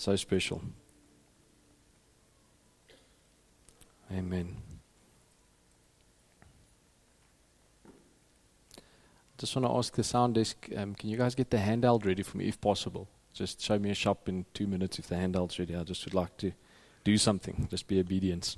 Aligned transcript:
So 0.00 0.16
special. 0.16 0.62
Amen. 4.10 4.56
Just 9.36 9.54
want 9.54 9.66
to 9.66 9.76
ask 9.76 9.94
the 9.94 10.02
sound 10.02 10.36
desk, 10.36 10.70
um, 10.74 10.94
can 10.94 11.10
you 11.10 11.18
guys 11.18 11.34
get 11.34 11.50
the 11.50 11.58
handheld 11.58 12.06
ready 12.06 12.22
for 12.22 12.38
me 12.38 12.48
if 12.48 12.58
possible? 12.58 13.08
Just 13.34 13.60
show 13.60 13.78
me 13.78 13.90
a 13.90 13.94
shop 13.94 14.26
in 14.26 14.46
two 14.54 14.66
minutes 14.66 14.98
if 14.98 15.06
the 15.06 15.16
handheld's 15.16 15.58
ready. 15.58 15.76
I 15.76 15.84
just 15.84 16.02
would 16.06 16.14
like 16.14 16.34
to 16.38 16.52
do 17.04 17.18
something. 17.18 17.68
Just 17.70 17.86
be 17.86 18.00
obedient. 18.00 18.56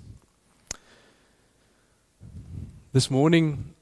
This 2.92 3.10
morning, 3.10 3.74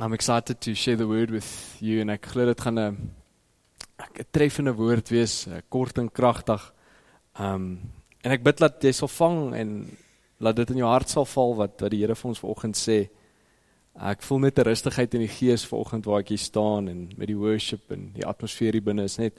I'm 0.00 0.14
excited 0.14 0.62
to 0.62 0.74
share 0.74 0.96
the 0.96 1.06
word 1.06 1.30
with 1.30 1.76
you 1.80 2.00
and 2.00 2.10
ek 2.10 2.28
glo 2.32 2.46
dit 2.46 2.66
'n 2.66 3.21
'n 4.02 4.26
treffende 4.30 4.74
woord 4.74 5.08
wees, 5.08 5.46
uh, 5.46 5.60
kort 5.68 5.98
en 5.98 6.10
kragtig. 6.10 6.72
Um 7.38 7.80
en 8.22 8.30
ek 8.30 8.42
bid 8.42 8.58
dat 8.58 8.82
jy 8.82 8.92
sal 8.92 9.08
vang 9.08 9.54
en 9.54 9.70
laat 10.38 10.56
dit 10.56 10.70
in 10.70 10.76
jou 10.76 10.86
hart 10.86 11.10
sal 11.10 11.24
val 11.26 11.56
wat 11.58 11.80
wat 11.82 11.90
die 11.90 12.02
Here 12.02 12.14
vir 12.14 12.28
ons 12.28 12.38
vanoggend 12.38 12.78
sê. 12.78 13.08
Ek 13.98 14.22
voel 14.22 14.38
net 14.38 14.58
'n 14.58 14.68
rustigheid 14.68 15.14
in 15.14 15.20
die 15.26 15.28
gees 15.28 15.64
vanoggend 15.66 16.06
waar 16.06 16.20
ek 16.20 16.28
hier 16.28 16.38
staan 16.38 16.88
en 16.88 17.10
met 17.16 17.26
die 17.26 17.36
worship 17.36 17.90
en 17.90 18.12
die 18.14 18.26
atmosfeer 18.26 18.72
hier 18.72 18.82
binne 18.82 19.04
is 19.04 19.18
net 19.18 19.34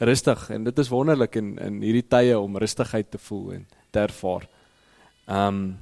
rustig 0.00 0.50
en 0.50 0.64
dit 0.64 0.78
is 0.78 0.88
wonderlik 0.88 1.36
in 1.36 1.58
in 1.58 1.80
hierdie 1.82 2.08
tye 2.08 2.38
om 2.38 2.56
rustigheid 2.56 3.10
te 3.10 3.18
voel 3.18 3.52
en 3.52 3.66
te 3.90 3.98
ervaar. 3.98 4.48
Um 5.26 5.78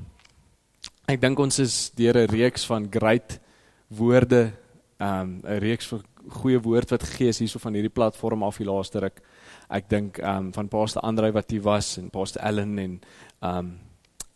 ek 1.09 1.21
dink 1.21 1.39
ons 1.39 1.59
is 1.59 1.91
deur 1.97 2.17
'n 2.17 2.31
reeks 2.31 2.65
van 2.67 2.89
great 2.91 3.41
woorde, 3.89 4.53
um 5.01 5.41
'n 5.45 5.59
reeks 5.59 5.87
van 5.87 6.03
goeie 6.29 6.61
woord 6.63 6.91
wat 6.91 7.03
gegee 7.03 7.29
is 7.29 7.41
hierso 7.43 7.59
van 7.63 7.75
hierdie 7.75 7.93
platform 7.93 8.43
af 8.43 8.59
die 8.61 8.67
laaste 8.69 9.01
ruk. 9.03 9.23
Ek 9.71 9.89
dink 9.91 10.19
um 10.19 10.53
van 10.55 10.69
Pastor 10.69 11.03
Andre 11.03 11.33
wat 11.33 11.51
hier 11.51 11.63
was 11.63 11.97
en 11.99 12.11
Pastor 12.11 12.43
Ellen 12.43 12.79
en 12.79 13.01
um 13.41 13.73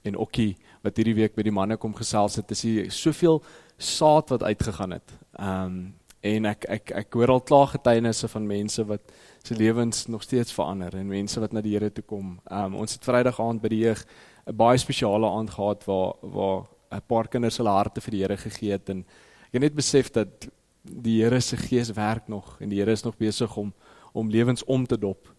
en 0.06 0.16
Okkie 0.22 0.54
wat 0.86 0.96
hierdie 1.00 1.16
week 1.16 1.34
by 1.34 1.42
die 1.42 1.54
manne 1.54 1.76
kom 1.82 1.94
gesels 1.94 2.36
het. 2.38 2.46
Dis 2.48 2.62
hier 2.62 2.90
soveel 2.94 3.40
saad 3.78 4.30
wat 4.30 4.44
uitgegaan 4.46 4.98
het. 4.98 5.16
Um 5.38 5.94
en 6.26 6.46
ek 6.50 6.64
ek 6.72 6.90
ek 7.04 7.14
hoor 7.14 7.36
al 7.36 7.42
klaar 7.46 7.68
getuienisse 7.70 8.28
van 8.28 8.46
mense 8.46 8.82
wat 8.86 9.12
se 9.44 9.54
lewens 9.54 10.06
nog 10.10 10.24
steeds 10.26 10.54
verander 10.54 10.96
en 10.98 11.06
mense 11.06 11.40
wat 11.40 11.52
na 11.52 11.62
die 11.62 11.76
Here 11.76 11.90
toe 11.90 12.04
kom. 12.04 12.38
Um 12.50 12.74
ons 12.82 12.96
het 12.96 13.04
Vrydag 13.04 13.40
aand 13.40 13.62
by 13.62 13.68
die 13.68 13.84
jeug 13.84 14.04
'n 14.46 14.56
baie 14.56 14.78
spesiale 14.78 15.26
aand 15.26 15.50
gehad 15.50 15.84
waar 15.86 16.14
waar 16.22 16.66
'n 16.92 17.02
paar 17.06 17.28
kinders 17.28 17.58
hulle 17.58 17.70
harte 17.70 18.00
vir 18.00 18.10
die 18.10 18.22
Here 18.22 18.36
gegee 18.36 18.72
het 18.72 18.90
en 18.90 19.00
ek 19.00 19.52
het 19.52 19.62
net 19.62 19.74
besef 19.74 20.10
dat 20.10 20.48
die 20.90 21.22
Here 21.22 21.40
se 21.40 21.56
gees 21.56 21.90
werk 21.90 22.28
nog 22.28 22.56
en 22.60 22.68
die 22.68 22.78
Here 22.78 22.92
is 22.92 23.02
nog 23.02 23.16
besig 23.16 23.56
om 23.56 23.72
om 24.12 24.30
lewens 24.30 24.64
om 24.64 24.86
te 24.86 24.98
dop. 24.98 25.34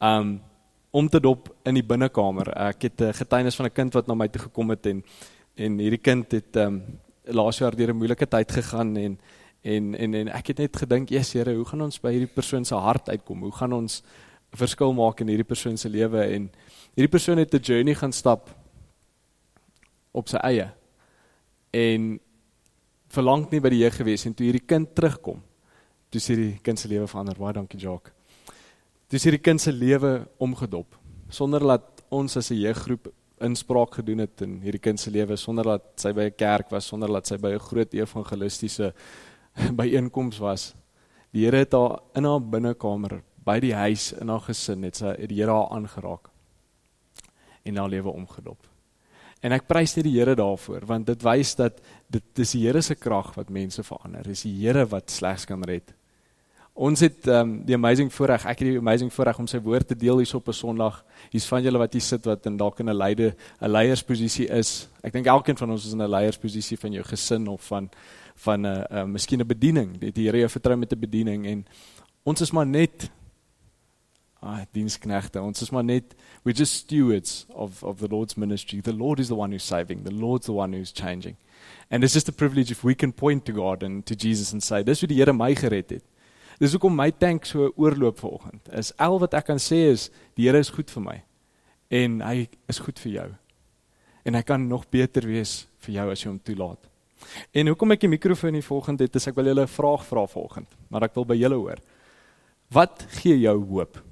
Um 0.00 0.40
om 0.90 1.08
te 1.08 1.20
dop 1.20 1.50
in 1.68 1.76
die 1.76 1.84
binnekamer. 1.84 2.48
Ek 2.56 2.82
het 2.82 3.00
'n 3.00 3.12
getuienis 3.12 3.56
van 3.56 3.66
'n 3.66 3.72
kind 3.72 3.92
wat 3.94 4.06
na 4.06 4.14
my 4.14 4.28
toe 4.28 4.42
gekom 4.42 4.70
het 4.70 4.86
en 4.86 5.04
en 5.54 5.78
hierdie 5.78 6.00
kind 6.00 6.32
het 6.32 6.56
um 6.56 6.82
laas 7.24 7.58
jaar 7.58 7.76
deur 7.76 7.90
'n 7.90 7.96
moeilike 7.96 8.26
tyd 8.26 8.52
gegaan 8.52 8.96
en 8.96 9.18
en 9.62 9.94
en 9.94 10.14
en 10.14 10.28
ek 10.28 10.46
het 10.46 10.58
net 10.58 10.76
gedink, 10.76 11.08
"Jesus 11.08 11.32
Here, 11.32 11.54
hoe 11.54 11.64
gaan 11.64 11.82
ons 11.82 12.00
by 12.00 12.10
hierdie 12.10 12.34
persoon 12.34 12.64
se 12.64 12.74
hart 12.74 13.08
uitkom? 13.08 13.40
Hoe 13.40 13.52
gaan 13.52 13.72
ons 13.72 14.02
verskil 14.52 14.92
maak 14.92 15.20
in 15.20 15.28
hierdie 15.28 15.44
persoon 15.44 15.76
se 15.76 15.88
lewe?" 15.88 16.20
En 16.20 16.50
hierdie 16.94 17.10
persoon 17.10 17.38
het 17.38 17.54
'n 17.54 17.60
journey 17.60 17.94
gaan 17.94 18.12
stap 18.12 18.54
op 20.12 20.28
sy 20.28 20.36
eie. 20.36 20.70
En 21.70 22.20
verlang 23.16 23.46
nie 23.50 23.60
by 23.64 23.72
die 23.72 23.82
jeug 23.84 23.96
gewees 24.02 24.26
en 24.28 24.34
toe 24.36 24.46
hierdie 24.48 24.66
kind 24.66 24.92
terugkom, 24.94 25.40
toe 26.12 26.20
sê 26.22 26.36
die 26.38 26.52
kind 26.62 26.80
se 26.80 26.88
lewe 26.88 27.08
verander. 27.10 27.38
Baie 27.40 27.56
dankie, 27.56 27.80
Jacques. 27.80 28.12
Toe 29.10 29.20
sê 29.22 29.32
die 29.34 29.42
kind 29.42 29.62
se 29.62 29.72
lewe 29.72 30.26
omgedop 30.42 30.96
sonder 31.30 31.62
dat 31.66 32.02
ons 32.10 32.36
as 32.36 32.50
'n 32.50 32.60
jeuggroep 32.60 33.12
inspraak 33.40 33.94
gedoen 33.94 34.18
het 34.18 34.40
in 34.42 34.60
hierdie 34.60 34.80
kind 34.80 35.00
se 35.00 35.10
lewe 35.10 35.36
sonder 35.36 35.64
dat 35.64 35.82
sy 35.96 36.12
by 36.12 36.26
'n 36.26 36.36
kerk 36.36 36.70
was, 36.70 36.86
sonder 36.86 37.08
dat 37.08 37.26
sy 37.26 37.36
by 37.36 37.52
'n 37.54 37.58
groot 37.58 37.94
evangelistiese 37.94 38.94
byeenkoms 39.80 40.38
was. 40.38 40.74
Die 41.32 41.44
Here 41.44 41.58
het 41.58 41.72
haar 41.72 42.00
in 42.14 42.24
haar 42.24 42.40
binnekamer, 42.40 43.22
by 43.44 43.60
die 43.60 43.74
huis, 43.74 44.12
in 44.12 44.28
haar 44.28 44.40
gesin, 44.40 44.82
het 44.84 44.96
sy 44.96 45.26
die 45.26 45.40
Here 45.40 45.52
haar 45.52 45.70
aangeraak 45.70 46.30
en 47.64 47.76
haar 47.76 47.88
lewe 47.88 48.10
omgedop. 48.10 48.75
En 49.44 49.52
ek 49.52 49.66
prys 49.68 49.96
net 49.96 50.04
die 50.04 50.16
Here 50.16 50.34
daarvoor 50.34 50.86
want 50.88 51.06
dit 51.06 51.22
wys 51.22 51.54
dat 51.58 51.80
dit 52.08 52.24
dis 52.34 52.56
die 52.56 52.64
Here 52.66 52.82
se 52.82 52.94
krag 52.94 53.34
wat 53.36 53.50
mense 53.50 53.82
verander. 53.82 54.22
Dis 54.22 54.42
die 54.42 54.56
Here 54.62 54.86
wat 54.86 55.10
slegs 55.10 55.44
kan 55.44 55.64
red. 55.64 55.92
Ons 56.76 57.00
het 57.00 57.24
um, 57.32 57.54
die 57.64 57.72
amazing 57.72 58.10
voorreg, 58.12 58.42
ek 58.44 58.58
het 58.60 58.68
die 58.68 58.80
amazing 58.80 59.08
voorreg 59.12 59.38
om 59.40 59.46
sy 59.48 59.56
woord 59.64 59.88
te 59.88 59.96
deel 59.96 60.18
hier 60.20 60.34
op 60.36 60.48
'n 60.48 60.52
Sondag. 60.52 61.04
Hier's 61.32 61.48
van 61.48 61.62
julle 61.62 61.78
wat 61.78 61.92
hier 61.92 62.02
sit 62.04 62.24
wat 62.28 62.46
in 62.46 62.56
dalk 62.56 62.80
in 62.80 62.90
'n 62.90 62.96
leide 62.96 63.34
'n 63.60 63.70
leiersposisie 63.70 64.48
is. 64.48 64.88
Ek 65.02 65.12
dink 65.12 65.26
elkeen 65.26 65.56
van 65.56 65.70
ons 65.70 65.86
is 65.86 65.92
in 65.92 66.02
'n 66.02 66.10
leiersposisie 66.10 66.76
van 66.76 66.92
jou 66.92 67.04
gesin 67.04 67.48
of 67.48 67.64
van 67.66 67.88
van 68.34 68.60
'n 68.60 68.66
uh, 68.66 68.84
uh, 68.90 69.04
miskien 69.04 69.40
'n 69.40 69.46
bediening. 69.46 69.98
Die, 69.98 70.12
die 70.12 70.24
Here 70.24 70.38
jou 70.38 70.48
vertrou 70.48 70.76
met 70.76 70.92
'n 70.92 71.00
bediening 71.00 71.46
en 71.46 71.66
ons 72.24 72.40
is 72.40 72.52
maar 72.52 72.66
net 72.66 73.10
ah 74.46 74.62
diensknegte. 74.72 75.40
Ons 75.42 75.62
is 75.62 75.70
maar 75.70 75.84
net 75.84 76.14
we're 76.44 76.56
just 76.56 76.74
stewards 76.74 77.46
of 77.48 77.82
of 77.82 77.98
the 77.98 78.08
Lord's 78.08 78.36
ministry. 78.36 78.80
The 78.80 78.94
Lord 78.94 79.18
is 79.18 79.28
the 79.28 79.34
one 79.34 79.50
who's 79.50 79.66
saving. 79.66 80.04
The 80.04 80.14
Lord's 80.14 80.46
the 80.46 80.52
one 80.52 80.76
who's 80.76 80.92
changing. 80.92 81.36
And 81.90 82.04
it's 82.04 82.14
just 82.14 82.28
a 82.28 82.32
privilege 82.32 82.70
if 82.70 82.84
we 82.84 82.94
can 82.94 83.12
point 83.12 83.44
to 83.46 83.52
God 83.52 83.82
and 83.82 84.06
to 84.06 84.14
Jesus 84.14 84.52
and 84.52 84.62
say, 84.62 84.82
"Dis 84.82 85.00
hoe 85.00 85.08
die 85.08 85.16
Here 85.16 85.32
my 85.32 85.54
gered 85.54 85.90
het." 85.90 86.04
Dis 86.58 86.72
hoekom 86.72 86.94
my 86.96 87.10
tank 87.10 87.44
so 87.44 87.72
oorloop 87.76 88.18
vanoggend. 88.18 88.68
Is 88.72 88.92
al 88.96 89.18
wat 89.18 89.34
ek 89.34 89.46
kan 89.46 89.58
sê 89.60 89.90
is 89.92 90.10
die 90.34 90.46
Here 90.46 90.58
is 90.58 90.70
goed 90.70 90.90
vir 90.90 91.02
my 91.02 91.22
en 91.90 92.20
hy 92.20 92.48
is 92.68 92.78
goed 92.78 92.98
vir 92.98 93.12
jou. 93.12 93.28
En 94.26 94.34
hy 94.34 94.42
kan 94.42 94.68
nog 94.68 94.88
beter 94.90 95.26
wees 95.26 95.66
vir 95.84 95.94
jou 96.00 96.10
as 96.10 96.24
jy 96.24 96.30
hom 96.30 96.40
toelaat. 96.42 96.88
En 97.54 97.70
hoekom 97.70 97.94
ek 97.94 98.00
die 98.00 98.10
mikrofoon 98.10 98.54
hier 98.58 98.66
volgende 98.66 99.06
het, 99.06 99.16
is 99.16 99.28
ek 99.28 99.36
wil 99.36 99.46
julle 99.46 99.62
'n 99.62 99.70
vraag 99.70 100.04
vra 100.04 100.26
volgende, 100.26 100.68
maar 100.90 101.04
ek 101.04 101.14
wil 101.14 101.24
by 101.24 101.34
julle 101.34 101.54
hoor. 101.54 101.78
Wat 102.70 103.06
gee 103.22 103.38
jou 103.38 103.64
hoop? 103.64 104.02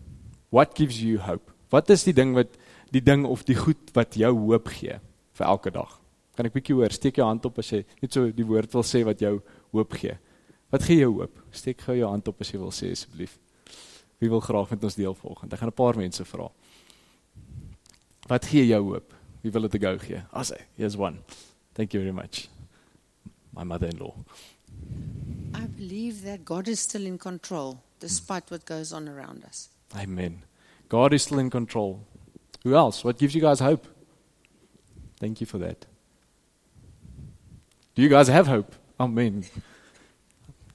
What 0.55 0.77
gives 0.79 1.03
you 1.03 1.19
hope? 1.19 1.51
Wat 1.75 1.89
is 1.91 2.05
die 2.07 2.15
ding 2.15 2.37
wat 2.37 2.53
die 2.95 3.03
ding 3.03 3.25
of 3.27 3.43
die 3.43 3.57
goed 3.59 3.91
wat 3.97 4.15
jou 4.15 4.31
hoop 4.45 4.69
gee 4.71 5.01
vir 5.35 5.47
elke 5.51 5.73
dag? 5.75 5.97
Kan 6.39 6.47
ek 6.47 6.55
bietjie 6.55 6.77
hoor? 6.79 6.95
Steek 6.95 7.19
jou 7.19 7.27
hand 7.27 7.47
op 7.49 7.59
as 7.59 7.73
jy 7.73 7.81
net 7.99 8.15
so 8.15 8.31
die 8.31 8.47
woord 8.47 8.71
wil 8.77 8.87
sê 8.87 9.03
wat 9.07 9.23
jou 9.25 9.41
hoop 9.75 9.97
gee. 9.99 10.15
Wat 10.71 10.87
gee 10.87 11.01
jou 11.01 11.11
hoop? 11.17 11.43
Steek 11.51 11.83
gou 11.83 11.99
jou 11.99 12.07
hand 12.07 12.31
op 12.31 12.39
as 12.43 12.55
jy 12.55 12.63
wil 12.63 12.71
sê 12.75 12.93
asseblief. 12.95 13.35
Wie 14.23 14.31
wil 14.31 14.45
graag 14.47 14.71
met 14.71 14.87
ons 14.87 15.01
deel 15.01 15.19
volgende? 15.19 15.59
Ek 15.59 15.65
gaan 15.65 15.75
'n 15.75 15.81
paar 15.83 15.99
mense 15.99 16.25
vra. 16.25 16.49
Wat 18.31 18.45
gee 18.47 18.67
jou 18.67 18.83
hoop? 18.95 19.15
Wie 19.43 19.51
wil 19.51 19.69
dit 19.69 19.83
gou 19.83 19.99
gee? 19.99 20.23
Asai, 20.33 20.63
here's 20.77 20.97
one. 20.97 21.19
Thank 21.75 21.95
you 21.95 22.03
very 22.03 22.15
much. 22.15 22.49
My 23.51 23.65
mother-in-law. 23.65 24.15
I 25.55 25.67
believe 25.67 26.23
that 26.23 26.45
God 26.45 26.69
is 26.69 26.81
still 26.81 27.07
in 27.07 27.19
control 27.19 27.83
despite 27.99 28.51
what 28.51 28.65
goes 28.67 28.93
on 28.93 29.09
around 29.09 29.45
us. 29.45 29.74
Amen. 29.95 30.43
God 30.89 31.13
is 31.13 31.23
still 31.23 31.39
in 31.39 31.51
control. 31.51 32.01
Who 32.65 32.75
else? 32.75 33.05
What 33.05 33.19
gives 33.19 33.35
you 33.35 33.41
guys 33.41 33.61
hope? 33.61 33.87
Thank 35.21 35.41
you 35.41 35.47
for 35.47 35.59
that. 35.59 35.87
Do 37.95 38.03
you 38.03 38.09
guys 38.09 38.29
have 38.29 38.47
hope? 38.47 38.75
Amen. 38.99 39.45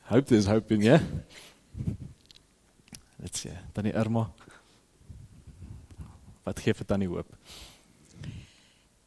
Hope 0.04 0.26
there's 0.28 0.46
hope 0.48 0.72
in 0.72 0.82
you. 0.82 1.00
Let's 3.22 3.40
see. 3.40 3.52
Tannie 3.74 3.94
Irma. 3.94 4.32
Wat 6.46 6.60
gee 6.60 6.74
vir 6.74 6.86
tannie 6.86 7.08
hoop? 7.08 7.36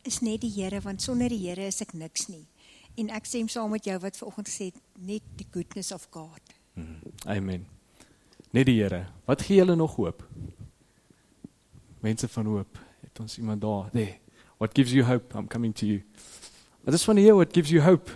is 0.05 0.21
net 0.21 0.43
die 0.43 0.51
Here 0.51 0.81
want 0.83 1.03
sonder 1.03 1.31
die 1.31 1.39
Here 1.39 1.67
is 1.67 1.81
ek 1.83 1.95
niks 1.95 2.27
nie. 2.31 2.45
En 2.99 3.11
ek 3.15 3.27
stem 3.29 3.49
saam 3.49 3.71
met 3.73 3.87
jou 3.89 3.97
wat 4.03 4.19
vanoggend 4.19 4.51
gesê 4.51 4.69
het 4.71 4.81
net 4.99 5.23
the 5.39 5.47
goodness 5.55 5.93
of 5.95 6.09
God. 6.11 6.41
Mhm. 6.75 7.13
Amen. 7.27 7.67
Net 8.53 8.67
die 8.69 8.83
Here. 8.83 9.07
Wat 9.25 9.43
gee 9.43 9.57
julle 9.57 9.75
nog 9.75 9.95
hoop? 9.97 10.27
Mense 12.01 12.29
van 12.29 12.47
hoop. 12.47 12.79
Het 13.01 13.21
ons 13.21 13.39
iemand 13.39 13.61
daar? 13.61 13.91
What 14.59 14.71
gives 14.75 14.93
you 14.93 15.05
hope? 15.05 15.39
I'm 15.39 15.49
coming 15.49 15.75
to 15.75 15.87
you. 15.87 16.03
I 16.87 16.91
just 16.91 17.07
want 17.07 17.19
to 17.19 17.23
hear 17.23 17.35
what 17.35 17.53
gives 17.53 17.71
you 17.71 17.83
hope. 17.83 18.11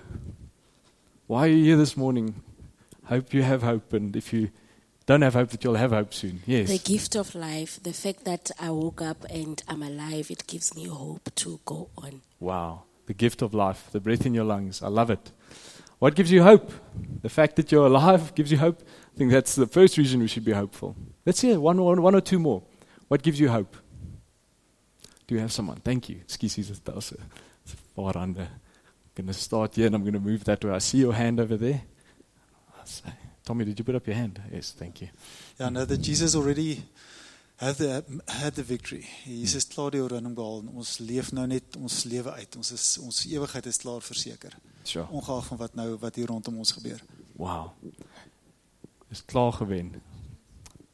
Why 1.26 1.36
are 1.36 1.48
you 1.48 1.64
here 1.64 1.76
this 1.76 1.94
morning? 1.94 2.34
Hope 3.04 3.32
you 3.32 3.44
have 3.44 3.64
hope 3.64 3.96
and 3.96 4.16
if 4.16 4.32
you 4.32 4.50
don't 5.06 5.22
have 5.22 5.38
hope 5.38 5.50
that 5.50 5.64
you'll 5.64 5.78
have 5.78 5.92
hope 5.92 6.12
soon. 6.12 6.42
Yes. 6.46 6.68
The 6.68 6.92
gift 6.92 7.16
of 7.16 7.34
life, 7.34 7.80
the 7.82 7.92
fact 7.92 8.24
that 8.24 8.50
I 8.60 8.70
woke 8.70 9.00
up 9.00 9.24
and 9.30 9.62
I'm 9.68 9.82
alive, 9.82 10.30
it 10.30 10.46
gives 10.46 10.74
me 10.74 10.84
hope 10.86 11.30
to 11.34 11.60
go 11.64 11.88
on. 11.96 12.20
Wow. 12.40 12.82
The 13.06 13.14
gift 13.14 13.40
of 13.40 13.54
life, 13.54 13.88
the 13.90 14.00
breath 14.00 14.26
in 14.26 14.34
your 14.34 14.44
lungs. 14.44 14.82
I 14.82 14.88
love 14.88 15.10
it. 15.10 15.30
What 15.98 16.14
gives 16.14 16.30
you 16.30 16.42
hope? 16.42 16.72
The 17.22 17.30
fact 17.30 17.56
that 17.56 17.72
you're 17.72 17.86
alive 17.86 18.34
gives 18.34 18.50
you 18.50 18.58
hope. 18.58 18.82
I 19.16 19.18
think 19.18 19.30
that's 19.30 19.54
the 19.54 19.66
first 19.66 19.96
reason 19.96 20.20
we 20.20 20.28
should 20.28 20.44
be 20.44 20.52
hopeful. 20.52 20.94
Let's 21.24 21.40
hear 21.40 21.58
one, 21.58 21.82
one, 21.82 22.02
one 22.02 22.14
or 22.14 22.20
two 22.20 22.38
more. 22.38 22.62
What 23.08 23.22
gives 23.22 23.40
you 23.40 23.48
hope? 23.48 23.74
Do 25.26 25.34
you 25.34 25.40
have 25.40 25.50
someone? 25.50 25.78
Thank 25.78 26.10
you. 26.10 26.16
Excuse 26.16 26.58
me, 26.58 26.64
that's 26.84 27.12
a, 27.12 27.14
a 27.14 27.76
far 27.94 28.18
under. 28.18 28.42
I'm 28.42 28.50
going 29.14 29.26
to 29.28 29.32
start 29.32 29.74
here 29.74 29.86
and 29.86 29.94
I'm 29.94 30.02
going 30.02 30.12
to 30.12 30.20
move 30.20 30.44
that 30.44 30.62
way. 30.62 30.70
I 30.70 30.78
see 30.80 30.98
your 30.98 31.14
hand 31.14 31.40
over 31.40 31.56
there. 31.56 31.80
Tommy, 33.42 33.64
did 33.64 33.78
you 33.78 33.86
put 33.86 33.94
up 33.94 34.06
your 34.06 34.16
hand? 34.16 34.38
Yes, 34.52 34.72
thank 34.72 35.00
you. 35.00 35.08
Yeah, 35.58 35.68
I 35.68 35.70
know 35.70 35.86
that 35.86 36.02
Jesus 36.02 36.36
already 36.36 36.82
had 37.56 37.76
the 37.76 38.04
had 38.28 38.54
the 38.54 38.62
victory. 38.62 39.06
Jesus 39.24 39.64
het 39.64 39.72
klaar 39.72 39.90
die 39.90 40.02
oorwinning 40.02 40.34
behaal 40.34 40.60
en 40.60 40.68
ons 40.76 40.98
leef 40.98 41.32
nou 41.32 41.46
net 41.48 41.76
ons 41.80 42.04
lewe 42.04 42.32
uit. 42.36 42.56
Ons 42.56 42.72
is 42.76 42.98
ons 43.00 43.24
ewigheid 43.30 43.66
is 43.66 43.80
klaar 43.80 44.04
verseker. 44.04 44.52
Sure. 44.84 45.06
Ongeag 45.08 45.46
van 45.46 45.62
wat 45.62 45.74
nou 45.74 45.94
wat 46.02 46.20
hier 46.20 46.28
rondom 46.28 46.58
ons 46.58 46.74
gebeur. 46.76 47.00
Wow. 47.36 47.72
Is 49.16 49.24
klaar 49.24 49.52
gewen. 49.52 49.94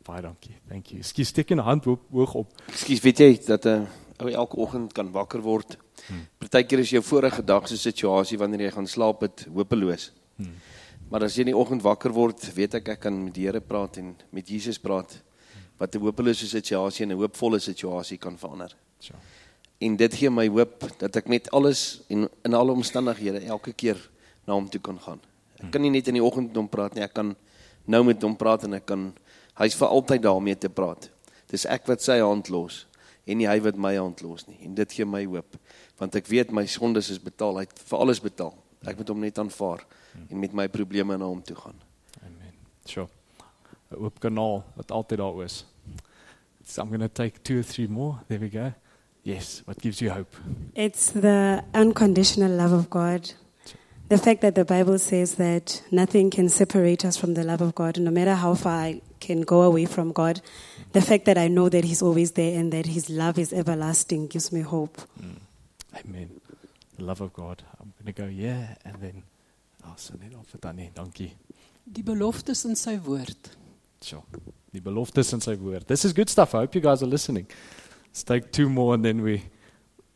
Baie 0.06 0.22
dankie. 0.22 0.54
Thank 0.68 0.92
you. 0.92 1.02
Skie 1.02 1.24
steek 1.24 1.50
'n 1.50 1.58
hand 1.58 1.84
hoog, 1.84 1.98
hoog 2.10 2.34
op. 2.34 2.52
Ekskuus, 2.70 3.00
weet 3.00 3.18
jy 3.18 3.40
dat 3.46 3.64
'n 3.64 3.68
uh, 3.68 3.86
ou 4.22 4.30
elke 4.30 4.56
oggend 4.56 4.92
kan 4.92 5.10
wakker 5.10 5.40
word. 5.42 5.76
Hmm. 6.06 6.26
Partykeer 6.38 6.78
is 6.78 6.90
jou 6.90 7.02
vorige 7.02 7.44
dag 7.44 7.68
se 7.68 7.76
situasie 7.76 8.38
wanneer 8.38 8.60
jy 8.60 8.70
gaan 8.70 8.86
slaap 8.86 9.20
het 9.20 9.46
hopeloos. 9.54 10.12
Hmm. 10.36 10.54
Maar 11.10 11.22
as 11.22 11.34
jy 11.34 11.40
in 11.40 11.50
die 11.50 11.56
oggend 11.56 11.82
wakker 11.82 12.12
word, 12.12 12.54
weet 12.54 12.74
ek 12.74 12.88
ek 12.88 13.00
kan 13.00 13.24
met 13.24 13.34
die 13.34 13.46
Here 13.46 13.60
praat 13.60 13.96
en 13.96 14.16
met 14.30 14.48
Jesus 14.48 14.78
praat 14.78 15.22
wat 15.78 15.94
'n 15.94 16.00
hopelose 16.00 16.46
situasie 16.46 17.02
in 17.02 17.12
'n 17.12 17.18
hoopvolle 17.18 17.58
situasie 17.58 18.18
kan 18.18 18.38
verander. 18.38 18.76
Sure. 18.98 19.18
En 19.80 19.96
dit 19.96 20.14
gee 20.14 20.30
my 20.30 20.48
hoop 20.48 20.92
dat 20.98 21.16
ek 21.16 21.28
met 21.28 21.50
alles 21.50 22.02
en 22.08 22.28
in 22.44 22.54
alle 22.54 22.72
omstandighede 22.72 23.40
elke 23.46 23.72
keer 23.72 24.10
na 24.46 24.54
hom 24.54 24.68
toe 24.68 24.80
kan 24.80 24.98
gaan. 25.00 25.20
Ek 25.58 25.70
kan 25.70 25.82
nie 25.82 25.90
net 25.90 26.06
in 26.08 26.14
die 26.14 26.24
oggend 26.24 26.46
met 26.46 26.56
hom 26.56 26.68
praat 26.68 26.94
nie, 26.94 27.02
ek 27.02 27.14
kan 27.14 27.36
nou 27.86 28.02
met 28.04 28.22
hom 28.22 28.36
praat 28.38 28.64
en 28.64 28.74
ek 28.78 28.86
kan 28.86 29.10
hy's 29.60 29.76
vir 29.78 29.88
altyd 29.88 30.22
daarmee 30.22 30.58
te 30.58 30.70
praat. 30.72 31.10
Dis 31.50 31.66
ek 31.68 31.86
wat 31.90 32.04
sy 32.04 32.20
hand 32.22 32.48
los 32.52 32.86
en 33.26 33.38
nie 33.38 33.46
hy 33.46 33.58
wat 33.62 33.78
my 33.78 33.94
hand 33.96 34.22
los 34.24 34.46
nie. 34.48 34.58
En 34.66 34.74
dit 34.74 34.92
gee 34.98 35.06
my 35.06 35.24
hoop 35.26 35.58
want 36.00 36.16
ek 36.18 36.26
weet 36.26 36.50
my 36.50 36.64
sondes 36.66 37.12
is 37.14 37.20
betaal, 37.22 37.60
hy 37.60 37.66
het 37.68 37.82
vir 37.86 37.98
alles 38.02 38.20
betaal. 38.22 38.54
Ek 38.82 38.98
moet 38.98 39.10
hom 39.12 39.20
net 39.22 39.38
aanvaar 39.38 39.84
en 40.28 40.38
met 40.40 40.54
my 40.54 40.66
probleme 40.72 41.14
na 41.18 41.28
hom 41.30 41.42
toe 41.46 41.56
gaan. 41.56 41.78
Amen. 42.24 42.54
Sure. 42.86 43.08
'n 43.92 44.00
Oop 44.02 44.18
kanaal 44.20 44.64
wat 44.74 44.90
altyd 44.90 45.18
daar 45.18 45.44
is. 45.44 45.64
So 46.64 46.82
I'm 46.82 46.88
going 46.88 47.00
to 47.00 47.08
take 47.08 47.42
two 47.42 47.58
or 47.58 47.62
three 47.62 47.88
more. 47.88 48.18
There 48.28 48.38
we 48.38 48.48
go. 48.48 48.72
Yes, 49.24 49.62
what 49.66 49.80
gives 49.80 50.00
you 50.00 50.10
hope? 50.10 50.34
It's 50.74 51.12
the 51.12 51.62
unconditional 51.74 52.50
love 52.50 52.72
of 52.72 52.90
God. 52.90 53.34
The 54.12 54.18
fact 54.18 54.42
that 54.42 54.54
the 54.54 54.66
Bible 54.66 54.98
says 54.98 55.36
that 55.36 55.82
nothing 55.90 56.28
can 56.28 56.50
separate 56.50 57.02
us 57.02 57.16
from 57.16 57.32
the 57.32 57.44
love 57.44 57.62
of 57.62 57.74
God, 57.74 57.98
no 57.98 58.10
matter 58.10 58.34
how 58.34 58.54
far 58.54 58.74
I 58.74 59.00
can 59.20 59.40
go 59.40 59.62
away 59.62 59.86
from 59.86 60.12
God. 60.12 60.42
The 60.92 61.00
fact 61.00 61.24
that 61.24 61.38
I 61.38 61.48
know 61.48 61.70
that 61.70 61.84
He's 61.84 62.02
always 62.02 62.32
there 62.32 62.60
and 62.60 62.70
that 62.74 62.84
His 62.84 63.08
love 63.08 63.38
is 63.38 63.54
everlasting 63.54 64.26
gives 64.26 64.52
me 64.52 64.60
hope. 64.60 65.00
Mm. 65.18 65.38
Amen. 65.98 66.40
The 66.98 67.04
love 67.04 67.22
of 67.22 67.32
God. 67.32 67.62
I'm 67.80 67.94
going 67.98 68.12
to 68.12 68.22
go 68.22 68.28
yeah 68.28 68.74
and 68.84 68.96
then 69.00 69.22
I'll 69.82 69.96
send 69.96 70.22
it 70.24 70.36
off 70.36 70.46
vir 70.50 70.58
Tannie. 70.58 70.90
Dankie. 70.94 71.32
Die 71.90 72.02
beloftes 72.02 72.66
in 72.66 72.76
sy 72.76 72.98
woord. 72.98 73.48
Sure. 74.02 74.24
Die 74.74 74.80
beloftes 74.80 75.32
in 75.32 75.40
sy 75.40 75.54
woord. 75.54 75.86
This 75.86 76.04
is 76.04 76.12
good 76.12 76.28
stuff. 76.28 76.54
I 76.54 76.58
hope 76.58 76.74
you 76.74 76.82
guys 76.82 77.02
are 77.02 77.06
listening. 77.06 77.46
Let's 78.10 78.24
take 78.24 78.52
two 78.52 78.68
more 78.68 78.92
and 78.92 79.02
then 79.02 79.22
we 79.22 79.42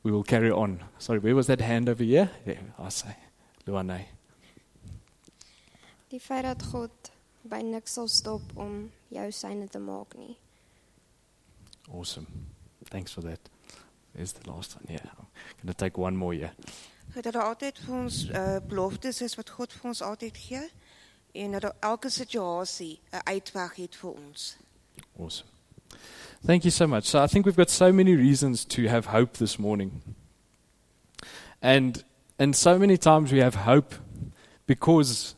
we 0.02 0.12
will 0.12 0.22
carry 0.22 0.50
on. 0.50 0.81
Sorry, 0.99 1.19
where 1.19 1.34
was 1.34 1.46
that 1.46 1.62
hand 1.62 1.88
over 1.88 2.04
here? 2.04 2.28
Yeah, 2.44 2.60
I 2.78 2.90
say. 2.90 3.16
Luanay. 3.66 4.06
Die 6.08 6.20
feit 6.20 6.42
dat 6.46 6.62
God 6.62 7.10
by 7.42 7.62
niks 7.66 7.96
sal 7.98 8.08
stop 8.08 8.42
om 8.54 8.90
jou 9.10 9.26
syne 9.34 9.66
te 9.68 9.78
maak 9.78 10.14
nie. 10.18 10.36
Awesome. 11.90 12.26
Thanks 12.90 13.12
for 13.12 13.22
that. 13.22 13.50
There's 14.14 14.32
the 14.32 14.50
last 14.50 14.76
one. 14.76 14.86
Yeah. 14.88 15.10
I'm 15.18 15.26
going 15.62 15.66
to 15.66 15.74
take 15.74 15.98
one 15.98 16.16
more 16.16 16.34
here. 16.34 16.52
Dat 17.14 17.32
daar 17.32 17.42
altyd 17.42 17.78
vir 17.78 17.94
ons 17.94 18.24
uh, 18.28 18.56
beloftes 18.68 19.20
is 19.20 19.34
wat 19.34 19.50
God 19.50 19.72
vir 19.72 19.90
ons 19.90 20.02
altyd 20.02 20.38
gee 20.38 20.62
en 21.32 21.52
dat 21.52 21.66
daar 21.66 21.76
elke 21.80 22.10
situasie 22.10 23.00
'n 23.12 23.22
uitweg 23.24 23.76
het 23.76 23.96
vir 23.96 24.10
ons. 24.10 24.56
Awesome. 25.18 25.50
Thank 26.44 26.62
you 26.62 26.70
so 26.70 26.86
much. 26.86 27.04
So 27.04 27.24
I 27.24 27.26
think 27.26 27.46
we've 27.46 27.56
got 27.56 27.70
so 27.70 27.92
many 27.92 28.14
reasons 28.14 28.64
to 28.64 28.88
have 28.88 29.10
hope 29.10 29.38
this 29.38 29.56
morning. 29.56 30.02
And 31.60 32.04
and 32.38 32.54
so 32.54 32.78
many 32.78 32.96
times 32.96 33.32
we 33.32 33.38
have 33.38 33.54
hope 33.54 33.94
because 34.66 35.34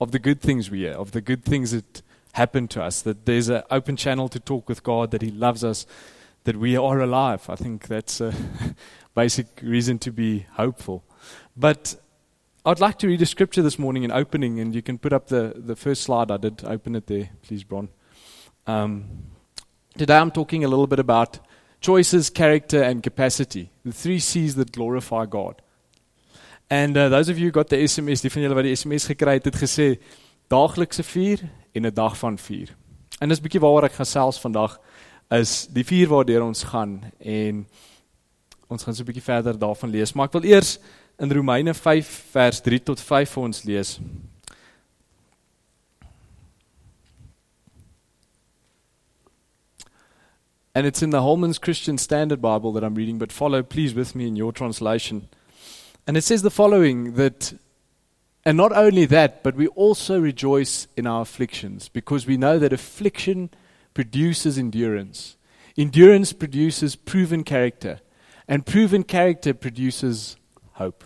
of 0.00 0.12
the 0.12 0.18
good 0.18 0.40
things 0.40 0.70
we 0.70 0.80
hear, 0.80 0.92
of 0.92 1.12
the 1.12 1.20
good 1.20 1.44
things 1.44 1.72
that 1.72 2.02
happen 2.32 2.66
to 2.68 2.82
us, 2.82 3.02
that 3.02 3.26
there's 3.26 3.48
an 3.48 3.62
open 3.70 3.96
channel 3.96 4.28
to 4.28 4.40
talk 4.40 4.68
with 4.68 4.82
God, 4.82 5.10
that 5.10 5.22
He 5.22 5.30
loves 5.30 5.62
us, 5.62 5.86
that 6.44 6.56
we 6.56 6.76
are 6.76 7.00
alive. 7.00 7.48
I 7.48 7.56
think 7.56 7.88
that's 7.88 8.20
a 8.20 8.34
basic 9.14 9.46
reason 9.62 9.98
to 10.00 10.10
be 10.10 10.46
hopeful. 10.52 11.04
But 11.56 11.96
I'd 12.66 12.80
like 12.80 12.98
to 13.00 13.06
read 13.06 13.22
a 13.22 13.26
scripture 13.26 13.62
this 13.62 13.78
morning 13.78 14.04
in 14.04 14.10
opening, 14.10 14.60
and 14.60 14.74
you 14.74 14.82
can 14.82 14.98
put 14.98 15.12
up 15.12 15.28
the, 15.28 15.52
the 15.56 15.76
first 15.76 16.02
slide. 16.02 16.30
I 16.30 16.38
did 16.38 16.64
open 16.64 16.96
it 16.96 17.06
there, 17.06 17.30
please, 17.42 17.62
Bron. 17.62 17.88
Um, 18.66 19.24
today 19.96 20.16
I'm 20.16 20.30
talking 20.30 20.64
a 20.64 20.68
little 20.68 20.86
bit 20.86 20.98
about 20.98 21.38
choices, 21.80 22.30
character, 22.30 22.82
and 22.82 23.02
capacity, 23.02 23.70
the 23.84 23.92
three 23.92 24.18
C's 24.18 24.54
that 24.54 24.72
glorify 24.72 25.26
God. 25.26 25.60
And 26.68 26.96
uh, 26.96 27.08
those 27.08 27.28
of 27.28 27.38
you 27.38 27.50
got 27.50 27.68
the 27.68 27.76
SMS, 27.76 28.20
die 28.20 28.30
van 28.30 28.42
julle 28.42 28.54
wat 28.54 28.64
die 28.64 28.76
SMS 28.76 29.06
gekry 29.06 29.36
het, 29.38 29.44
het 29.44 29.58
gesê 29.60 29.98
daaglikse 30.48 31.02
vuur 31.02 31.44
en 31.74 31.86
'n 31.86 31.94
dag 31.94 32.16
van 32.18 32.38
vuur. 32.38 32.74
En 33.20 33.28
dis 33.28 33.38
'n 33.38 33.42
bietjie 33.42 33.60
waaroor 33.60 33.84
ek 33.84 34.00
gesels 34.00 34.40
vandag 34.40 34.80
is 35.30 35.66
die 35.66 35.84
vuur 35.84 36.08
waardeur 36.08 36.42
ons 36.42 36.62
gaan 36.62 37.12
en 37.18 37.66
ons 38.68 38.82
gaan 38.82 38.94
so 38.94 39.02
'n 39.02 39.06
bietjie 39.06 39.22
verder 39.22 39.58
daarvan 39.58 39.90
lees, 39.90 40.12
maar 40.12 40.26
ek 40.26 40.32
wil 40.32 40.44
eers 40.44 40.78
in 41.18 41.32
Romeine 41.32 41.74
5 41.74 42.06
vers 42.32 42.60
3 42.60 42.82
tot 42.82 43.00
5 43.00 43.30
vir 43.30 43.42
ons 43.42 43.62
lees. 43.64 44.00
And 50.74 50.86
it's 50.86 51.02
in 51.02 51.10
the 51.10 51.20
Holman's 51.20 51.58
Christian 51.58 51.98
Standard 51.98 52.40
Bible 52.40 52.72
that 52.72 52.82
I'm 52.82 52.96
reading, 52.96 53.18
but 53.18 53.30
follow 53.30 53.62
please 53.62 53.94
with 53.94 54.14
me 54.14 54.26
in 54.26 54.34
your 54.34 54.52
translation. 54.52 55.28
And 56.06 56.16
it 56.16 56.22
says 56.22 56.42
the 56.42 56.50
following 56.50 57.14
that 57.14 57.54
and 58.44 58.56
not 58.58 58.72
only 58.72 59.06
that, 59.06 59.42
but 59.42 59.56
we 59.56 59.68
also 59.68 60.20
rejoice 60.20 60.86
in 60.96 61.06
our 61.06 61.22
afflictions 61.22 61.88
because 61.88 62.26
we 62.26 62.36
know 62.36 62.58
that 62.58 62.74
affliction 62.74 63.50
produces 63.94 64.58
endurance. 64.58 65.36
Endurance 65.78 66.32
produces 66.32 66.94
proven 66.94 67.42
character, 67.42 68.00
and 68.46 68.66
proven 68.66 69.02
character 69.02 69.54
produces 69.54 70.36
hope. 70.72 71.04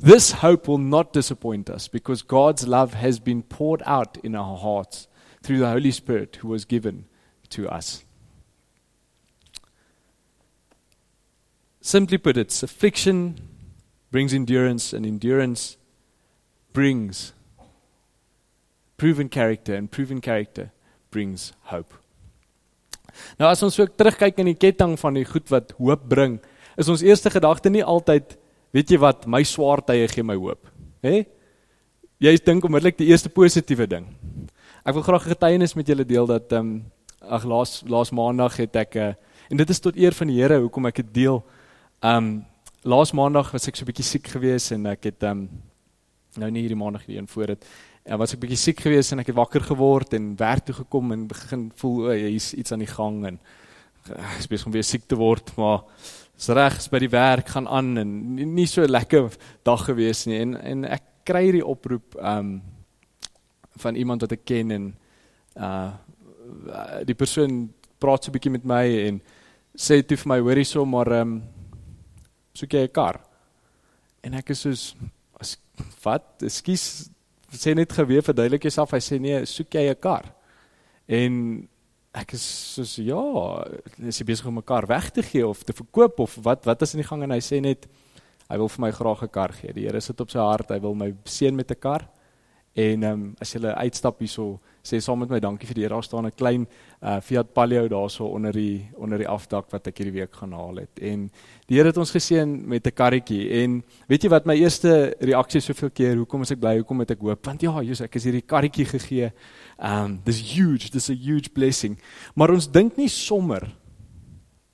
This 0.00 0.32
hope 0.32 0.66
will 0.66 0.78
not 0.78 1.12
disappoint 1.12 1.68
us 1.68 1.86
because 1.86 2.22
God's 2.22 2.66
love 2.66 2.94
has 2.94 3.20
been 3.20 3.42
poured 3.42 3.82
out 3.84 4.16
in 4.24 4.34
our 4.34 4.56
hearts 4.56 5.06
through 5.42 5.58
the 5.58 5.70
Holy 5.70 5.90
Spirit 5.90 6.36
who 6.36 6.48
was 6.48 6.64
given 6.64 7.04
to 7.50 7.68
us. 7.68 8.04
Simply 11.84 12.16
put, 12.16 12.38
it's 12.38 12.62
affliction 12.62 13.36
brings 14.10 14.32
endurance, 14.32 14.94
and 14.94 15.04
endurance 15.04 15.76
brings 16.72 17.34
proven 18.96 19.28
character, 19.28 19.74
and 19.74 19.90
proven 19.90 20.22
character 20.22 20.70
brings 21.10 21.52
hope. 21.68 21.92
Nou 23.36 23.50
as 23.50 23.60
ons 23.66 23.76
so 23.76 23.84
terugkyk 23.84 24.40
in 24.40 24.48
die 24.48 24.56
ketting 24.56 24.94
van 24.96 25.18
die 25.18 25.26
goed 25.28 25.52
wat 25.52 25.74
hoop 25.76 26.06
bring, 26.08 26.38
is 26.80 26.88
ons 26.88 27.04
eerste 27.04 27.28
gedagte 27.28 27.68
nie 27.68 27.82
altyd, 27.84 28.32
weet 28.72 28.94
jy 28.94 28.98
wat, 29.02 29.26
my 29.28 29.42
swaar 29.44 29.82
tye 29.84 30.06
gee 30.08 30.24
my 30.24 30.38
hoop, 30.40 30.70
hè? 31.04 31.20
Jy 32.24 32.32
dink 32.46 32.64
onmiddellik 32.64 32.96
die 32.96 33.10
eerste 33.10 33.28
positiewe 33.28 33.84
ding. 33.90 34.08
Ek 34.88 34.96
wil 34.96 35.04
graag 35.04 35.28
'n 35.28 35.34
getuienis 35.36 35.76
met 35.76 35.84
julle 35.92 36.08
deel 36.08 36.24
dat 36.32 36.48
ehm 36.48 36.64
um, 36.64 36.72
ag 37.20 37.44
laas 37.44 37.84
laas 37.84 38.10
maandag 38.10 38.56
het 38.56 38.76
ek 38.76 38.96
uh, 38.96 39.12
en 39.50 39.56
dit 39.56 39.70
is 39.70 39.80
tot 39.80 39.96
eer 39.96 40.16
van 40.16 40.28
die 40.28 40.40
Here 40.40 40.60
hoekom 40.64 40.86
ek 40.86 41.04
dit 41.04 41.12
deel. 41.20 41.44
Ehm 42.04 42.16
um, 42.16 42.44
laas 42.82 43.14
maandag 43.16 43.48
was 43.50 43.64
ek 43.64 43.78
so 43.78 43.82
'n 43.82 43.88
bietjie 43.88 44.04
siek 44.04 44.26
geweest 44.28 44.72
en 44.72 44.84
ek 44.86 45.06
het 45.08 45.22
ehm 45.24 45.38
um, 45.38 45.62
nou 46.36 46.50
nie 46.50 46.60
hierdie 46.60 46.76
maandag 46.76 47.06
een 47.08 47.28
voor 47.28 47.46
dit. 47.46 47.64
En 48.04 48.18
was 48.18 48.34
ek 48.34 48.40
bietjie 48.40 48.60
siek 48.60 48.80
geweest 48.80 49.12
en 49.12 49.22
ek 49.22 49.30
het 49.32 49.36
wakker 49.36 49.64
geword 49.64 50.12
en 50.12 50.36
werk 50.36 50.66
toe 50.66 50.74
gekom 50.74 51.12
en 51.12 51.26
begin 51.26 51.72
voel 51.74 52.04
o, 52.04 52.10
hier's 52.12 52.52
iets 52.52 52.72
aan 52.72 52.84
die 52.84 52.90
gang 52.92 53.24
en 53.26 53.40
ek 54.04 54.36
is 54.38 54.50
besig 54.52 54.66
om 54.66 54.72
weer 54.72 54.84
siek 54.84 55.08
te 55.08 55.16
word, 55.16 55.56
maar 55.56 55.80
is 56.36 56.48
reg, 56.48 56.76
by 56.90 56.98
die 56.98 57.08
werk 57.08 57.48
gaan 57.48 57.68
aan 57.68 57.96
en 57.96 58.34
nie, 58.34 58.44
nie 58.44 58.66
so 58.66 58.82
'n 58.82 58.90
lekker 58.90 59.32
dag 59.64 59.84
geweest 59.88 60.26
nie 60.26 60.40
en 60.44 60.54
en 60.60 60.84
ek 60.84 61.02
kry 61.24 61.44
hierdie 61.44 61.64
oproep 61.64 62.20
ehm 62.20 62.38
um, 62.38 62.62
van 63.80 63.94
iemand 63.96 64.20
wat 64.20 64.32
ek 64.32 64.44
ken 64.44 64.70
en 64.70 64.94
uh 65.56 65.92
die 67.04 67.16
persoon 67.16 67.72
praat 67.98 68.24
so 68.24 68.28
'n 68.28 68.36
bietjie 68.36 68.52
met 68.52 68.64
my 68.64 68.86
en 69.08 69.22
sê 69.72 70.04
toe 70.04 70.16
vir 70.16 70.28
my 70.28 70.40
hoorie 70.40 70.68
so 70.68 70.84
maar 70.84 71.08
ehm 71.08 71.32
um, 71.32 71.53
soek 72.54 72.72
jy 72.72 72.84
'n 72.86 72.92
kar? 72.92 73.20
En 74.22 74.34
ek 74.34 74.50
is 74.50 74.60
soos 74.60 74.94
as 75.40 75.56
wat? 76.04 76.42
Ekskuus, 76.42 77.10
sê 77.50 77.74
net 77.74 77.92
geweet 77.92 78.24
verduidelik 78.24 78.62
jouself. 78.62 78.92
Hy 78.92 79.02
sê 79.02 79.20
nee, 79.20 79.44
soek 79.46 79.74
jy 79.74 79.90
'n 79.90 80.00
kar? 80.00 80.32
En 81.08 81.68
ek 82.14 82.32
is 82.34 82.44
soos 82.74 82.96
ja, 82.96 83.64
is 83.98 84.18
jy 84.18 84.24
besig 84.24 84.46
om 84.46 84.58
'n 84.58 84.62
kar 84.62 84.86
weg 84.86 85.10
te 85.10 85.22
gee 85.22 85.46
of 85.46 85.62
te 85.62 85.72
verkoop 85.72 86.20
of 86.20 86.36
wat 86.42 86.64
wat 86.64 86.82
is 86.82 86.94
in 86.94 87.02
die 87.02 87.08
gang 87.08 87.22
en 87.22 87.30
hy 87.30 87.40
sê 87.40 87.60
net 87.60 87.86
hy 88.48 88.56
wil 88.56 88.68
vir 88.68 88.80
my 88.80 88.90
graag 88.92 89.22
'n 89.22 89.28
kar 89.28 89.52
gee. 89.52 89.72
Die 89.72 89.86
Here 89.86 90.00
sit 90.00 90.20
op 90.20 90.30
sy 90.30 90.38
hart, 90.38 90.70
hy 90.70 90.78
wil 90.78 90.94
my 90.94 91.12
seën 91.24 91.54
met 91.54 91.70
'n 91.70 91.80
kar 91.80 92.08
En 92.74 93.02
ehm 93.02 93.12
um, 93.12 93.34
as 93.38 93.52
jy 93.54 93.60
uitstap 93.70 94.18
hierso 94.18 94.58
sê 94.84 94.98
saam 95.00 95.20
met 95.22 95.30
my 95.30 95.38
dankie 95.40 95.68
vir 95.68 95.78
die 95.78 95.84
Here. 95.84 95.94
Daar 95.94 96.04
staan 96.04 96.26
'n 96.26 96.34
klein 96.34 96.66
uh, 97.02 97.20
Fiat 97.20 97.52
Palio 97.54 97.88
daarso 97.88 98.26
onder 98.26 98.52
die 98.52 98.90
onder 98.96 99.18
die 99.18 99.28
afdak 99.28 99.70
wat 99.70 99.86
ek 99.86 99.98
hierdie 99.98 100.20
week 100.20 100.34
gaan 100.34 100.52
haal 100.52 100.76
het. 100.76 100.98
En 101.00 101.30
die 101.66 101.76
Here 101.76 101.88
het 101.88 101.96
ons 101.96 102.10
geseën 102.10 102.68
met 102.68 102.86
'n 102.86 102.90
karretjie 102.90 103.62
en 103.62 103.82
weet 104.08 104.22
jy 104.24 104.28
wat 104.28 104.46
my 104.46 104.54
eerste 104.54 105.14
reaksie 105.20 105.60
soveel 105.60 105.90
keer, 105.90 106.16
hoekom 106.16 106.42
is 106.42 106.50
ek 106.50 106.60
bly? 106.60 106.76
Hoekom 106.76 106.98
het 106.98 107.10
ek 107.10 107.20
hoop? 107.20 107.46
Want 107.46 107.60
ja, 107.62 107.80
Jesus, 107.80 108.00
ek 108.00 108.16
is 108.16 108.24
hierdie 108.24 108.46
karretjie 108.46 108.84
gegee. 108.84 109.32
Um 109.78 110.20
dis 110.24 110.40
huge, 110.54 110.90
dis 110.90 111.08
'n 111.10 111.16
huge 111.16 111.50
blessing. 111.50 111.96
Maar 112.34 112.50
ons 112.50 112.70
dink 112.70 112.96
nie 112.96 113.08
sommer 113.08 113.72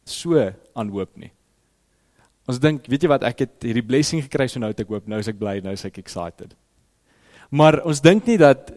so 0.04 0.52
aan 0.74 0.88
hoop 0.88 1.16
nie. 1.16 1.32
Ons 2.48 2.58
dink, 2.58 2.86
weet 2.86 3.02
jy 3.02 3.08
wat, 3.08 3.22
ek 3.22 3.38
het 3.38 3.62
hierdie 3.62 3.86
blessing 3.86 4.22
gekry, 4.22 4.48
so 4.48 4.58
nou 4.58 4.70
het 4.70 4.80
ek 4.80 4.88
hoop, 4.88 5.06
nou 5.06 5.18
is 5.18 5.28
ek 5.28 5.38
bly, 5.38 5.60
nou 5.60 5.72
is 5.72 5.84
ek 5.84 5.98
excited. 5.98 6.56
Maar 7.50 7.80
ons 7.84 8.00
dink 8.00 8.26
nie 8.30 8.38
dat 8.38 8.70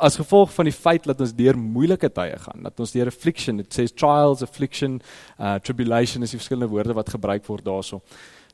as 0.00 0.16
gevolg 0.16 0.52
van 0.54 0.64
die 0.64 0.74
feit 0.74 1.04
dat 1.04 1.20
ons 1.20 1.34
deur 1.36 1.58
moeilike 1.58 2.08
tye 2.16 2.38
gaan, 2.40 2.64
dat 2.64 2.80
ons 2.80 2.92
deur 2.94 3.10
affliction, 3.10 3.60
it 3.60 3.74
says 3.74 3.92
trials, 3.92 4.42
affliction, 4.42 5.00
uh 5.38 5.58
tribulation 5.60 6.24
is 6.24 6.32
die 6.32 6.40
verskillende 6.40 6.70
woorde 6.72 6.96
wat 6.96 7.12
gebruik 7.12 7.44
word 7.50 7.66
daarso. 7.66 8.00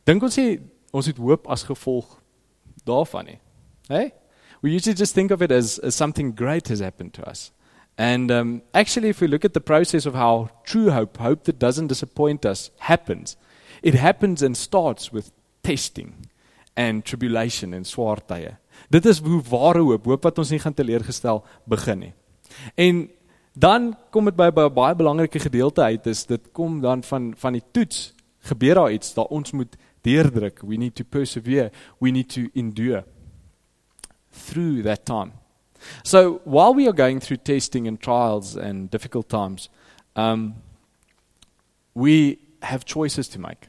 Dink 0.09 0.25
ons 0.27 0.39
sê 0.39 0.57
ons 0.97 1.07
het 1.07 1.21
hoop 1.23 1.47
as 1.53 1.67
gevolg 1.69 2.17
daarvan 2.87 3.31
nie. 3.31 3.39
Hey? 3.89 4.13
We 4.63 4.73
usually 4.73 4.97
just 4.97 5.15
think 5.15 5.31
of 5.31 5.43
it 5.43 5.53
as, 5.53 5.79
as 5.79 5.95
something 5.95 6.33
great 6.35 6.69
has 6.69 6.81
happened 6.81 7.13
to 7.15 7.29
us. 7.29 7.53
And 7.99 8.31
um, 8.31 8.63
actually, 8.75 9.09
if 9.09 9.21
we 9.21 9.27
look 9.27 9.45
at 9.45 9.55
the 9.55 9.61
process 9.61 10.07
of 10.07 10.15
how 10.15 10.51
true 10.65 10.91
hope, 10.91 11.17
hope 11.19 11.45
that 11.45 11.59
doesn't 11.59 11.87
disappoint 11.87 12.45
us, 12.45 12.71
happens, 12.79 13.37
it 13.83 13.95
happens 13.95 14.43
and 14.43 14.57
starts 14.57 15.13
with 15.13 15.31
testing 15.63 16.27
and 16.77 17.05
tribulation 17.05 17.73
and 17.73 17.87
swaar 17.87 18.19
tye. 18.27 18.57
Dit 18.91 19.07
is 19.07 19.21
hoe 19.21 19.43
ware 19.51 19.83
hoop, 19.83 20.05
hoop 20.05 20.23
wat 20.23 20.39
ons 20.39 20.51
nie 20.51 20.61
gaan 20.63 20.75
teleurgestel 20.75 21.45
begin 21.65 21.99
nie. 21.99 22.13
En 22.75 23.11
dan 23.53 23.97
kom 24.11 24.25
dit 24.25 24.37
by 24.37 24.51
'n 24.51 24.75
baie 24.75 24.95
belangrike 24.95 25.39
gedeelte 25.39 25.83
uit 25.83 26.07
is 26.07 26.27
dit 26.27 26.53
kom 26.53 26.81
dan 26.81 27.03
van 27.03 27.35
van 27.37 27.53
die 27.53 27.65
toets 27.73 28.15
gebeur 28.39 28.75
daar 28.75 28.93
iets 28.93 29.15
dat 29.15 29.29
ons 29.29 29.53
moet 29.53 29.77
deurdruk. 30.01 30.61
We 30.63 30.77
need 30.77 30.95
to 30.95 31.05
persevere. 31.05 31.71
We 31.99 32.11
need 32.11 32.29
to 32.29 32.49
endure 32.55 33.05
through 34.31 34.83
that 34.83 35.05
time. 35.05 35.33
So 36.03 36.41
while 36.45 36.75
we 36.75 36.87
are 36.87 36.97
going 36.97 37.21
through 37.21 37.43
testing 37.43 37.87
and 37.87 38.01
trials 38.01 38.57
and 38.57 38.91
difficult 38.91 39.29
times, 39.29 39.71
um, 40.15 40.55
we 41.93 42.39
have 42.61 42.85
choices 42.85 43.29
to 43.29 43.41
make. 43.41 43.69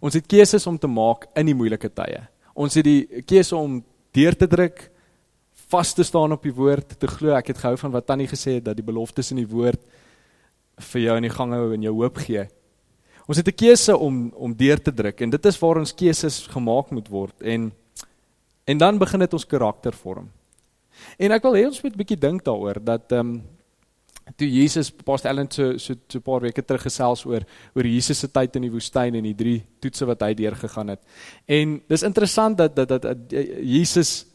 Ons 0.00 0.14
het 0.14 0.26
keuses 0.26 0.66
om 0.66 0.78
te 0.78 0.90
maak 0.90 1.26
in 1.38 1.46
die 1.46 1.54
moeilike 1.54 1.90
tye. 1.94 2.26
Ons 2.54 2.74
het 2.74 2.84
die 2.84 3.22
keuse 3.26 3.56
om 3.56 3.80
deur 4.12 4.36
te 4.36 4.46
druk, 4.46 4.90
vas 5.72 5.94
te 5.94 6.04
staan 6.04 6.32
op 6.32 6.42
die 6.42 6.54
woord, 6.54 6.98
te 7.00 7.08
glo. 7.08 7.32
Ek 7.36 7.52
het 7.52 7.60
gehou 7.62 7.76
van 7.80 7.94
wat 7.94 8.06
Tannie 8.06 8.28
gesê 8.28 8.58
het 8.58 8.64
dat 8.64 8.76
die 8.76 8.86
beloftes 8.86 9.32
in 9.32 9.40
die 9.40 9.48
woord 9.48 9.80
vir 10.92 11.00
jou 11.00 11.16
in 11.16 11.26
die 11.28 11.32
gang 11.32 11.52
hou 11.56 11.72
en 11.74 11.86
jou 11.86 11.94
hoop 12.00 12.20
gee. 12.24 12.46
Ons 13.28 13.38
het 13.38 13.48
'n 13.48 13.56
keuse 13.56 13.96
om 13.96 14.32
om 14.34 14.54
deur 14.54 14.82
te 14.82 14.92
druk 14.92 15.20
en 15.20 15.30
dit 15.30 15.46
is 15.46 15.58
waar 15.58 15.78
ons 15.78 15.94
keuses 15.94 16.46
gemaak 16.46 16.90
moet 16.90 17.08
word 17.08 17.42
en 17.42 17.72
en 18.64 18.78
dan 18.78 18.98
begin 18.98 19.20
dit 19.20 19.32
ons 19.32 19.46
karakter 19.46 19.92
vorm. 19.92 20.30
En 21.18 21.32
ek 21.32 21.42
wil 21.42 21.54
hê 21.54 21.66
ons 21.66 21.82
moet 21.82 21.92
'n 21.92 21.98
bietjie 21.98 22.18
dink 22.18 22.44
daaroor 22.44 22.84
dat 22.84 23.12
ehm 23.12 23.20
um, 23.20 23.42
toe 24.36 24.48
Jesus 24.48 24.90
Pastor 24.90 25.30
Ellen 25.30 25.50
so 25.50 25.78
so 25.78 25.94
'n 25.94 26.22
paar 26.22 26.40
weke 26.40 26.62
terug 26.62 26.82
gesels 26.82 27.24
oor 27.26 27.42
oor 27.74 27.86
Jesus 27.86 28.18
se 28.18 28.28
tyd 28.28 28.56
in 28.56 28.62
die 28.62 28.70
woestyn 28.70 29.14
en 29.14 29.24
die 29.24 29.34
drie 29.34 29.62
toetse 29.80 30.06
wat 30.06 30.22
hy 30.22 30.34
deurgegaan 30.34 30.88
het. 30.88 31.00
En 31.46 31.80
dis 31.88 32.02
interessant 32.02 32.58
dat 32.58 32.76
dat 32.76 32.88
dat, 32.88 33.02
dat 33.02 33.18
Jesus 33.62 34.26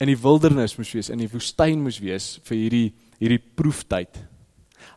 in 0.00 0.06
die 0.06 0.18
wildernis 0.18 0.76
moes 0.76 0.92
wees, 0.92 1.10
in 1.10 1.18
die 1.18 1.30
woestyn 1.30 1.82
moes 1.82 1.98
wees 2.00 2.40
vir 2.44 2.56
hierdie 2.56 2.94
hierdie 3.18 3.42
proeftyd. 3.56 4.18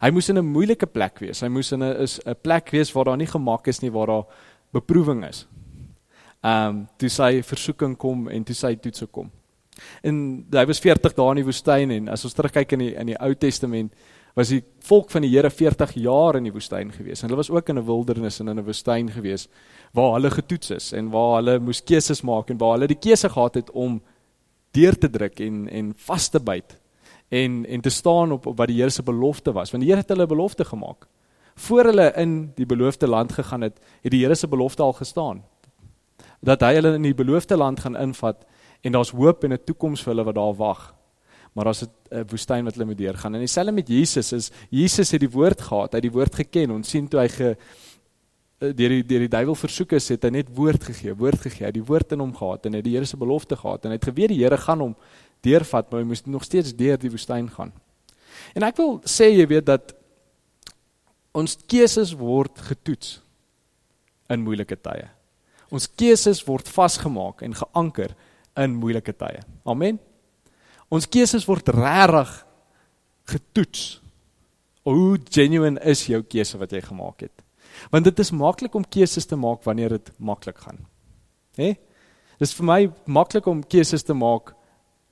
Hy 0.02 0.10
moes 0.12 0.30
in 0.30 0.38
'n 0.38 0.46
moeilike 0.46 0.86
plek 0.86 1.20
wees. 1.20 1.42
Hy 1.42 1.48
moes 1.48 1.72
in 1.72 1.84
'n 1.84 2.02
is 2.02 2.20
'n 2.26 2.36
plek 2.36 2.70
wees 2.72 2.92
waar 2.94 3.06
daar 3.06 3.18
nie 3.18 3.28
gemak 3.28 3.68
is 3.68 3.82
nie, 3.82 3.92
waar 3.92 4.08
daar 4.08 4.26
beproewing 4.74 5.26
is. 5.26 5.46
Ehm 6.44 6.70
um, 6.70 6.88
toe 6.98 7.10
sy 7.10 7.42
versoeking 7.42 7.98
kom 7.98 8.28
en 8.28 8.44
toe 8.44 8.56
sy 8.56 8.76
toetse 8.76 9.06
kom. 9.08 9.32
En 10.04 10.46
hy 10.52 10.66
was 10.66 10.80
40 10.80 11.14
dae 11.14 11.30
in 11.30 11.36
die 11.36 11.46
woestyn 11.46 11.92
en 11.92 12.10
as 12.10 12.26
ons 12.26 12.34
terugkyk 12.34 12.72
in 12.72 12.80
die 12.80 12.96
in 12.96 13.08
die 13.08 13.20
Ou 13.22 13.34
Testament 13.36 13.94
was 14.36 14.52
die 14.54 14.62
volk 14.88 15.12
van 15.12 15.26
die 15.26 15.32
Here 15.34 15.50
40 15.50 15.94
jaar 16.00 16.38
in 16.40 16.48
die 16.48 16.54
woestyn 16.54 16.92
gewees. 16.92 17.22
En 17.22 17.30
hulle 17.30 17.42
was 17.42 17.50
ook 17.52 17.70
in 17.70 17.78
'n 17.78 17.86
wildernis 17.86 18.40
en 18.40 18.48
in 18.48 18.60
'n 18.60 18.66
woestyn 18.66 19.12
gewees 19.12 19.48
waar 19.94 20.14
hulle 20.14 20.32
getoets 20.32 20.72
is 20.72 20.92
en 20.94 21.10
waar 21.10 21.36
hulle 21.36 21.60
moes 21.60 21.84
keuses 21.84 22.22
maak 22.22 22.50
en 22.50 22.58
waar 22.58 22.72
hulle 22.72 22.88
die 22.88 23.00
keuse 23.00 23.30
gehad 23.30 23.56
het 23.56 23.72
om 23.72 24.02
deur 24.72 24.98
te 24.98 25.10
druk 25.10 25.40
en 25.40 25.68
en 25.70 25.94
vas 25.96 26.30
te 26.30 26.40
byt 26.40 26.80
en 27.30 27.66
en 27.66 27.82
te 27.82 27.90
staan 27.90 28.32
op, 28.32 28.46
op 28.46 28.58
wat 28.58 28.68
die 28.68 28.78
Here 28.78 28.90
se 28.90 29.04
belofte 29.04 29.52
was. 29.52 29.72
Want 29.72 29.84
die 29.84 29.92
Here 29.92 30.02
het 30.02 30.10
hulle 30.10 30.24
'n 30.24 30.28
belofte 30.28 30.66
gemaak. 30.66 31.08
Voor 31.56 31.84
hulle 31.84 32.14
in 32.16 32.52
die 32.56 32.66
beloofde 32.66 33.08
land 33.08 33.32
gegaan 33.32 33.62
het, 33.62 33.80
het 34.02 34.12
die 34.12 34.22
Here 34.22 34.36
se 34.36 34.48
belofte 34.48 34.82
al 34.82 34.94
gestaan. 34.94 35.44
Dat 36.42 36.62
hy 36.62 36.74
hulle 36.74 36.94
in 36.94 37.02
die 37.02 37.16
beloofde 37.16 37.58
land 37.58 37.80
gaan 37.80 37.98
invat 37.98 38.46
en 38.82 38.92
daar's 38.92 39.12
hoop 39.12 39.44
en 39.44 39.54
'n 39.54 39.64
toekoms 39.66 40.02
vir 40.04 40.14
hulle 40.14 40.24
wat 40.24 40.36
daar 40.36 40.56
wag 40.56 41.01
maar 41.54 41.68
as 41.68 41.80
dit 41.80 41.90
'n 42.12 42.26
woestyn 42.28 42.64
wat 42.64 42.74
hulle 42.74 42.86
moet 42.86 42.98
deurgaan. 42.98 43.34
En 43.34 43.40
dieselfde 43.40 43.72
met 43.72 43.88
Jesus 43.88 44.32
is 44.32 44.52
Jesus 44.70 45.12
het 45.12 45.20
die 45.20 45.30
woord 45.30 45.62
gehad, 45.62 45.92
hy 45.92 45.98
het 45.98 46.10
die 46.10 46.18
woord 46.18 46.36
geken. 46.36 46.72
Ons 46.72 46.90
sien 46.90 47.08
toe 47.08 47.20
hy 47.20 47.28
ge 47.28 47.58
eh, 48.60 48.74
deur 48.74 48.90
die 48.90 49.04
deur 49.04 49.20
die 49.20 49.28
duiwel 49.28 49.56
versoek 49.56 49.92
is, 49.92 50.10
het 50.10 50.24
hy 50.24 50.30
net 50.30 50.48
woord 50.56 50.84
gegee, 50.84 51.16
woord 51.16 51.42
gegee. 51.42 51.66
Hy 51.66 51.72
het 51.72 51.80
die 51.80 51.86
woord 51.86 52.12
in 52.12 52.20
hom 52.20 52.36
gehad 52.36 52.66
en 52.66 52.74
hy 52.74 52.78
het 52.78 52.86
die 52.86 52.96
Here 52.96 53.06
se 53.06 53.18
belofte 53.18 53.56
gehad 53.56 53.86
en 53.86 53.92
hy 53.92 53.96
het 53.96 54.06
geweet 54.06 54.30
die 54.30 54.44
Here 54.44 54.58
gaan 54.58 54.80
hom 54.80 54.96
deurvat, 55.42 55.92
maar 55.92 56.00
hy 56.00 56.08
moes 56.08 56.26
nog 56.26 56.44
steeds 56.44 56.76
deur 56.76 56.98
die 56.98 57.10
woestyn 57.10 57.50
gaan. 57.50 57.74
En 58.56 58.64
ek 58.64 58.78
wil 58.78 59.02
sê 59.06 59.32
jy 59.32 59.48
weet 59.48 59.66
dat 59.66 59.96
ons 61.34 61.58
keuses 61.68 62.14
word 62.14 62.60
getoets 62.60 63.22
in 64.30 64.44
moeilike 64.44 64.76
tye. 64.76 65.10
Ons 65.72 65.88
keuses 65.88 66.44
word 66.48 66.68
vasgemaak 66.68 67.42
en 67.42 67.56
geanker 67.56 68.16
in 68.60 68.76
moeilike 68.76 69.16
tye. 69.16 69.44
Amen. 69.66 70.00
Ons 70.92 71.08
keuses 71.08 71.48
word 71.48 71.70
regtig 71.72 72.32
getoets. 73.32 73.84
Hoe 74.84 75.20
genuine 75.30 75.80
is 75.88 76.04
jou 76.10 76.20
keuse 76.26 76.58
wat 76.60 76.74
jy 76.76 76.82
gemaak 76.84 77.24
het? 77.28 77.44
Want 77.94 78.10
dit 78.10 78.20
is 78.20 78.34
maklik 78.36 78.76
om 78.76 78.84
keuses 78.84 79.26
te 79.30 79.38
maak 79.40 79.64
wanneer 79.64 79.96
dit 79.96 80.12
maklik 80.20 80.58
gaan. 80.66 80.82
Hè? 81.56 81.76
Dis 82.42 82.56
vir 82.58 82.68
my 82.68 82.80
maklik 83.06 83.48
om 83.48 83.62
keuses 83.64 84.04
te 84.04 84.16
maak 84.18 84.56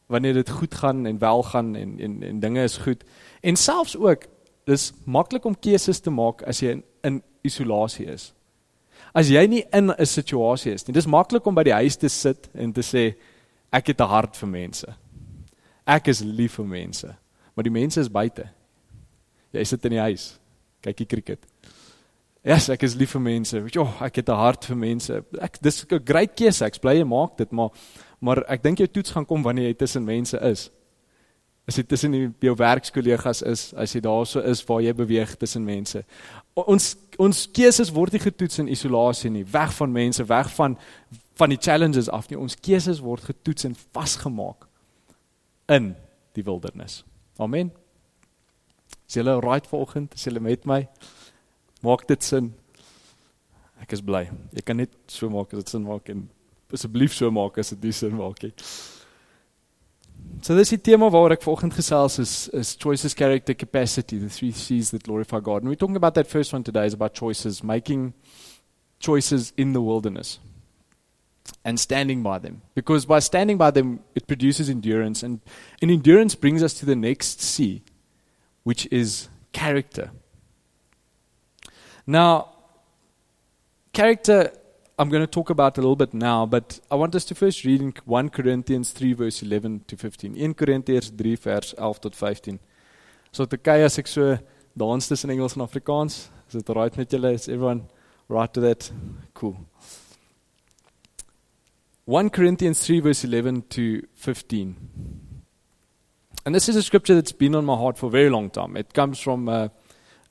wanneer 0.09 0.41
dit 0.41 0.49
goed 0.49 0.73
gaan 0.73 1.05
en 1.05 1.21
wel 1.21 1.43
gaan 1.43 1.75
en 1.77 1.95
en 1.99 2.23
en 2.23 2.39
dinge 2.39 2.63
is 2.65 2.77
goed. 2.83 3.05
En 3.41 3.55
selfs 3.55 3.95
ook 3.95 4.25
dis 4.65 4.91
maklik 5.05 5.45
om 5.45 5.55
keuses 5.55 6.01
te 6.01 6.11
maak 6.11 6.41
as 6.43 6.59
jy 6.65 6.79
in, 6.79 6.83
in 7.03 7.21
isolasie 7.45 8.09
is. 8.09 8.33
As 9.13 9.29
jy 9.29 9.45
nie 9.47 9.63
in 9.71 9.91
'n 9.91 10.05
situasie 10.05 10.73
is 10.73 10.87
nie. 10.87 10.93
Dis 10.93 11.07
maklik 11.07 11.45
om 11.45 11.55
by 11.55 11.63
die 11.63 11.73
huis 11.73 11.95
te 11.95 12.09
sit 12.09 12.49
en 12.53 12.73
te 12.73 12.81
sê 12.81 13.15
ek 13.71 13.87
het 13.87 14.01
'n 14.01 14.09
hart 14.09 14.35
vir 14.35 14.49
mense. 14.49 14.95
Ek 15.85 16.07
is 16.07 16.21
lief 16.21 16.59
vir 16.59 16.65
mense, 16.65 17.15
maar 17.55 17.63
die 17.63 17.73
mense 17.73 17.99
is 17.99 18.09
buite. 18.09 18.49
Jy 19.51 19.63
sit 19.65 19.85
in 19.85 19.97
die 19.97 20.03
huis, 20.03 20.39
kyk 20.81 20.97
die 20.97 21.09
cricket. 21.09 21.45
Ja, 22.39 22.55
yes, 22.55 22.69
ek 22.71 22.85
is 22.87 22.95
lief 22.95 23.11
vir 23.17 23.21
mense. 23.21 23.59
Weet 23.59 23.75
jy, 23.75 23.83
oh, 23.83 23.95
ek 24.05 24.21
het 24.21 24.29
'n 24.29 24.39
hart 24.39 24.65
vir 24.65 24.77
mense. 24.77 25.23
Ek 25.41 25.59
dis 25.61 25.83
'n 25.83 25.99
great 26.05 26.35
keuse. 26.35 26.65
Ek 26.65 26.79
bly 26.79 26.95
jy 26.99 27.03
maak 27.03 27.37
dit, 27.37 27.51
maar 27.51 27.69
maar 28.21 28.43
ek 28.49 28.63
dink 28.63 28.77
jou 28.77 28.87
toets 28.87 29.11
gaan 29.11 29.25
kom 29.25 29.43
wanneer 29.43 29.67
jy 29.67 29.73
tussen 29.73 30.03
mense 30.03 30.37
is. 30.41 30.69
As 31.67 31.75
jy 31.75 31.83
tussen 31.83 32.35
jou 32.39 32.55
werkskollegas 32.55 33.41
is, 33.41 33.73
as 33.73 33.93
jy 33.93 34.01
daarso 34.01 34.39
is 34.39 34.63
waar 34.65 34.81
jy 34.81 34.93
beweeg 34.93 35.35
tussen 35.37 35.65
mense. 35.65 36.03
Ons 36.55 36.95
ons 37.17 37.47
keuses 37.51 37.91
word 37.91 38.13
nie 38.13 38.19
getoets 38.19 38.59
in 38.59 38.67
isolasie 38.67 39.29
nie, 39.29 39.43
weg 39.43 39.73
van 39.73 39.91
mense, 39.91 40.23
weg 40.23 40.49
van 40.55 40.77
van 41.35 41.49
die 41.49 41.59
challenges 41.61 42.09
af 42.09 42.29
nie. 42.29 42.39
Ons 42.39 42.55
keuses 42.55 42.99
word 42.99 43.23
getoets 43.23 43.65
en 43.65 43.75
vasgemaak 43.93 44.68
in 45.69 45.93
die 46.33 46.45
wildernis. 46.45 47.03
Amen. 47.39 47.71
Is 49.07 49.17
julle 49.17 49.39
right 49.41 49.67
vanoggend? 49.67 50.13
Is 50.13 50.25
julle 50.27 50.41
met 50.43 50.65
my? 50.65 50.83
Maak 51.85 52.07
dit 52.09 52.23
sin? 52.23 52.51
Ek 53.79 53.93
is 53.95 54.03
bly. 54.03 54.25
Jy 54.53 54.65
kan 54.65 54.81
net 54.81 54.95
so 55.07 55.29
maak 55.31 55.53
as 55.53 55.63
dit 55.63 55.75
sin 55.75 55.85
maak 55.87 56.09
en 56.11 56.27
asseblief 56.73 57.15
so 57.15 57.31
maak 57.33 57.57
as 57.61 57.71
dit 57.73 57.87
nie 57.87 57.95
sin 57.95 58.17
maak 58.17 58.43
nie. 58.43 58.53
So 60.43 60.55
dis 60.57 60.73
die 60.75 60.81
tema 60.91 61.07
waaroor 61.09 61.37
ek 61.37 61.45
vanoggend 61.45 61.77
gesels 61.77 62.19
is 62.19 62.33
is 62.53 62.75
choices 62.75 63.15
character 63.15 63.55
capacity 63.55 64.19
the 64.19 64.29
three 64.29 64.51
C's 64.51 64.91
that 64.91 65.07
glorify 65.07 65.39
God. 65.39 65.63
And 65.63 65.71
we're 65.71 65.79
talking 65.79 65.97
about 65.97 66.15
that 66.15 66.27
first 66.27 66.53
one 66.53 66.63
today 66.63 66.85
is 66.85 66.93
about 66.93 67.13
choices 67.13 67.63
making 67.63 68.13
choices 68.99 69.53
in 69.55 69.73
the 69.73 69.81
wilderness 69.81 70.39
and 71.63 71.79
standing 71.79 72.23
by 72.23 72.39
them. 72.39 72.61
Because 72.75 73.05
by 73.05 73.19
standing 73.19 73.57
by 73.57 73.71
them, 73.71 73.99
it 74.15 74.27
produces 74.27 74.69
endurance. 74.69 75.23
And, 75.23 75.39
and 75.81 75.91
endurance 75.91 76.35
brings 76.35 76.63
us 76.63 76.73
to 76.75 76.85
the 76.85 76.95
next 76.95 77.41
C, 77.41 77.83
which 78.63 78.87
is 78.91 79.29
character. 79.51 80.11
Now, 82.05 82.49
character, 83.93 84.51
I'm 84.97 85.09
going 85.09 85.23
to 85.23 85.27
talk 85.27 85.49
about 85.49 85.77
a 85.77 85.81
little 85.81 85.95
bit 85.95 86.13
now, 86.13 86.45
but 86.45 86.79
I 86.91 86.95
want 86.95 87.15
us 87.15 87.23
to 87.25 87.35
first 87.35 87.63
read 87.63 87.81
in 87.81 87.93
1 88.03 88.29
Corinthians 88.29 88.91
3 88.91 89.13
verse 89.13 89.41
11 89.41 89.85
to 89.87 89.95
15. 89.95 90.35
1 90.35 90.53
Korintiërs 90.55 91.17
3 91.17 91.35
vers 91.35 91.73
11 91.77 92.01
tot 92.01 92.15
15. 92.15 92.59
So 93.31 93.45
Turkye 93.45 93.85
as 93.85 93.97
ek 93.99 94.07
so 94.07 94.37
dans 94.75 95.07
tussen 95.07 95.29
Engels 95.29 95.55
en 95.55 95.61
Afrikaans, 95.61 96.29
is 96.47 96.63
dit 96.63 96.69
right 96.75 96.97
met? 96.97 97.13
Is 97.13 97.47
everyone 97.47 97.83
right 98.27 98.53
to 98.53 98.61
that? 98.61 98.91
Cool. 99.33 99.55
1 102.09 102.31
Corinthians 102.31 102.83
3 102.83 103.01
verse 103.01 103.23
11 103.23 103.61
to 103.69 104.01
15. 104.15 104.75
And 106.43 106.55
this 106.55 106.67
is 106.67 106.75
a 106.75 106.81
scripture 106.81 107.13
that's 107.13 107.31
been 107.31 107.53
on 107.53 107.65
my 107.65 107.75
heart 107.75 107.99
for 107.99 108.07
a 108.07 108.09
very 108.09 108.31
long 108.31 108.49
time. 108.49 108.75
It 108.75 108.95
comes 108.95 109.19
from 109.19 109.47
uh, 109.47 109.67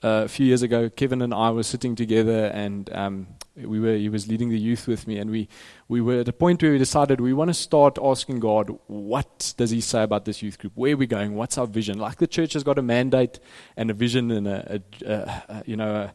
uh, 0.03 0.25
a 0.25 0.29
few 0.29 0.45
years 0.45 0.63
ago. 0.63 0.91
Kevin 0.91 1.23
and 1.23 1.33
I 1.33 1.53
were 1.53 1.63
sitting 1.63 1.95
together, 1.95 2.47
and 2.47 2.93
um, 2.93 3.29
we 3.55 3.79
were 3.79 3.95
he 3.95 4.09
was 4.09 4.27
leading 4.27 4.49
the 4.49 4.59
youth 4.59 4.89
with 4.89 5.07
me, 5.07 5.19
and 5.19 5.31
we 5.31 5.47
we 5.87 6.01
were 6.01 6.19
at 6.19 6.27
a 6.27 6.33
point 6.33 6.65
where 6.65 6.73
we 6.73 6.79
decided 6.79 7.21
we 7.21 7.33
want 7.33 7.51
to 7.51 7.55
start 7.55 7.97
asking 8.03 8.41
God, 8.41 8.77
what 8.89 9.55
does 9.57 9.71
He 9.71 9.81
say 9.81 10.03
about 10.03 10.25
this 10.25 10.43
youth 10.43 10.59
group? 10.59 10.73
Where 10.75 10.95
are 10.95 10.97
we 10.97 11.07
going? 11.07 11.37
What's 11.37 11.59
our 11.59 11.69
vision? 11.69 11.99
Like 11.99 12.17
the 12.17 12.27
church 12.27 12.55
has 12.55 12.65
got 12.65 12.81
a 12.81 12.83
mandate 12.83 13.39
and 13.77 13.89
a 13.89 13.95
vision 13.95 14.33
and 14.33 14.49
a, 14.49 14.83
a, 15.07 15.13
a, 15.13 15.43
a 15.49 15.63
you 15.65 15.77
know. 15.77 16.11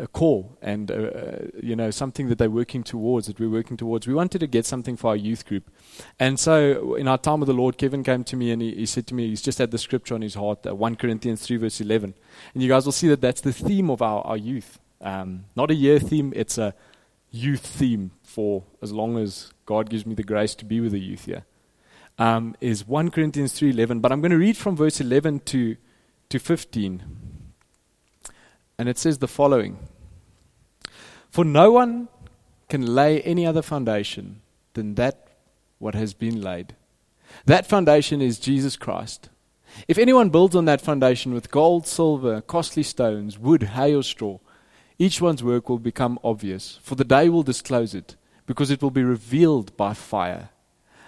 A, 0.00 0.08
call 0.08 0.58
and 0.60 0.90
uh, 0.90 0.94
uh, 0.94 1.36
you 1.62 1.76
know 1.76 1.90
something 1.92 2.28
that 2.28 2.36
they're 2.38 2.50
working 2.50 2.82
towards 2.82 3.28
that 3.28 3.38
we're 3.38 3.48
working 3.48 3.76
towards. 3.76 4.08
We 4.08 4.14
wanted 4.14 4.40
to 4.40 4.48
get 4.48 4.66
something 4.66 4.96
for 4.96 5.10
our 5.10 5.16
youth 5.16 5.46
group. 5.46 5.70
And 6.18 6.40
so 6.40 6.96
in 6.96 7.06
our 7.06 7.16
time 7.18 7.38
with 7.40 7.46
the 7.46 7.52
lord 7.52 7.78
kevin 7.78 8.02
came 8.02 8.24
to 8.24 8.36
me 8.36 8.50
and 8.50 8.60
he, 8.60 8.74
he 8.74 8.86
said 8.86 9.06
to 9.06 9.14
me 9.14 9.28
he's 9.28 9.40
just 9.40 9.58
had 9.58 9.70
the 9.70 9.78
scripture 9.78 10.16
on 10.16 10.22
his 10.22 10.34
heart 10.34 10.66
uh, 10.66 10.74
1 10.74 10.96
corinthians 10.96 11.46
3 11.46 11.58
verse 11.58 11.80
11 11.80 12.14
and 12.54 12.62
you 12.62 12.68
guys 12.68 12.84
will 12.84 12.92
see 12.92 13.06
that 13.08 13.20
that's 13.20 13.40
the 13.40 13.52
theme 13.52 13.88
of 13.88 14.02
our, 14.02 14.22
our 14.22 14.36
youth. 14.36 14.80
Um, 15.00 15.44
not 15.54 15.70
a 15.70 15.74
year 15.74 16.00
theme 16.00 16.32
it's 16.34 16.58
a 16.58 16.74
youth 17.30 17.64
theme 17.64 18.10
for 18.24 18.64
as 18.82 18.90
long 18.90 19.16
as 19.16 19.52
god 19.64 19.90
gives 19.90 20.04
me 20.04 20.14
the 20.14 20.24
grace 20.24 20.56
to 20.56 20.64
be 20.64 20.80
with 20.80 20.92
the 20.92 21.00
youth 21.00 21.26
here. 21.26 21.44
Um, 22.18 22.56
is 22.60 22.86
1 22.86 23.10
corinthians 23.10 23.52
3.11 23.52 24.02
but 24.02 24.10
i'm 24.10 24.20
going 24.20 24.32
to 24.32 24.38
read 24.38 24.56
from 24.56 24.74
verse 24.76 25.00
11 25.00 25.40
to, 25.40 25.76
to 26.30 26.38
15 26.40 27.23
and 28.78 28.88
it 28.88 28.98
says 28.98 29.18
the 29.18 29.28
following 29.28 29.78
For 31.30 31.44
no 31.44 31.72
one 31.72 32.08
can 32.68 32.94
lay 32.94 33.20
any 33.22 33.46
other 33.46 33.62
foundation 33.62 34.40
than 34.74 34.94
that 34.96 35.28
what 35.78 35.94
has 35.94 36.14
been 36.14 36.40
laid. 36.40 36.74
That 37.46 37.66
foundation 37.66 38.22
is 38.22 38.38
Jesus 38.38 38.76
Christ. 38.76 39.28
If 39.88 39.98
anyone 39.98 40.30
builds 40.30 40.54
on 40.54 40.66
that 40.66 40.80
foundation 40.80 41.34
with 41.34 41.50
gold, 41.50 41.86
silver, 41.86 42.40
costly 42.40 42.82
stones, 42.82 43.38
wood, 43.38 43.62
hay, 43.62 43.94
or 43.94 44.02
straw, 44.02 44.38
each 44.98 45.20
one's 45.20 45.42
work 45.42 45.68
will 45.68 45.80
become 45.80 46.18
obvious, 46.22 46.78
for 46.82 46.94
the 46.94 47.04
day 47.04 47.28
will 47.28 47.42
disclose 47.42 47.94
it, 47.94 48.16
because 48.46 48.70
it 48.70 48.82
will 48.82 48.92
be 48.92 49.02
revealed 49.02 49.76
by 49.76 49.92
fire. 49.92 50.50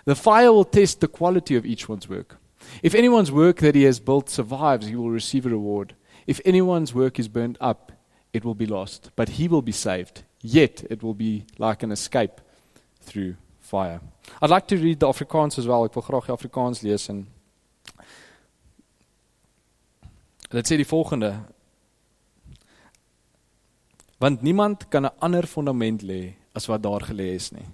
The 0.05 0.17
fire 0.17 0.53
will 0.53 0.65
test 0.65 1.01
the 1.01 1.09
quality 1.09 1.55
of 1.55 1.65
each 1.65 1.89
one's 1.89 2.09
work. 2.09 2.39
If 2.83 2.95
anyone's 2.95 3.31
work 3.31 3.59
that 3.59 3.75
he 3.75 3.85
has 3.85 4.01
built 4.01 4.29
survives, 4.29 4.89
he 4.89 4.97
will 4.97 5.11
receive 5.11 5.47
a 5.47 5.51
reward. 5.51 5.95
If 6.27 6.41
anyone's 6.45 6.95
work 6.95 7.19
is 7.19 7.29
burned 7.29 7.57
up, 7.61 7.93
it 8.33 8.45
will 8.45 8.55
be 8.55 8.67
lost, 8.67 9.11
but 9.17 9.29
he 9.29 9.49
will 9.49 9.63
be 9.63 9.73
saved. 9.73 10.23
Yet 10.43 10.85
it 10.91 11.03
will 11.03 11.15
be 11.15 11.45
like 11.59 11.83
an 11.83 11.93
escape 11.93 12.41
through 13.01 13.37
fire. 13.61 14.01
I'd 14.43 14.51
like 14.51 14.67
to 14.69 14.77
read 14.77 15.01
the 15.01 15.09
Afrikaans 15.09 15.59
as 15.59 15.67
well. 15.67 15.85
Ek 15.85 15.95
wil 15.95 16.03
graag 16.03 16.27
die 16.27 16.35
Afrikaans 16.35 16.83
lees 16.83 17.09
en 17.09 17.27
Dit 20.47 20.69
sê 20.69 20.77
die 20.79 20.87
volgende: 20.87 21.33
Want 24.23 24.43
niemand 24.43 24.89
kan 24.89 25.05
'n 25.05 25.17
ander 25.19 25.47
fondament 25.47 26.03
lê 26.03 26.37
as 26.55 26.67
wat 26.67 26.83
daar 26.83 27.03
gelê 27.03 27.35
is 27.35 27.51
nie. 27.51 27.67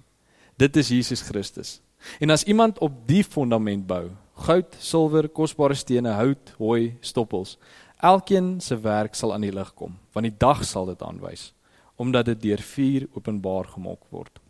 Dit 0.57 0.75
is 0.75 0.87
Jesus 0.87 1.21
Christus. 1.21 1.81
En 2.19 2.29
as 2.29 2.43
iemand 2.43 2.79
op 2.79 3.07
die 3.07 3.23
fondament 3.23 3.87
bou, 3.87 4.11
goud, 4.33 4.75
silwer, 4.79 5.29
kosbare 5.29 5.73
stene, 5.73 6.09
hout, 6.09 6.53
hooi, 6.57 6.97
stoppels, 6.99 7.57
elkeen 8.03 8.61
se 8.61 8.75
werk 8.83 9.15
sal 9.15 9.33
aan 9.33 9.45
die 9.45 9.53
lig 9.53 9.73
kom, 9.79 9.97
want 10.13 10.27
die 10.27 10.37
dag 10.37 10.63
sal 10.67 10.89
dit 10.91 11.01
aanwys, 11.01 11.53
omdat 11.95 12.25
dit 12.25 12.41
deur 12.41 12.63
vuur 12.73 13.07
openbaar 13.15 13.69
gemaak 13.75 14.01
word. 14.09 14.43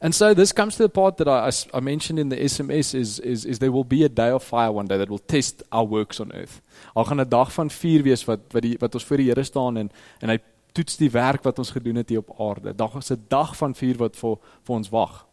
And 0.00 0.14
so 0.14 0.34
this 0.34 0.52
comes 0.52 0.76
to 0.76 0.82
the 0.82 0.88
part 0.88 1.16
that 1.16 1.28
I, 1.28 1.50
I 1.76 1.80
mentioned 1.80 2.18
in 2.18 2.28
the 2.28 2.36
SMS 2.36 2.94
is, 2.94 3.18
is, 3.20 3.44
is 3.44 3.58
there 3.58 3.72
will 3.72 3.84
be 3.84 4.04
a 4.04 4.08
day 4.08 4.30
of 4.30 4.42
fire 4.42 4.72
one 4.72 4.86
day 4.86 4.98
that 4.98 5.08
will 5.08 5.18
test 5.18 5.62
our 5.72 5.84
works 5.84 6.20
on 6.20 6.32
earth. 6.32 6.60
Al 6.94 7.04
gaan 7.04 7.20
'n 7.20 7.28
dag 7.28 7.52
van 7.52 7.70
vuur 7.70 8.02
wees 8.02 8.24
wat 8.24 8.40
wat 8.50 8.62
die 8.62 8.76
wat 8.78 8.94
ons 8.94 9.04
voor 9.04 9.16
die 9.16 9.28
Here 9.28 9.44
staan 9.44 9.76
en 9.76 9.90
en 10.20 10.28
hy 10.28 10.38
toets 10.72 10.96
die 10.96 11.10
werk 11.10 11.42
wat 11.42 11.58
ons 11.58 11.70
gedoen 11.70 11.96
het 11.96 12.08
hier 12.08 12.18
op 12.18 12.40
aarde. 12.40 12.74
Dag 12.74 12.94
is 12.94 13.10
'n 13.10 13.24
dag 13.28 13.56
van 13.56 13.74
vuur 13.74 13.96
wat 13.96 14.16
vir 14.16 14.36
vir 14.64 14.76
ons 14.76 14.88
wag. 14.88 15.26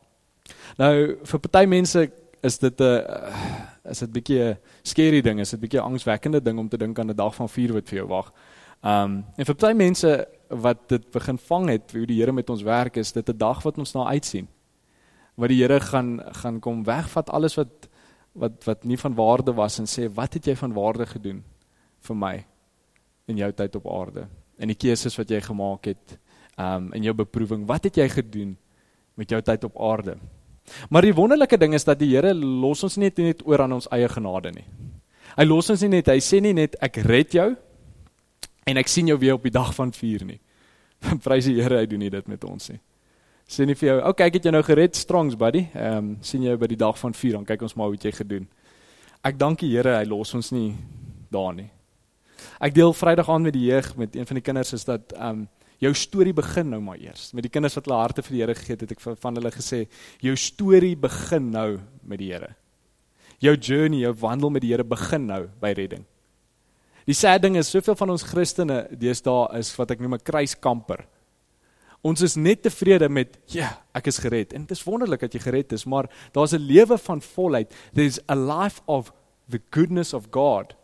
Nou 0.77 1.17
vir 1.23 1.39
party 1.39 1.65
mense 1.65 2.11
is 2.41 2.57
dit 2.59 2.79
'n 2.79 2.83
uh, 2.83 3.91
is 3.91 3.99
dit 3.99 4.11
bietjie 4.11 4.41
'n 4.43 4.57
scary 4.83 5.21
ding, 5.21 5.39
is 5.39 5.49
dit 5.49 5.59
bietjie 5.59 5.79
'n 5.79 5.91
angswekkende 5.91 6.41
ding 6.41 6.59
om 6.59 6.69
te 6.69 6.77
dink 6.77 6.99
aan 6.99 7.09
'n 7.09 7.15
dag 7.15 7.35
van 7.35 7.49
vuur 7.49 7.73
wat 7.73 7.89
vir 7.89 7.97
jou 7.97 8.07
wag. 8.07 8.33
Um 8.83 9.25
en 9.37 9.45
vir 9.45 9.55
party 9.55 9.75
mense 9.75 10.27
wat 10.47 10.89
dit 10.89 11.11
begin 11.11 11.37
vang 11.37 11.69
het 11.69 11.91
hoe 11.91 12.05
die 12.05 12.19
Here 12.19 12.31
met 12.31 12.49
ons 12.49 12.61
werk 12.61 12.97
is 12.97 13.11
dit 13.11 13.29
'n 13.29 13.37
dag 13.37 13.63
wat 13.63 13.77
ons 13.77 13.93
na 13.93 14.05
uitsien. 14.05 14.47
Wat 15.35 15.49
die 15.49 15.61
Here 15.61 15.79
gaan 15.79 16.19
gaan 16.33 16.59
kom 16.59 16.83
wegvat 16.83 17.29
alles 17.29 17.55
wat 17.55 17.89
wat 18.33 18.63
wat 18.65 18.83
nie 18.83 18.97
van 18.97 19.15
waarde 19.15 19.53
was 19.53 19.79
en 19.79 19.85
sê 19.85 20.09
wat 20.13 20.33
het 20.33 20.45
jy 20.45 20.55
van 20.55 20.73
waarde 20.73 21.05
gedoen 21.05 21.43
vir 21.99 22.15
my 22.15 22.45
in 23.27 23.37
jou 23.37 23.51
tyd 23.51 23.75
op 23.75 23.87
aarde 23.87 24.27
en 24.59 24.67
die 24.67 24.77
keuses 24.77 25.17
wat 25.17 25.29
jy 25.29 25.41
gemaak 25.41 25.85
het 25.85 26.17
um 26.59 26.91
in 26.93 27.03
jou 27.03 27.13
beproewing 27.13 27.65
wat 27.67 27.83
het 27.83 27.97
jy 27.97 28.07
gedoen 28.09 28.57
met 29.15 29.29
jou 29.29 29.41
tyd 29.41 29.63
op 29.63 29.81
aarde 29.81 30.17
maar 30.89 31.01
die 31.01 31.15
wonderlike 31.15 31.57
ding 31.57 31.73
is 31.73 31.83
dat 31.83 31.99
die 31.99 32.15
Here 32.15 32.33
los 32.33 32.83
ons 32.83 32.97
net 32.97 33.17
net 33.17 33.45
oor 33.45 33.61
aan 33.61 33.73
ons 33.73 33.87
eie 33.91 34.09
genade 34.09 34.51
nie 34.51 34.65
hy 35.37 35.45
los 35.45 35.69
ons 35.69 35.81
nie 35.81 35.89
net 35.97 36.07
hy 36.07 36.19
sê 36.19 36.41
nie 36.41 36.53
net 36.53 36.75
ek 36.81 37.01
red 37.05 37.33
jou 37.33 37.55
en 38.69 38.77
ek 38.77 38.91
sien 38.91 39.09
jou 39.09 39.17
weer 39.19 39.37
op 39.37 39.45
die 39.45 39.53
dag 39.53 39.71
van 39.75 39.91
vuur 39.95 40.25
nie. 40.27 40.39
Prys 41.25 41.47
die 41.49 41.57
Here, 41.61 41.81
hy 41.81 41.89
doen 41.89 42.03
nie 42.03 42.13
dit 42.13 42.29
met 42.29 42.45
ons 42.45 42.69
nie. 42.73 42.79
Sê 43.49 43.65
nie 43.65 43.75
vir 43.75 43.87
jou, 43.89 43.97
"Oké, 44.11 44.27
ek 44.27 44.33
het 44.37 44.43
jou 44.45 44.53
nou 44.53 44.63
gered, 44.63 44.95
strongs 44.95 45.35
buddy." 45.35 45.65
Ehm 45.73 45.97
um, 45.97 46.17
sien 46.21 46.43
jou 46.43 46.55
by 46.57 46.67
die 46.67 46.77
dag 46.77 46.97
van 46.99 47.13
vuur, 47.13 47.33
dan 47.33 47.45
kyk 47.45 47.61
ons 47.61 47.75
maar 47.75 47.87
hoe 47.87 47.97
jy 47.97 48.11
gedoen. 48.11 48.47
Ek 49.23 49.37
dank 49.37 49.59
die 49.59 49.71
Here, 49.75 49.97
hy 49.97 50.05
los 50.05 50.33
ons 50.33 50.51
nie 50.51 50.75
daar 51.31 51.53
nie. 51.53 51.69
Ek 52.61 52.73
deel 52.73 52.93
Vrydag 52.93 53.29
aan 53.29 53.41
met 53.41 53.53
die 53.53 53.65
jeug 53.71 53.95
met 53.97 54.15
een 54.15 54.25
van 54.25 54.35
die 54.35 54.43
kinders 54.43 54.73
is 54.73 54.85
dat 54.85 55.13
ehm 55.13 55.29
um, 55.29 55.47
jou 55.79 55.93
storie 55.95 56.33
begin 56.35 56.69
nou 56.73 56.81
maar 56.83 56.99
eers. 56.99 57.31
Met 57.33 57.47
die 57.47 57.51
kinders 57.53 57.77
wat 57.79 57.87
hulle 57.87 57.99
harte 57.99 58.23
vir 58.25 58.35
die 58.35 58.41
Here 58.43 58.55
gegee 58.55 58.75
het, 58.75 58.81
het 58.81 58.91
ek 58.91 59.03
van 59.21 59.35
hulle 59.35 59.51
gesê, 59.51 59.87
"Jou 60.21 60.35
storie 60.35 60.95
begin 60.95 61.51
nou 61.51 61.79
met 62.03 62.19
die 62.19 62.31
Here." 62.31 62.55
Jou 63.39 63.55
journey, 63.55 63.99
jou 63.99 64.13
wandel 64.13 64.49
met 64.49 64.61
die 64.61 64.71
Here 64.71 64.83
begin 64.83 65.25
nou 65.25 65.47
by 65.61 65.71
redding. 65.71 66.05
Die 67.05 67.13
sad 67.13 67.41
ding 67.41 67.55
is 67.57 67.69
soveel 67.69 67.95
van 67.95 68.09
ons 68.09 68.23
Christene 68.23 68.87
deesdae 68.91 69.57
is 69.57 69.71
wat 69.77 69.91
ek 69.91 69.99
noem 69.99 70.13
'n 70.15 70.23
kruiskamper. 70.23 71.05
Ons 72.01 72.21
is 72.21 72.35
net 72.35 72.61
tevrede 72.63 73.09
met 73.09 73.37
ja, 73.47 73.81
ek 73.93 74.07
is 74.07 74.19
gered. 74.19 74.53
En 74.53 74.61
dit 74.61 74.71
is 74.71 74.83
wonderlik 74.83 75.19
dat 75.19 75.33
jy 75.33 75.39
gered 75.39 75.71
is, 75.71 75.85
maar 75.85 76.07
daar's 76.31 76.53
'n 76.53 76.61
lewe 76.61 76.97
van 76.97 77.21
volheid. 77.21 77.73
There's 77.93 78.19
a 78.29 78.35
life 78.35 78.81
of 78.85 79.11
the 79.49 79.61
goodness 79.71 80.13
of 80.13 80.27
God 80.31 80.75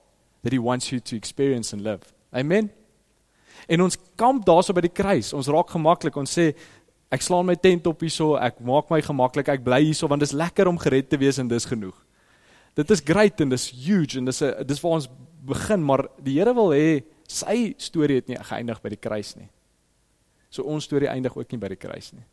that 0.43 0.51
he 0.51 0.59
wants 0.59 0.89
you 0.89 0.99
to 1.01 1.15
experience 1.15 1.73
and 1.73 1.81
live. 1.81 2.01
Amen. 2.33 2.71
En 3.67 3.81
ons 3.81 3.97
kamp 4.15 4.45
daarso 4.45 4.73
by 4.73 4.85
die 4.85 4.93
kruis. 4.93 5.33
Ons 5.33 5.49
raak 5.51 5.71
gemaklik. 5.73 6.17
Ons 6.17 6.35
sê 6.37 6.51
ek 7.13 7.23
slaan 7.25 7.47
my 7.47 7.55
tent 7.55 7.87
op 7.87 8.01
hierso, 8.03 8.35
ek 8.41 8.59
maak 8.65 8.89
my 8.91 8.99
gemaklik, 9.03 9.49
ek 9.53 9.63
bly 9.65 9.81
hierso 9.85 10.09
want 10.11 10.23
dit 10.23 10.29
is 10.29 10.35
lekker 10.37 10.67
om 10.67 10.79
gered 10.81 11.09
te 11.09 11.19
wees 11.21 11.39
en 11.41 11.49
dis 11.51 11.67
genoeg. 11.69 11.95
Dit 12.75 12.91
is 12.91 13.03
great 13.05 13.39
en 13.41 13.53
dis 13.53 13.69
huge 13.85 14.17
en 14.19 14.25
dis 14.25 14.41
'n 14.41 14.67
dis 14.67 14.81
waar 14.81 14.97
ons 14.99 15.09
begin, 15.45 15.83
maar 15.83 16.07
die 16.21 16.39
Here 16.39 16.53
wil 16.53 16.73
hê 16.73 17.03
sy 17.27 17.73
storie 17.77 18.15
het 18.15 18.27
nie 18.27 18.37
geëindig 18.37 18.81
by 18.81 18.89
die 18.89 19.01
kruis 19.01 19.35
nie. 19.35 19.49
So 20.49 20.63
ons 20.63 20.83
storie 20.83 21.09
eindig 21.09 21.35
ook 21.37 21.51
nie 21.51 21.59
by 21.59 21.67
die 21.67 21.79
kruis 21.79 22.13
nie. 22.13 22.25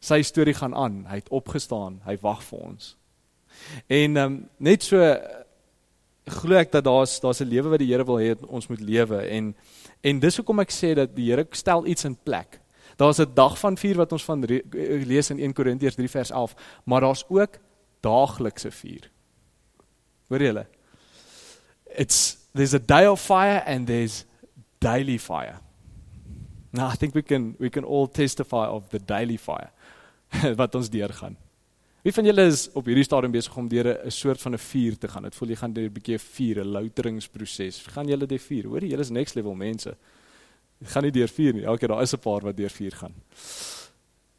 Sy 0.00 0.22
storie 0.22 0.54
gaan 0.54 0.74
aan. 0.74 1.04
Hy 1.08 1.14
het 1.14 1.28
opgestaan. 1.28 2.00
Hy 2.04 2.16
wag 2.22 2.42
vir 2.42 2.58
ons. 2.58 2.96
En 3.88 4.16
ehm 4.16 4.32
um, 4.32 4.48
net 4.58 4.82
so 4.82 4.96
glo 6.26 6.56
ek 6.56 6.72
dat 6.72 6.84
daar's 6.84 7.20
daar's 7.20 7.40
'n 7.40 7.48
lewe 7.48 7.68
wat 7.68 7.78
die 7.78 7.92
Here 7.92 8.04
wil 8.04 8.18
hê 8.18 8.34
ons 8.46 8.66
moet 8.68 8.80
lewe 8.80 9.28
en 9.30 9.54
en 10.02 10.20
dis 10.20 10.36
hoekom 10.36 10.60
ek 10.60 10.70
sê 10.70 10.94
dat 10.94 11.14
die 11.16 11.30
Here 11.30 11.46
stel 11.50 11.86
iets 11.86 12.04
in 12.04 12.16
plek. 12.16 12.60
Daar's 12.96 13.20
'n 13.20 13.34
dag 13.34 13.58
van 13.58 13.76
vuur 13.76 13.96
wat 13.96 14.12
ons 14.12 14.24
van 14.24 14.44
lees 15.06 15.30
in 15.30 15.38
1 15.38 15.52
Korintiërs 15.52 15.94
3 15.94 16.08
vers 16.08 16.30
11, 16.30 16.54
maar 16.84 17.00
daar's 17.00 17.24
ook 17.28 17.58
daaglikse 18.00 18.70
vuur. 18.70 19.10
Hoor 20.28 20.42
julle? 20.42 20.66
it's 21.96 22.36
there's 22.54 22.74
a 22.74 22.78
day 22.78 23.06
of 23.06 23.20
fire 23.20 23.62
and 23.66 23.86
there's 23.86 24.24
daily 24.80 25.18
fire. 25.18 25.58
Now 26.72 26.88
I 26.88 26.94
think 26.94 27.14
we 27.14 27.22
can 27.22 27.56
we 27.58 27.70
can 27.70 27.84
all 27.84 28.06
testify 28.06 28.66
of 28.66 28.90
the 28.90 28.98
daily 28.98 29.36
fire 29.36 29.70
wat 30.60 30.74
ons 30.74 30.90
deurgaan. 30.90 31.36
Wie 32.06 32.12
van 32.14 32.24
julle 32.28 32.44
is 32.46 32.68
op 32.78 32.86
hierdie 32.86 33.02
stadium 33.02 33.32
besig 33.34 33.54
om 33.58 33.66
deur 33.66 33.88
'n 34.06 34.10
soort 34.14 34.40
van 34.40 34.52
'n 34.54 34.58
vuur 34.58 34.98
te 34.98 35.08
gaan? 35.08 35.22
Dit 35.22 35.34
voel 35.34 35.48
jy 35.48 35.56
gaan 35.56 35.72
deur 35.72 35.88
'n 35.88 35.92
bietjie 35.92 36.14
'n 36.14 36.18
vuur, 36.18 36.60
'n 36.60 36.68
louteringsproses. 36.68 37.86
Gaan 37.86 38.06
julle 38.06 38.26
deur 38.26 38.38
vuur? 38.38 38.64
Hoor 38.66 38.80
jy, 38.80 38.90
julle 38.90 39.00
is 39.00 39.10
next 39.10 39.34
level 39.34 39.54
mense. 39.54 39.96
Jy 40.78 40.86
gaan 40.86 41.02
nie 41.02 41.10
deur 41.10 41.28
vuur 41.28 41.52
nie. 41.52 41.64
Elke 41.64 41.86
daar 41.86 42.02
is 42.02 42.12
'n 42.14 42.18
paar 42.18 42.40
wat 42.40 42.56
deur 42.56 42.70
vuur 42.70 42.92
gaan. 42.92 43.14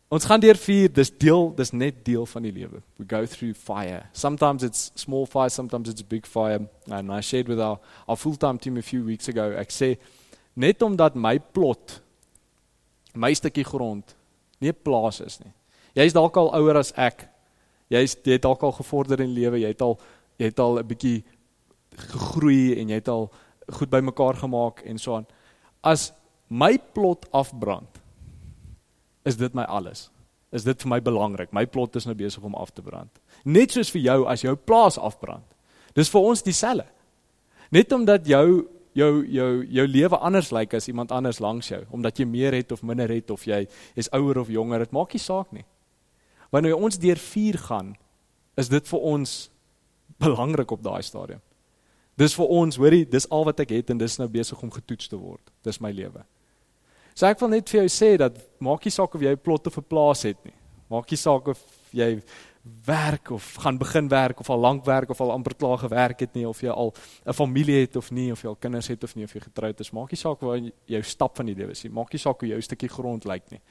Ons 0.08 0.26
gaan 0.26 0.40
deur 0.40 0.56
vuur, 0.56 0.94
dis 0.94 1.18
deel, 1.18 1.56
dis 1.56 1.72
net 1.72 2.06
deel 2.06 2.26
van 2.26 2.42
die 2.42 2.52
lewe. 2.52 2.82
We 2.98 3.06
go 3.08 3.26
through 3.26 3.58
fire. 3.58 4.04
Sometimes 4.14 4.64
it's 4.64 4.92
small 4.96 5.26
fire, 5.26 5.50
sometimes 5.50 5.90
it's 5.90 6.08
big 6.08 6.26
fire. 6.26 6.70
And 6.90 7.12
I 7.12 7.22
shared 7.22 7.48
with 7.48 7.60
our 7.60 7.80
our 8.08 8.18
full-time 8.18 8.60
team 8.60 8.78
a 8.78 8.82
few 8.82 9.04
weeks 9.04 9.28
ago. 9.28 9.52
Ek 9.52 9.72
sê 9.72 9.98
net 10.56 10.82
omdat 10.82 11.16
my 11.16 11.38
plot 11.38 12.02
my 13.14 13.34
stukkie 13.34 13.66
grond 13.66 14.16
nie 14.62 14.70
'n 14.70 14.76
plaas 14.84 15.20
is 15.20 15.40
nie. 15.40 15.52
Jy's 15.94 16.14
dalk 16.14 16.38
al 16.38 16.54
ouer 16.54 16.78
as 16.78 16.94
ek. 16.96 17.37
Jy's 17.90 18.18
jy 18.24 18.38
het 18.38 18.44
dalk 18.44 18.64
al 18.64 18.76
gevorder 18.76 19.22
in 19.24 19.34
lewe. 19.36 19.62
Jy 19.62 19.72
het 19.74 19.82
al 19.82 19.98
jy 20.38 20.52
het 20.52 20.60
al 20.60 20.80
'n 20.80 20.88
bietjie 20.88 21.24
gegroei 21.98 22.80
en 22.80 22.90
jy 22.90 22.96
het 22.96 23.08
al 23.08 23.32
goed 23.68 23.90
bymekaar 23.90 24.36
gemaak 24.36 24.82
en 24.86 24.98
so 24.98 25.16
aan. 25.16 25.26
As 25.84 26.14
my 26.48 26.78
plot 26.78 27.26
afbrand, 27.32 28.00
is 29.26 29.38
dit 29.38 29.54
my 29.54 29.64
alles. 29.64 30.10
Is 30.52 30.64
dit 30.64 30.82
vir 30.82 30.90
my 30.90 31.00
belangrik? 31.02 31.52
My 31.52 31.66
plot 31.66 31.96
is 31.96 32.06
nou 32.06 32.16
besig 32.16 32.44
om 32.44 32.56
af 32.56 32.72
te 32.72 32.82
brand. 32.82 33.12
Net 33.44 33.72
soos 33.72 33.92
vir 33.92 34.02
jou 34.02 34.26
as 34.28 34.42
jou 34.42 34.56
plaas 34.56 34.98
afbrand. 34.98 35.46
Dis 35.94 36.10
vir 36.10 36.22
ons 36.22 36.44
dieselfde. 36.44 36.88
Net 37.72 37.92
omdat 37.92 38.28
jou 38.28 38.68
jou 38.98 39.12
jou 39.30 39.66
jou 39.70 39.88
lewe 39.88 40.18
anders 40.18 40.52
lyk 40.52 40.74
as 40.74 40.88
iemand 40.88 41.12
anders 41.12 41.40
langs 41.40 41.68
jou, 41.70 41.84
omdat 41.94 42.18
jy 42.18 42.26
meer 42.26 42.56
het 42.58 42.72
of 42.72 42.82
minder 42.82 43.10
het 43.10 43.30
of 43.30 43.44
jy 43.46 43.68
is 43.96 44.10
ouer 44.16 44.40
of 44.42 44.50
jonger, 44.50 44.80
dit 44.80 44.96
maak 44.96 45.14
nie 45.14 45.22
saak 45.22 45.52
nie. 45.54 45.66
Wanneer 46.52 46.76
ons 46.76 46.98
deur 46.98 47.18
vuur 47.18 47.58
gaan, 47.58 47.96
is 48.58 48.70
dit 48.70 48.88
vir 48.88 49.00
ons 49.00 49.36
belangrik 50.18 50.72
op 50.72 50.84
daai 50.84 51.02
stadium. 51.04 51.42
Dis 52.18 52.34
vir 52.34 52.50
ons, 52.50 52.80
hoorie, 52.82 53.06
dis 53.06 53.30
al 53.30 53.46
wat 53.46 53.60
ek 53.62 53.76
het 53.76 53.92
en 53.94 54.00
dis 54.02 54.18
nou 54.18 54.28
besig 54.32 54.62
om 54.64 54.72
getoets 54.74 55.12
te 55.12 55.20
word. 55.20 55.44
Dis 55.64 55.78
my 55.84 55.92
lewe. 55.94 56.24
So 57.18 57.26
ek 57.30 57.40
wil 57.42 57.50
net 57.54 57.70
vir 57.70 57.84
jou 57.84 57.90
sê 57.94 58.16
dat 58.18 58.38
maak 58.62 58.86
nie 58.86 58.94
saak 58.94 59.16
of 59.16 59.22
jy 59.22 59.34
'n 59.34 59.42
plot 59.42 59.68
of 59.68 59.78
'n 59.78 59.90
plaas 59.90 60.24
het 60.24 60.38
nie. 60.46 60.54
Maak 60.90 61.10
nie 61.12 61.18
saak 61.18 61.48
of 61.48 61.60
jy 61.92 62.22
werk 62.86 63.32
of 63.32 63.56
gaan 63.64 63.78
begin 63.78 64.08
werk 64.08 64.40
of 64.40 64.50
al 64.50 64.60
lank 64.60 64.86
werk 64.86 65.10
of 65.10 65.22
al 65.22 65.32
amper 65.32 65.56
klaar 65.56 65.78
gewerk 65.78 66.20
het 66.20 66.34
nie 66.36 66.48
of 66.48 66.62
jy 66.62 66.70
al 66.70 66.94
'n 67.26 67.34
familie 67.34 67.82
het 67.82 67.96
of 67.96 68.12
nie 68.12 68.32
of 68.32 68.42
jy 68.42 68.48
al 68.48 68.56
kinders 68.56 68.88
het 68.88 69.04
of 69.04 69.16
nie 69.16 69.24
of 69.24 69.34
jy 69.34 69.40
getroud 69.40 69.80
is. 69.80 69.92
Maak 69.92 70.12
nie 70.12 70.18
saak 70.18 70.42
waar 70.42 70.60
jou 70.86 71.04
stap 71.04 71.36
van 71.36 71.46
die 71.46 71.56
lewe 71.56 71.72
is 71.72 71.84
nie. 71.84 71.92
Maak 71.92 72.12
nie 72.14 72.20
saak 72.20 72.40
hoe 72.40 72.50
jou 72.50 72.62
stukkie 72.62 72.90
grond 72.90 73.26
lyk 73.26 73.52
nie. 73.52 73.62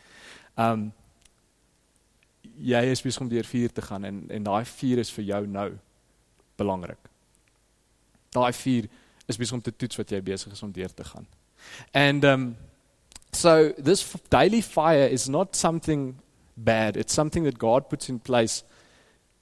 Um 0.57 0.93
jy 2.59 2.83
is 2.91 3.03
besig 3.03 3.21
om 3.21 3.29
deur 3.29 3.45
vuur 3.45 3.73
te 3.73 3.83
gaan 3.83 4.05
en 4.05 4.23
en 4.31 4.43
daai 4.43 4.65
vuur 4.65 4.99
is 4.99 5.11
vir 5.13 5.25
jou 5.25 5.47
nou 5.47 5.71
belangrik. 6.57 7.11
Daai 8.33 8.53
vuur 8.53 8.89
is 9.27 9.37
besig 9.37 9.57
om 9.57 9.63
te 9.63 9.77
toets 9.77 9.97
wat 9.97 10.11
jy 10.11 10.21
besig 10.23 10.53
is 10.53 10.63
om 10.63 10.73
deur 10.73 10.95
te 10.95 11.05
gaan. 11.05 11.27
And 11.93 12.25
um 12.25 12.57
so 13.33 13.73
this 13.73 14.05
daily 14.29 14.63
fire 14.63 15.09
is 15.09 15.29
not 15.29 15.57
something 15.57 16.17
bad. 16.55 16.97
It's 16.97 17.15
something 17.15 17.45
that 17.45 17.59
God 17.59 17.89
puts 17.89 18.09
in 18.09 18.19
place 18.19 18.65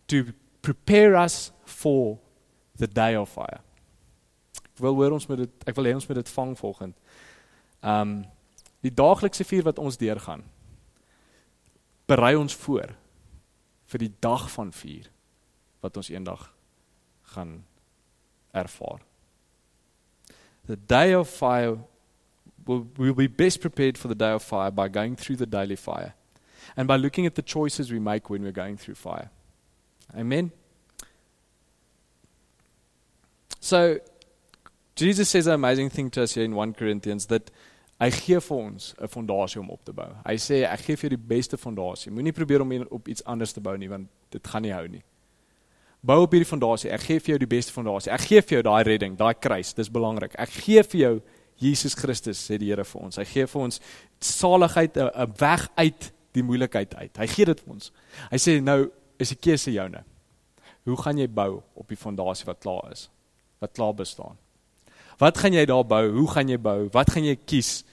to 0.07 0.25
prepare 0.63 1.17
us 1.17 1.53
for 1.65 2.19
the 2.77 2.87
day 2.87 3.17
of 3.17 3.31
fire. 3.31 3.61
Ek 4.75 4.83
wil 4.83 4.95
hoor 4.95 5.15
ons 5.15 5.29
met 5.29 5.39
dit 5.39 5.69
ek 5.69 5.77
wil 5.77 5.87
hê 5.87 5.95
ons 5.95 6.09
moet 6.09 6.19
dit 6.19 6.35
vang 6.39 6.59
volgend. 6.59 6.97
Um 7.83 8.25
die 8.85 8.93
daaglikse 8.93 9.45
vuur 9.49 9.71
wat 9.71 9.79
ons 9.81 9.97
deurgaan 9.97 10.43
berei 12.07 12.35
ons 12.37 12.55
voor 12.55 12.93
vir 13.95 14.03
die 14.09 14.15
dag 14.27 14.49
van 14.51 14.73
vuur 14.75 15.07
wat 15.85 15.97
ons 16.01 16.11
eendag 16.11 16.49
gaan 17.35 17.61
ervaar. 18.51 19.05
The 20.67 20.79
day 20.91 21.15
of 21.15 21.31
fire 21.31 21.79
will 22.67 22.87
we'll 22.97 23.15
be 23.15 23.29
best 23.29 23.61
prepared 23.61 23.99
for 23.99 24.09
the 24.09 24.19
day 24.19 24.33
of 24.33 24.43
fire 24.43 24.73
by 24.73 24.89
going 24.89 25.17
through 25.17 25.37
the 25.37 25.47
daily 25.47 25.77
fire 25.77 26.15
and 26.77 26.89
by 26.89 26.97
looking 26.97 27.27
at 27.27 27.35
the 27.35 27.43
choices 27.43 27.93
we 27.93 28.01
make 28.01 28.31
when 28.31 28.43
we're 28.43 28.53
going 28.65 28.79
through 28.79 28.97
fire. 28.97 29.31
Amen. 30.17 30.51
So 33.61 34.01
Jesus 34.97 35.29
says 35.29 35.47
an 35.47 35.55
amazing 35.55 35.91
thing 35.91 36.11
to 36.11 36.23
us 36.23 36.35
here 36.35 36.45
in 36.45 36.55
1 36.55 36.75
Corinthians 36.75 37.27
that 37.27 37.51
hy 38.05 38.11
gee 38.13 38.41
vir 38.41 38.57
ons 38.57 38.95
'n 39.01 39.09
fondasie 39.09 39.61
om 39.61 39.71
op 39.71 39.85
te 39.85 39.93
bou. 39.93 40.09
Hy 40.27 40.37
sê 40.37 40.65
ek 40.65 40.81
gee 40.81 40.97
vir 40.97 41.11
jou 41.11 41.17
die 41.17 41.29
beste 41.35 41.57
fondasie. 41.57 42.13
Moenie 42.13 42.33
probeer 42.33 42.61
om 42.61 42.73
op 42.91 43.09
iets 43.09 43.25
anders 43.25 43.53
te 43.53 43.61
bou 43.61 43.77
nie 43.77 43.89
want 43.89 44.09
dit 44.31 44.47
gaan 44.47 44.63
nie 44.63 44.73
hou 44.73 44.89
nie. 44.89 45.03
Bou 46.05 46.23
op 46.23 46.33
hierdie 46.33 46.49
fondasie. 46.49 46.91
Ek 46.91 47.01
gee 47.01 47.21
vir 47.21 47.35
jou 47.35 47.39
die 47.39 47.57
beste 47.57 47.73
fondasie. 47.73 48.13
Ek 48.13 48.21
gee 48.21 48.43
vir 48.43 48.59
jou 48.59 48.63
daai 48.63 48.83
redding, 48.85 49.17
daai 49.17 49.35
kruis. 49.35 49.73
Dis 49.75 49.89
belangrik. 49.89 50.35
Ek 50.39 50.51
gee 50.51 50.83
vir 50.83 51.01
jou 51.01 51.23
Jesus 51.57 51.95
Christus, 51.95 52.51
sê 52.51 52.59
die 52.59 52.69
Here 52.69 52.85
vir 52.85 53.01
ons. 53.07 53.17
Hy 53.17 53.25
gee 53.25 53.47
vir 53.47 53.63
ons 53.63 53.81
saligheid, 54.21 54.97
'n 54.97 55.33
weg 55.39 55.69
uit 55.77 56.13
die 56.33 56.43
moeilikheid 56.43 56.95
uit. 56.95 57.17
Hy 57.17 57.27
gee 57.27 57.45
dit 57.45 57.61
vir 57.61 57.73
ons. 57.73 57.93
Hy 58.31 58.37
sê 58.37 58.63
nou 58.63 58.91
is 59.19 59.29
die 59.29 59.39
keuse 59.41 59.73
joune. 59.73 60.05
Hoe 60.85 60.97
gaan 60.97 61.19
jy 61.19 61.29
bou 61.29 61.63
op 61.75 61.89
die 61.89 61.97
fondasie 61.97 62.45
wat 62.47 62.61
klaar 62.61 62.93
is? 62.93 63.09
Wat 63.61 63.73
klaar 63.73 63.95
bestaan? 63.95 64.37
Wat 65.19 65.39
gaan 65.39 65.53
jy 65.53 65.65
daar 65.65 65.85
bou? 65.85 66.11
Hoe 66.13 66.29
gaan 66.31 66.49
jy 66.49 66.59
bou? 66.59 66.89
Wat 66.93 67.11
gaan 67.11 67.25
jy 67.25 67.37
kies? 67.37 67.85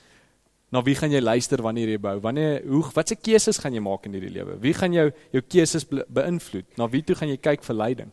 Na 0.71 0.79
wie 0.81 0.95
gaan 0.95 1.12
jy 1.12 1.19
luister 1.19 1.60
wanneer 1.62 1.89
jy 1.91 1.99
bou? 1.99 2.15
Wanneer 2.23 2.62
hoe 2.63 2.86
watse 2.95 3.17
keuses 3.19 3.60
gaan 3.60 3.75
jy 3.75 3.84
maak 3.84 4.05
in 4.07 4.15
hierdie 4.15 4.31
lewe? 4.31 4.55
Wie 4.63 4.73
gaan 4.73 4.93
jou 4.95 5.10
jou 5.36 5.41
keuses 5.43 5.84
beïnvloed? 5.89 6.69
Na 6.79 6.88
wie 6.88 7.03
toe 7.03 7.15
gaan 7.19 7.31
jy 7.31 7.38
kyk 7.38 7.65
vir 7.67 7.75
leiding? 7.75 8.12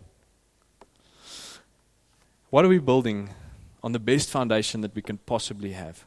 What 2.50 2.64
are 2.64 2.72
we 2.72 2.80
building 2.80 3.28
on 3.82 3.92
the 3.92 4.02
best 4.02 4.30
foundation 4.30 4.80
that 4.80 4.94
we 4.96 5.02
can 5.02 5.18
possibly 5.18 5.72
have? 5.72 6.04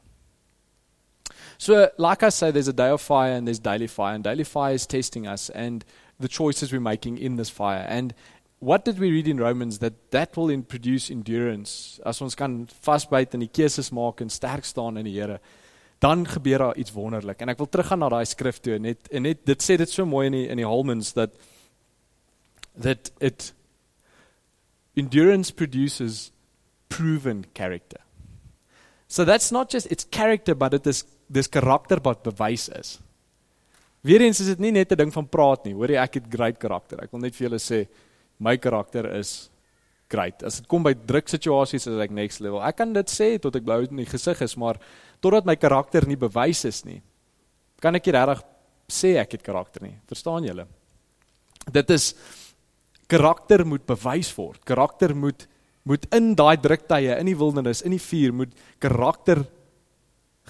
So, 1.57 1.89
like 1.97 2.23
I 2.23 2.29
say, 2.29 2.51
there's 2.51 2.67
a 2.67 2.73
day 2.73 2.89
of 2.89 3.01
fire 3.01 3.33
and 3.33 3.47
there's 3.47 3.59
daily 3.59 3.87
fire, 3.87 4.15
and 4.15 4.23
daily 4.23 4.43
fire 4.43 4.73
is 4.73 4.87
testing 4.87 5.27
us 5.27 5.49
and 5.51 5.85
the 6.19 6.27
choices 6.27 6.73
we're 6.73 6.81
making 6.81 7.17
in 7.17 7.35
this 7.35 7.49
fire. 7.49 7.85
And 7.87 8.13
what 8.59 8.83
did 8.83 8.99
we 8.99 9.11
read 9.11 9.27
in 9.27 9.37
Romans 9.37 9.79
that 9.79 10.11
that 10.11 10.35
will 10.35 10.49
in 10.49 10.63
produce 10.63 11.09
endurance? 11.09 11.99
As 12.05 12.21
ons 12.21 12.35
kan 12.35 12.67
vasbyt 12.83 13.33
en 13.33 13.45
die 13.45 13.49
keuses 13.49 13.91
maak 13.93 14.21
en 14.21 14.29
sterk 14.29 14.65
staan 14.65 14.97
in 14.97 15.05
die 15.05 15.13
Here, 15.15 15.39
dan 16.01 16.25
gebeur 16.27 16.57
daar 16.57 16.77
iets 16.77 16.91
wonderlik. 16.91 17.41
En 17.41 17.51
ek 17.53 17.59
wil 17.61 17.69
teruggaan 17.69 18.01
na 18.01 18.09
daai 18.09 18.25
skrif 18.25 18.57
toe 18.59 18.79
net 18.81 19.09
en 19.13 19.27
net 19.27 19.43
dit 19.45 19.61
sê 19.63 19.77
dit 19.77 19.89
so 19.89 20.05
mooi 20.09 20.25
in 20.31 20.37
die 20.39 20.47
in 20.49 20.61
die 20.61 20.65
Holmans 20.65 21.13
dat 21.13 21.35
that 22.73 23.11
it 23.19 23.51
endurance 24.97 25.53
produces 25.53 26.31
proven 26.89 27.45
character. 27.53 28.01
So 29.07 29.25
that's 29.25 29.51
not 29.51 29.69
just 29.71 29.91
its 29.91 30.07
character 30.09 30.55
but 30.55 30.73
it 30.73 30.87
is 30.87 31.05
dis 31.29 31.47
karakter 31.47 32.01
wat 32.01 32.23
bewys 32.23 32.67
is. 32.69 32.97
Weerens 34.01 34.41
is 34.41 34.47
dit 34.55 34.59
nie 34.59 34.71
net 34.71 34.91
'n 34.91 34.97
ding 34.97 35.13
van 35.13 35.29
praat 35.29 35.65
nie. 35.65 35.73
Hoor 35.73 35.89
jy 35.89 36.01
ek 36.01 36.13
het 36.13 36.33
great 36.33 36.57
karakter. 36.57 37.03
Ek 37.03 37.11
wil 37.11 37.21
net 37.21 37.35
vir 37.35 37.49
julle 37.49 37.59
sê 37.59 37.87
my 38.39 38.57
karakter 38.57 39.05
is 39.19 39.51
great. 40.09 40.43
As 40.43 40.59
dit 40.59 40.67
kom 40.67 40.83
by 40.83 40.93
druk 40.93 41.29
situasies 41.29 41.87
is 41.87 41.99
ek 41.99 42.11
next 42.11 42.41
level. 42.41 42.61
Ek 42.61 42.75
kan 42.75 42.93
dit 42.93 43.07
sê 43.07 43.39
tot 43.39 43.55
ek 43.55 43.63
blou 43.63 43.81
in 43.85 44.01
die 44.01 44.09
gesig 44.09 44.41
is, 44.41 44.57
maar 44.57 44.79
totdat 45.21 45.47
my 45.47 45.55
karakter 45.55 46.07
nie 46.09 46.19
bewys 46.19 46.65
is 46.65 46.83
nie, 46.85 47.01
kan 47.81 47.95
ek 47.97 48.09
nie 48.09 48.15
regtig 48.17 48.45
sê 48.91 49.15
ek 49.21 49.37
het 49.37 49.45
karakter 49.45 49.85
nie. 49.85 49.95
Verstaan 50.09 50.45
julle? 50.45 50.67
Dit 51.71 51.89
is 51.93 52.11
karakter 53.11 53.63
moet 53.67 53.85
bewys 53.87 54.31
word. 54.37 54.63
Karakter 54.67 55.15
moet 55.15 55.47
moet 55.81 56.03
in 56.13 56.35
daai 56.37 56.59
druktye, 56.61 57.15
in 57.17 57.25
die 57.25 57.33
wildernis, 57.33 57.79
in 57.81 57.95
die 57.95 58.01
vuur 58.01 58.35
moet 58.37 58.51
karakter 58.77 59.39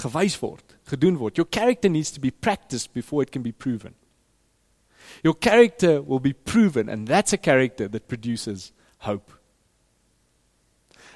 gewys 0.01 0.35
word, 0.41 0.75
gedoen 0.91 1.15
word. 1.21 1.37
Your 1.39 1.47
character 1.47 1.87
needs 1.87 2.11
to 2.11 2.19
be 2.19 2.31
practiced 2.31 2.91
before 2.93 3.23
it 3.23 3.31
can 3.31 3.41
be 3.41 3.53
proven. 3.53 3.95
Your 5.23 5.33
character 5.33 6.01
will 6.01 6.19
be 6.19 6.33
proven 6.33 6.89
and 6.89 7.07
that's 7.07 7.31
a 7.31 7.37
character 7.37 7.87
that 7.87 8.09
produces 8.09 8.73
hope. 8.99 9.31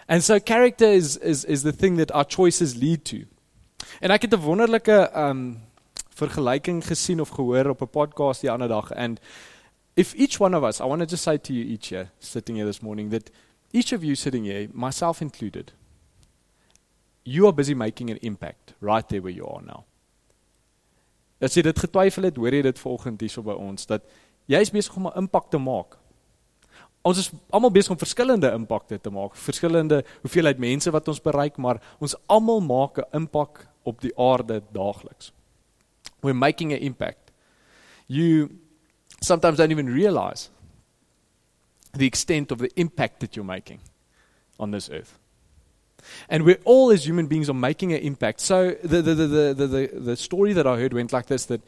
And 0.07 0.23
so 0.23 0.39
character 0.39 0.85
is 0.85 1.17
is 1.17 1.43
is 1.43 1.63
the 1.63 1.73
thing 1.73 1.97
that 1.97 2.11
our 2.13 2.25
choices 2.25 2.77
lead 2.77 3.03
to. 3.11 3.25
En 3.99 4.11
ek 4.11 4.21
het 4.21 4.33
'n 4.33 4.41
wonderlike 4.41 5.11
um 5.15 5.61
vergelyking 6.15 6.85
gesien 6.85 7.21
of 7.21 7.29
gehoor 7.29 7.69
op 7.69 7.81
'n 7.81 7.89
podcast 7.89 8.41
die 8.41 8.51
ander 8.51 8.67
dag 8.67 8.93
and 8.93 9.19
if 9.95 10.13
each 10.15 10.39
one 10.39 10.53
of 10.53 10.63
us, 10.63 10.79
I 10.79 10.85
want 10.85 11.01
to 11.01 11.05
just 11.05 11.23
say 11.23 11.37
to 11.37 11.53
you 11.53 11.65
each 11.65 11.89
here 11.89 12.09
sitting 12.19 12.55
here 12.55 12.65
this 12.65 12.81
morning 12.81 13.09
that 13.09 13.31
each 13.71 13.93
of 13.93 14.03
you 14.03 14.15
sitting 14.15 14.45
here, 14.45 14.69
myself 14.73 15.21
included, 15.21 15.71
you 17.23 17.47
are 17.47 17.53
busy 17.53 17.73
making 17.73 18.09
an 18.09 18.17
impact 18.21 18.73
right 18.81 19.07
there 19.07 19.21
where 19.21 19.33
you 19.33 19.45
are 19.47 19.61
now. 19.61 19.85
As 21.41 21.55
jy 21.55 21.65
dit 21.67 21.79
getwyfel 21.79 22.29
het, 22.29 22.37
hoor 22.39 22.55
jy 22.55 22.61
dit 22.63 22.79
vanoggend 22.79 23.23
hierso 23.23 23.43
by 23.43 23.55
ons 23.59 23.87
dat 23.89 24.05
jy 24.51 24.61
is 24.63 24.71
besig 24.71 24.95
om 24.95 25.07
'n 25.07 25.25
impak 25.25 25.49
te 25.51 25.59
maak. 25.59 25.97
Ons 27.05 27.21
is 27.21 27.29
almal 27.53 27.73
besig 27.73 27.93
om 27.93 27.99
verskillende 28.01 28.49
impakte 28.57 28.97
te 28.97 29.11
maak, 29.13 29.35
verskillende 29.37 30.01
hoeveelheid 30.23 30.61
mense 30.61 30.91
wat 30.93 31.07
ons 31.11 31.21
bereik, 31.21 31.59
maar 31.61 31.77
ons 32.01 32.15
almal 32.25 32.63
maak 32.65 32.97
'n 32.97 33.21
impak 33.21 33.67
op 33.83 34.01
die 34.01 34.13
aarde 34.17 34.61
daagliks. 34.73 35.31
We're 36.21 36.33
making 36.33 36.73
an 36.73 36.79
impact. 36.79 37.31
You 38.07 38.49
sometimes 39.21 39.57
don't 39.57 39.71
even 39.71 39.93
realize 39.93 40.49
the 41.93 42.05
extent 42.05 42.51
of 42.51 42.57
the 42.57 42.71
impact 42.75 43.19
that 43.19 43.35
you're 43.35 43.45
making 43.45 43.79
on 44.57 44.71
this 44.71 44.89
earth. 44.89 45.19
And 46.29 46.43
we're 46.43 46.61
all 46.65 46.91
as 46.91 47.05
human 47.05 47.27
beings 47.27 47.49
are 47.49 47.59
making 47.59 47.93
an 47.93 47.99
impact. 47.99 48.41
So 48.41 48.75
the, 48.83 49.01
the, 49.01 49.15
the, 49.15 49.53
the, 49.53 49.67
the, 49.67 49.99
the 49.99 50.15
story 50.15 50.53
that 50.53 50.67
I 50.67 50.77
heard 50.77 50.93
went 50.93 51.13
like 51.13 51.27
this 51.27 51.45
that 51.45 51.61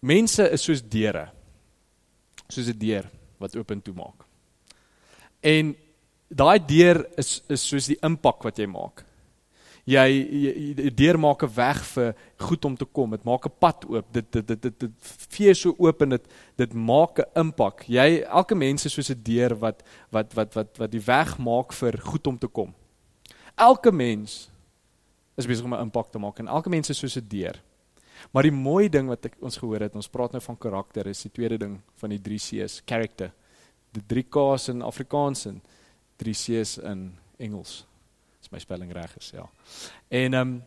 mense 0.00 0.38
is 0.38 0.62
soos 0.62 0.82
deure. 0.82 1.30
Soos 2.48 2.68
'n 2.68 2.78
deur 2.78 3.10
wat 3.38 3.56
oop 3.56 3.70
en 3.70 3.82
toe 3.82 3.94
maak. 3.94 4.31
En 5.42 5.74
daai 6.28 6.58
deur 6.66 7.02
is 7.20 7.40
is 7.52 7.64
soos 7.68 7.88
die 7.90 7.98
impak 8.02 8.44
wat 8.46 8.58
jy 8.58 8.68
maak. 8.70 9.04
Jy 9.84 10.06
die 10.78 10.92
deur 10.94 11.18
maak 11.18 11.42
'n 11.42 11.54
weg 11.56 11.82
vir 11.94 12.14
goed 12.38 12.64
om 12.64 12.76
te 12.76 12.84
kom. 12.84 13.10
Dit 13.10 13.24
maak 13.24 13.46
'n 13.46 13.58
pad 13.58 13.84
oop. 13.84 14.12
Dit 14.12 14.30
dit 14.32 14.46
dit 14.46 14.62
dit, 14.62 14.80
dit 14.80 14.92
vee 15.02 15.54
so 15.54 15.74
oop 15.78 16.02
en 16.02 16.10
dit 16.10 16.26
dit 16.56 16.74
maak 16.74 17.18
'n 17.18 17.40
impak. 17.40 17.84
Jy 17.88 18.22
elke 18.22 18.54
mens 18.54 18.84
is 18.84 18.92
soos 18.92 19.10
'n 19.10 19.22
deur 19.22 19.54
wat 19.58 19.82
wat 20.10 20.34
wat 20.34 20.54
wat 20.54 20.78
wat 20.78 20.90
die 20.90 21.04
weg 21.06 21.38
maak 21.38 21.72
vir 21.72 21.98
goed 21.98 22.26
om 22.26 22.38
te 22.38 22.46
kom. 22.48 22.74
Elke 23.56 23.92
mens 23.92 24.50
is 25.36 25.46
besig 25.46 25.64
om 25.64 25.74
'n 25.74 25.80
impak 25.80 26.10
te 26.10 26.18
maak 26.18 26.38
en 26.38 26.46
elke 26.46 26.70
mens 26.70 26.90
is 26.90 26.98
soos 26.98 27.16
'n 27.16 27.28
deur. 27.28 27.60
Maar 28.30 28.42
die 28.42 28.52
mooi 28.52 28.88
ding 28.88 29.08
wat 29.08 29.26
ek, 29.26 29.36
ons 29.40 29.56
gehoor 29.56 29.80
het, 29.80 29.96
ons 29.98 30.08
praat 30.08 30.32
nou 30.32 30.42
van 30.42 30.58
karakter, 30.58 31.06
is 31.06 31.22
die 31.22 31.32
tweede 31.34 31.58
ding 31.58 31.80
van 31.96 32.10
die 32.10 32.20
3 32.20 32.38
C's, 32.38 32.82
character. 32.86 33.32
Die 33.92 34.02
3 34.06 34.22
K's 34.22 34.68
in 34.68 34.82
Afrikaans 34.82 35.46
en 35.46 35.62
3 36.16 36.34
C's 36.34 36.78
in 36.78 37.18
Engels 37.38 37.86
my 38.52 38.60
spelling 38.60 38.92
reg 38.92 39.16
is, 39.16 39.32
ja. 39.34 39.48
En 40.08 40.34
ehm 40.34 40.40
um, 40.40 40.60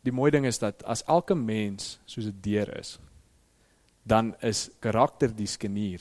die 0.00 0.12
mooi 0.16 0.30
ding 0.32 0.46
is 0.48 0.56
dat 0.58 0.80
as 0.88 1.02
elke 1.04 1.34
mens 1.36 1.98
soos 2.08 2.24
'n 2.24 2.38
deur 2.40 2.68
is, 2.78 2.98
dan 4.02 4.34
is 4.40 4.70
karakter 4.80 5.28
die 5.36 5.46
skenier 5.46 6.00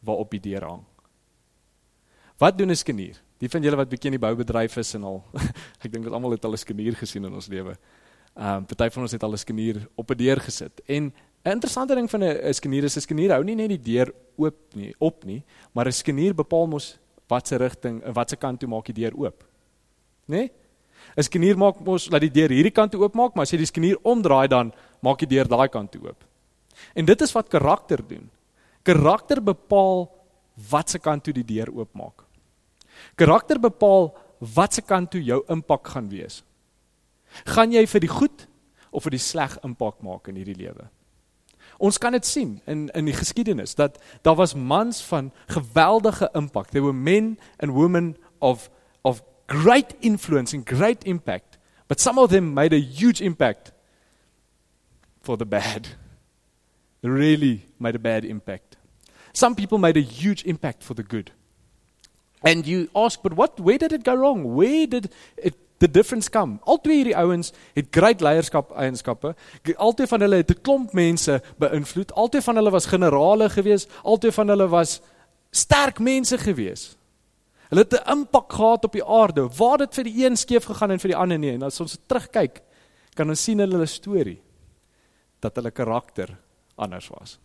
waarop 0.00 0.30
die 0.30 0.40
deur 0.40 0.64
hang. 0.68 0.84
Wat 2.38 2.58
doen 2.58 2.70
'n 2.70 2.76
skenier? 2.76 3.16
Die 3.38 3.48
van 3.48 3.62
julle 3.62 3.76
wat 3.76 3.88
bietjie 3.88 4.12
in 4.12 4.20
die 4.20 4.26
boubedryf 4.26 4.76
is 4.76 4.94
en 4.94 5.04
al 5.04 5.24
ek 5.84 5.92
dink 5.92 6.04
dat 6.04 6.12
almal 6.12 6.36
het 6.36 6.44
al 6.44 6.52
'n 6.52 6.64
skenier 6.64 6.96
gesien 6.96 7.24
in 7.24 7.32
ons 7.32 7.48
lewe. 7.48 7.76
Ehm 8.36 8.56
um, 8.56 8.64
party 8.64 8.90
van 8.90 9.02
ons 9.02 9.12
het 9.12 9.22
al 9.22 9.32
'n 9.32 9.38
skenier 9.38 9.88
op 9.94 10.10
'n 10.10 10.16
deur 10.16 10.40
gesit. 10.40 10.80
En 10.86 11.12
'n 11.44 11.50
interessante 11.50 11.94
ding 11.94 12.10
van 12.10 12.22
'n 12.22 12.54
skenier 12.54 12.84
is 12.84 12.96
'n 12.96 13.00
skenier 13.00 13.30
hou 13.30 13.44
nie 13.44 13.54
net 13.54 13.68
die 13.68 13.82
deur 13.82 14.12
oop 14.36 14.74
nie, 14.74 14.94
op 14.98 15.24
nie, 15.24 15.42
maar 15.74 15.86
'n 15.86 15.92
skenier 15.92 16.34
bepaal 16.34 16.66
mos 16.66 16.98
watse 17.28 17.56
rigting, 17.56 18.02
watse 18.14 18.36
kant 18.36 18.60
toe 18.60 18.68
maak 18.68 18.84
die 18.84 19.02
deur 19.02 19.14
oop 19.16 19.44
nê? 20.28 20.36
Nee? 20.36 20.50
'n 21.16 21.22
Skenier 21.22 21.58
maak 21.58 21.80
mos 21.84 22.08
dat 22.08 22.20
die 22.20 22.30
deur 22.30 22.48
hierdie 22.48 22.72
kant 22.72 22.92
toe 22.92 23.02
oopmaak, 23.02 23.34
maar 23.34 23.42
as 23.42 23.52
jy 23.52 23.58
die 23.58 23.68
skenier 23.68 23.98
omdraai 24.02 24.48
dan 24.48 24.72
maak 25.02 25.18
die 25.18 25.26
deur 25.34 25.48
daai 25.48 25.68
kant 25.68 25.92
toe 25.92 26.00
oop. 26.08 26.24
En 26.94 27.04
dit 27.04 27.20
is 27.20 27.32
wat 27.32 27.50
karakter 27.50 28.00
doen. 28.06 28.30
Karakter 28.82 29.42
bepaal 29.42 30.08
watse 30.70 30.98
kant 30.98 31.24
toe 31.24 31.34
die 31.34 31.44
deur 31.44 31.68
oopmaak. 31.74 32.24
Karakter 33.16 33.58
bepaal 33.60 34.12
watse 34.38 34.82
kant 34.82 35.10
toe 35.10 35.22
jou 35.22 35.42
impak 35.48 35.88
gaan 35.88 36.08
wees. 36.08 36.42
Gaan 37.44 37.72
jy 37.72 37.86
vir 37.86 38.00
die 38.00 38.12
goed 38.12 38.46
of 38.90 39.04
vir 39.04 39.16
die 39.16 39.22
sleg 39.22 39.58
impak 39.64 40.02
maak 40.02 40.28
in 40.28 40.36
hierdie 40.36 40.56
lewe? 40.56 40.88
Ons 41.82 41.98
kan 41.98 42.14
dit 42.14 42.26
sien 42.26 42.60
in 42.70 42.86
in 42.94 43.08
die 43.08 43.14
geskiedenis 43.16 43.74
dat 43.74 43.98
daar 44.22 44.38
was 44.38 44.54
mans 44.54 45.02
van 45.02 45.32
geweldige 45.50 46.28
impak. 46.38 46.70
There 46.70 46.84
were 46.84 46.94
men 46.94 47.38
and 47.58 47.72
women 47.72 48.16
of 48.38 48.70
of 49.02 49.22
great 49.46 49.94
influence 50.00 50.56
and 50.56 50.68
great 50.68 51.04
impact, 51.04 51.58
but 51.88 52.00
some 52.00 52.20
of 52.20 52.30
them 52.30 52.54
made 52.54 52.76
a 52.76 52.80
huge 52.80 53.20
impact 53.24 53.72
for 55.22 55.36
the 55.36 55.46
bad. 55.46 55.88
They 57.00 57.10
really 57.10 57.66
made 57.78 57.96
a 57.96 57.98
bad 58.00 58.24
impact. 58.24 58.76
Some 59.32 59.54
people 59.54 59.78
made 59.78 59.96
a 59.96 60.02
huge 60.22 60.44
impact 60.44 60.84
for 60.84 60.94
the 60.94 61.02
good. 61.02 61.32
And 62.44 62.66
you 62.66 62.88
ask, 62.94 63.22
but 63.22 63.32
what 63.32 63.58
where 63.60 63.78
did 63.78 63.92
it 63.92 64.04
go 64.04 64.14
wrong? 64.14 64.54
Where 64.54 64.86
did 64.86 65.10
it 65.36 65.54
the 65.82 65.90
difference 65.90 66.30
come? 66.30 66.58
Al 66.64 66.80
twee 66.80 67.00
hierdie 67.02 67.16
ouens 67.18 67.52
het 67.76 67.90
great 67.90 68.22
leierskap 68.22 68.70
eienskappe. 68.78 69.34
Altyd 69.76 70.08
van 70.08 70.24
hulle 70.24 70.40
het 70.42 70.50
'n 70.50 70.62
klomp 70.62 70.92
mense 70.92 71.42
beïnvloed. 71.58 72.12
Altyd 72.12 72.44
van 72.44 72.56
hulle 72.56 72.70
was 72.70 72.86
generale 72.86 73.48
gewees. 73.50 73.86
Altyd 74.02 74.34
van 74.34 74.48
hulle 74.48 74.68
was 74.68 75.00
sterk 75.50 75.98
mense 75.98 76.38
gewees. 76.38 76.96
Hulle 77.68 77.82
het 77.82 77.94
'n 77.94 78.10
impak 78.10 78.52
gehad 78.52 78.84
op 78.84 78.92
die 78.92 79.04
aarde. 79.04 79.48
Waar 79.48 79.78
dit 79.78 79.94
vir 79.94 80.04
die 80.04 80.24
een 80.24 80.36
skeef 80.36 80.64
gegaan 80.64 80.90
en 80.90 81.00
vir 81.00 81.10
die 81.10 81.16
ander 81.16 81.38
nie. 81.38 81.52
En 81.52 81.62
as 81.62 81.80
ons 81.80 81.98
terugkyk, 82.06 82.62
kan 83.14 83.28
ons 83.28 83.42
sien 83.42 83.58
hulle 83.58 83.86
storie 83.86 84.40
dat 85.40 85.56
hulle 85.56 85.70
karakter 85.70 86.38
anders 86.76 87.08
was. 87.08 87.38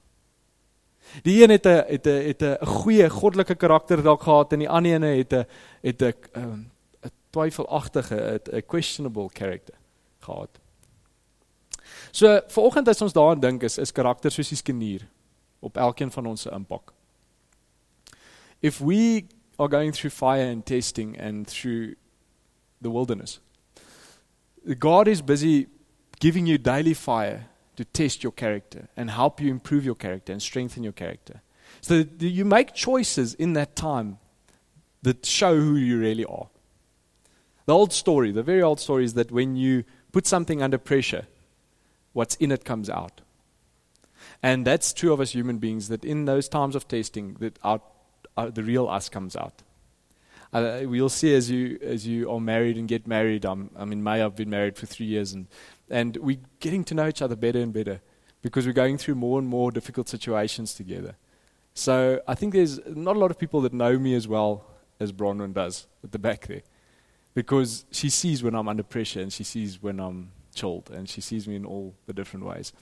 Die 1.23 1.43
een 1.43 1.49
het 1.49 1.65
'n 1.65 1.83
het 1.87 2.05
'n 2.07 2.27
het 2.27 2.41
'n 2.41 2.65
goeie 2.65 3.09
goddelike 3.09 3.55
karakter 3.55 4.03
dalk 4.03 4.21
gehad 4.21 4.53
en 4.53 4.59
die 4.59 4.69
ander 4.69 4.91
een 4.91 5.01
het 5.01 5.33
'n 5.33 5.45
het 5.81 6.01
'n 6.01 6.13
'n 6.35 6.71
twyfelagtige 7.31 8.39
'n 8.51 8.65
questionable 8.65 9.29
character 9.29 9.75
gehad. 10.19 10.49
So 12.11 12.41
vanoggend 12.47 12.87
as 12.87 13.01
ons 13.01 13.13
daaraan 13.13 13.39
dink 13.39 13.63
is 13.63 13.77
is 13.77 13.91
karakter 13.91 14.31
soos 14.31 14.49
die 14.49 14.57
skenier 14.57 15.07
op 15.59 15.77
elkeen 15.77 16.11
van 16.11 16.25
ons 16.25 16.41
se 16.41 16.49
impak. 16.49 16.93
If 18.61 18.79
we 18.79 19.27
are 19.59 19.69
going 19.69 19.93
through 19.93 20.11
fire 20.11 20.51
and 20.51 20.65
testing 20.65 21.17
and 21.19 21.47
through 21.47 21.95
the 22.81 22.89
wilderness. 22.89 23.39
God 24.79 25.07
is 25.07 25.21
busy 25.21 25.67
giving 26.19 26.45
you 26.45 26.57
daily 26.57 26.93
fire 26.93 27.45
to 27.75 27.83
test 27.85 28.23
your 28.23 28.31
character 28.31 28.87
and 28.95 29.09
help 29.09 29.39
you 29.39 29.49
improve 29.49 29.85
your 29.85 29.95
character 29.95 30.33
and 30.33 30.41
strengthen 30.41 30.83
your 30.83 30.93
character. 30.93 31.41
So 31.81 32.05
you 32.19 32.45
make 32.45 32.73
choices 32.73 33.33
in 33.33 33.53
that 33.53 33.75
time 33.75 34.17
that 35.03 35.25
show 35.25 35.55
who 35.55 35.75
you 35.75 35.99
really 35.99 36.25
are. 36.25 36.47
The 37.67 37.73
old 37.73 37.93
story, 37.93 38.31
the 38.31 38.43
very 38.43 38.61
old 38.61 38.79
story 38.79 39.03
is 39.03 39.13
that 39.15 39.31
when 39.31 39.57
you 39.57 39.83
put 40.13 40.25
something 40.25 40.63
under 40.63 40.77
pressure, 40.77 41.27
what's 42.13 42.35
in 42.35 42.51
it 42.51 42.63
comes 42.63 42.89
out. 42.89 43.21
And 44.41 44.65
that's 44.65 44.93
true 44.93 45.11
of 45.11 45.19
us 45.19 45.31
human 45.31 45.57
beings, 45.57 45.89
that 45.89 46.05
in 46.05 46.25
those 46.25 46.47
times 46.47 46.75
of 46.75 46.87
testing, 46.87 47.35
that 47.39 47.59
our 47.63 47.81
uh, 48.37 48.49
the 48.49 48.63
real 48.63 48.87
us 48.87 49.09
comes 49.09 49.35
out. 49.35 49.63
Uh, 50.53 50.81
we'll 50.83 51.09
see 51.09 51.35
as 51.35 51.51
you 51.51 51.77
as 51.81 52.07
you 52.07 52.31
are 52.31 52.39
married 52.39 52.77
and 52.77 52.87
get 52.87 53.05
married. 53.05 53.45
I'm, 53.45 53.69
I'm 53.75 53.91
in 53.91 54.01
May. 54.01 54.21
I've 54.21 54.35
been 54.35 54.49
married 54.49 54.77
for 54.77 54.85
three 54.85 55.07
years, 55.07 55.33
and 55.33 55.47
and 55.89 56.15
we're 56.17 56.39
getting 56.59 56.83
to 56.85 56.95
know 56.95 57.07
each 57.07 57.21
other 57.21 57.35
better 57.35 57.59
and 57.59 57.73
better 57.73 57.99
because 58.41 58.65
we're 58.65 58.73
going 58.73 58.97
through 58.97 59.15
more 59.15 59.39
and 59.39 59.47
more 59.47 59.71
difficult 59.71 60.07
situations 60.07 60.73
together. 60.73 61.15
So 61.73 62.21
I 62.27 62.35
think 62.35 62.53
there's 62.53 62.79
not 62.87 63.15
a 63.17 63.19
lot 63.19 63.29
of 63.29 63.37
people 63.37 63.59
that 63.61 63.73
know 63.73 63.99
me 63.99 64.15
as 64.15 64.27
well 64.27 64.65
as 64.99 65.11
Bronwyn 65.11 65.53
does 65.53 65.87
at 66.03 66.11
the 66.11 66.19
back 66.19 66.47
there, 66.47 66.61
because 67.37 67.85
she 67.91 68.09
sees 68.09 68.41
when 68.41 68.55
I'm 68.55 68.67
under 68.67 68.83
pressure 68.83 69.21
and 69.21 69.31
she 69.31 69.43
sees 69.43 69.71
when 69.85 69.99
I'm 69.99 70.19
chilled 70.57 70.89
and 70.89 71.07
she 71.07 71.21
sees 71.21 71.47
me 71.47 71.55
in 71.55 71.65
all 71.65 71.93
the 72.07 72.13
different 72.13 72.45
ways. 72.45 72.73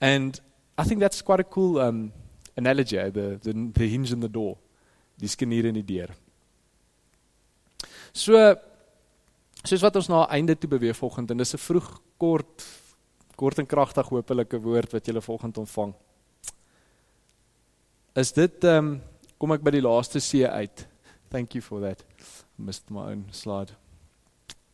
And 0.00 0.38
I 0.76 0.84
think 0.84 1.00
that's 1.00 1.22
quite 1.22 1.40
a 1.40 1.48
cool 1.56 1.78
um, 1.86 2.12
analogy, 2.56 2.98
eh, 2.98 3.10
the, 3.10 3.26
the 3.42 3.52
the 3.78 3.86
hinge 3.88 4.12
in 4.12 4.20
the 4.20 4.32
door. 4.40 4.58
die 5.18 5.30
skenier 5.30 5.68
in 5.68 5.78
die 5.78 5.86
deur. 5.86 6.12
So 8.14 8.38
soos 9.66 9.82
wat 9.82 9.96
ons 9.98 10.08
na 10.10 10.24
einde 10.32 10.54
toe 10.56 10.70
beweeg 10.70 10.96
volgende 10.96 11.34
en 11.34 11.42
dis 11.42 11.54
'n 11.54 11.58
vroeg 11.58 11.88
kort 12.16 12.66
kort 13.36 13.58
en 13.58 13.66
kragtig 13.66 14.08
hopelike 14.10 14.58
woord 14.58 14.92
wat 14.92 15.06
julle 15.06 15.20
volgende 15.20 15.60
ontvang. 15.60 15.94
Is 18.14 18.32
dit 18.32 18.64
ehm 18.64 18.78
um, 18.78 19.00
kom 19.38 19.52
ek 19.52 19.62
by 19.62 19.70
die 19.70 19.82
laaste 19.82 20.20
see 20.20 20.46
uit. 20.46 20.86
Thank 21.30 21.54
you 21.54 21.62
for 21.62 21.80
that. 21.80 22.02
Missed 22.58 22.90
my 22.90 23.12
own 23.12 23.26
slide. 23.30 23.70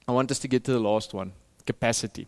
I 0.08 0.12
want 0.12 0.30
us 0.30 0.38
to 0.40 0.48
get 0.48 0.64
to 0.64 0.72
the 0.72 0.80
last 0.80 1.14
one. 1.14 1.32
Capacity. 1.64 2.26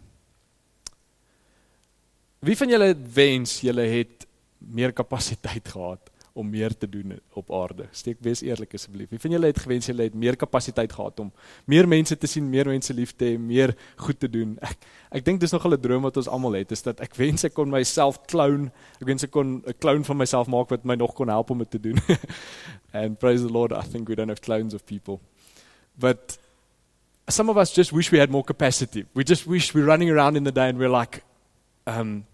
Wie 2.39 2.57
van 2.57 2.69
julle 2.69 2.95
wens 3.15 3.61
julle 3.61 3.87
het 3.89 4.27
meer 4.59 4.93
kapasiteit 4.93 5.69
gehad? 5.75 6.11
om 6.37 6.49
meer 6.51 6.75
te 6.77 6.89
doen 6.89 7.15
op 7.33 7.51
aarde. 7.55 7.87
Steek 7.97 8.19
wees 8.21 8.43
eerlik 8.45 8.75
asseblief. 8.77 9.09
Wie 9.11 9.21
van 9.21 9.33
julle 9.33 9.49
het 9.49 9.61
gewens 9.65 9.89
julle 9.89 10.05
het 10.05 10.15
meer 10.15 10.37
kapasiteit 10.37 10.93
gehad 10.93 11.21
om 11.23 11.31
meer 11.65 11.89
mense 11.89 12.17
te 12.21 12.29
sien, 12.29 12.45
meer 12.53 12.69
mense 12.69 12.93
lief 12.95 13.15
te 13.17 13.31
hê, 13.31 13.39
meer 13.41 13.73
goed 14.05 14.21
te 14.21 14.29
doen? 14.31 14.53
Ek 14.61 14.85
ek 15.17 15.25
dink 15.25 15.41
dis 15.41 15.55
nogal 15.55 15.79
'n 15.79 15.81
droom 15.81 16.03
wat 16.05 16.17
ons 16.21 16.29
almal 16.29 16.59
het, 16.61 16.73
is 16.73 16.83
dat 16.83 17.01
ek 17.01 17.17
wens 17.17 17.45
ek 17.45 17.55
kon 17.55 17.71
myself 17.71 18.21
clown. 18.29 18.71
Ek 19.01 19.07
wens 19.07 19.25
ek 19.25 19.31
kon 19.31 19.63
'n 19.65 19.75
clown 19.81 20.05
van 20.05 20.17
myself 20.17 20.47
maak 20.47 20.69
wat 20.69 20.85
my 20.85 20.95
nog 20.95 21.15
kon 21.15 21.29
help 21.29 21.51
om 21.51 21.59
dit 21.59 21.71
te 21.71 21.81
doen. 21.81 21.97
And 22.93 23.19
praise 23.19 23.43
the 23.43 23.53
Lord, 23.53 23.73
I 23.73 23.89
think 23.89 24.09
we 24.09 24.15
don't 24.15 24.29
have 24.29 24.41
clones 24.41 24.75
of 24.75 24.85
people. 24.85 25.21
But 25.99 26.39
some 27.29 27.51
of 27.51 27.59
us 27.59 27.73
just 27.73 27.93
wish 27.93 28.13
we 28.13 28.19
had 28.19 28.31
more 28.31 28.45
capacity. 28.45 29.07
We 29.15 29.25
just 29.25 29.47
wish 29.47 29.75
we're 29.75 29.87
running 29.87 30.11
around 30.11 30.37
in 30.37 30.45
the 30.45 30.53
day 30.53 30.69
and 30.69 30.79
we're 30.79 30.91
like 30.91 31.23
um 31.87 32.25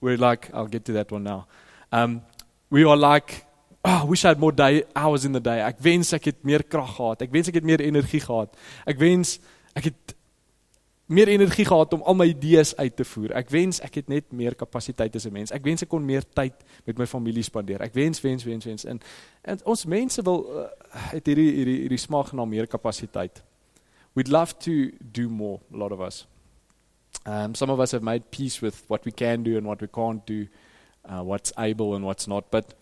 we're 0.00 0.16
like 0.16 0.50
I'll 0.52 0.66
get 0.66 0.84
to 0.86 0.92
that 0.92 1.10
one 1.10 1.24
now. 1.24 1.46
Um 1.92 2.22
we 2.70 2.84
are 2.84 2.96
like 2.96 3.46
oh, 3.84 4.00
I 4.02 4.04
wish 4.04 4.24
I 4.24 4.28
had 4.28 4.40
more 4.40 4.52
day 4.52 4.84
hours 4.96 5.24
in 5.24 5.32
the 5.32 5.40
day. 5.40 5.60
Ek 5.60 5.76
wens 5.80 6.12
ek 6.12 6.24
het 6.24 6.44
meer 6.44 6.64
krag 6.64 6.96
gehad. 6.96 7.22
Ek 7.22 7.32
wens 7.32 7.48
ek 7.48 7.60
het 7.60 7.64
meer 7.64 7.80
energie 7.84 8.20
gehad. 8.20 8.54
Ek 8.86 8.98
wens 8.98 9.38
ek 9.76 9.90
het 9.90 10.14
meer 11.06 11.28
energie 11.28 11.64
gehad 11.64 11.92
om 11.92 12.02
al 12.02 12.14
my 12.14 12.26
idees 12.26 12.76
uit 12.76 12.96
te 12.96 13.04
voer. 13.04 13.34
Ek 13.36 13.50
wens 13.50 13.80
ek 13.84 13.94
het 13.94 14.08
net 14.08 14.32
meer 14.32 14.54
kapasiteit 14.54 15.14
as 15.16 15.26
'n 15.26 15.32
mens. 15.32 15.52
Ek 15.52 15.64
wens 15.64 15.82
ek 15.82 15.88
kon 15.88 16.04
meer 16.04 16.24
tyd 16.34 16.54
met 16.86 16.98
my 16.98 17.06
familie 17.06 17.42
spandeer. 17.42 17.82
Ek 17.82 17.94
wens 17.94 18.20
wens 18.20 18.44
wens 18.44 18.64
wens 18.64 18.84
en 18.84 19.00
en 19.42 19.58
ons 19.64 19.84
mense 19.84 20.22
wil 20.22 20.46
uh, 20.48 20.68
het 21.12 21.26
hierdie 21.26 21.52
hierdie 21.52 21.80
hierdie 21.80 21.98
smag 21.98 22.32
na 22.32 22.44
meer 22.44 22.66
kapasiteit. 22.66 23.42
We'd 24.14 24.28
love 24.28 24.54
to 24.58 24.90
do 25.12 25.28
more 25.28 25.60
a 25.72 25.76
lot 25.76 25.92
of 25.92 26.00
us. 26.00 26.26
Um, 27.26 27.54
some 27.54 27.70
of 27.70 27.80
us 27.80 27.92
have 27.92 28.02
made 28.02 28.30
peace 28.30 28.60
with 28.60 28.84
what 28.88 29.04
we 29.04 29.12
can 29.12 29.42
do 29.42 29.56
and 29.56 29.66
what 29.66 29.80
we 29.80 29.88
can't 29.88 30.24
do, 30.26 30.46
uh, 31.08 31.22
what's 31.22 31.52
able 31.58 31.94
and 31.94 32.04
what's 32.04 32.26
not. 32.28 32.50
But, 32.50 32.74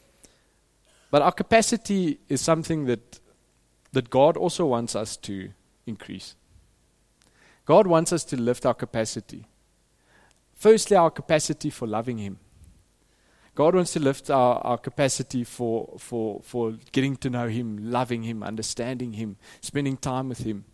but 1.11 1.23
our 1.23 1.33
capacity 1.33 2.19
is 2.29 2.41
something 2.41 2.87
that, 2.87 3.21
that 3.93 4.11
God 4.11 4.37
also 4.37 4.67
wants 4.67 4.97
us 4.97 5.17
to 5.19 5.51
increase. 5.87 6.35
God 7.65 7.87
wants 7.87 8.13
us 8.13 8.25
to 8.25 8.37
lift 8.37 8.67
our 8.67 8.75
capacity. 8.75 9.47
Firstly, 10.55 10.97
our 10.97 11.11
capacity 11.11 11.71
for 11.71 11.87
loving 11.87 12.19
Him. 12.19 12.39
God 13.55 13.75
wants 13.75 13.93
to 13.93 14.01
lift 14.01 14.31
our, 14.31 14.59
our 14.59 14.79
capacity 14.79 15.45
for, 15.45 15.95
for, 15.99 16.41
for 16.43 16.79
getting 16.91 17.17
to 17.17 17.31
know 17.31 17.49
Him, 17.49 17.91
loving 17.91 18.23
Him, 18.23 18.43
understanding 18.43 19.13
Him, 19.13 19.37
spending 19.61 19.97
time 19.97 20.29
with 20.29 20.39
Him. 20.39 20.65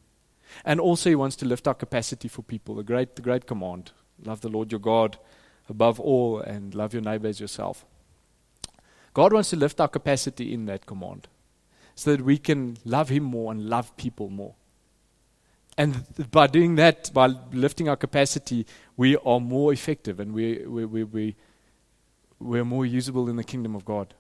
And 0.65 0.81
also, 0.81 1.11
He 1.11 1.17
wants 1.17 1.37
to 1.37 1.47
lift 1.47 1.67
our 1.67 1.75
capacity 1.75 2.29
for 2.29 2.43
people. 2.43 2.77
The 2.77 2.83
great, 2.83 3.17
the 3.17 3.23
great 3.23 3.47
command 3.47 3.93
love 4.25 4.41
the 4.41 4.49
Lord 4.49 4.73
your 4.73 4.81
God 4.81 5.19
above 5.69 6.01
all 6.01 6.41
and 6.41 6.75
love 6.75 6.93
your 6.93 7.03
neighbor 7.03 7.29
as 7.29 7.41
yourself. 7.41 7.85
God 9.15 9.33
wants 9.33 9.51
to 9.51 9.57
lift 9.57 9.81
our 9.81 9.89
capacity 9.89 10.53
in 10.53 10.67
that 10.67 10.87
command 10.87 11.29
so 11.95 12.13
that 12.13 12.25
we 12.25 12.39
can 12.39 12.77
love 12.85 13.09
Him 13.09 13.25
more 13.25 13.53
and 13.53 13.69
love 13.69 13.97
people 13.97 14.29
more. 14.29 14.55
And 15.79 16.05
by 16.33 16.49
doing 16.49 16.75
that, 16.75 17.15
by 17.15 17.29
lifting 17.53 17.89
our 17.89 17.97
capacity, 17.97 18.67
we 18.97 19.17
are 19.19 19.39
more 19.39 19.73
effective 19.73 20.19
and 20.19 20.35
we, 20.35 20.67
we, 20.67 20.85
we, 20.85 21.05
we, 21.05 21.37
we're 22.41 22.65
more 22.65 22.85
usable 22.85 23.29
in 23.29 23.37
the 23.37 23.45
kingdom 23.45 23.77
of 23.77 23.85
God. 23.85 24.13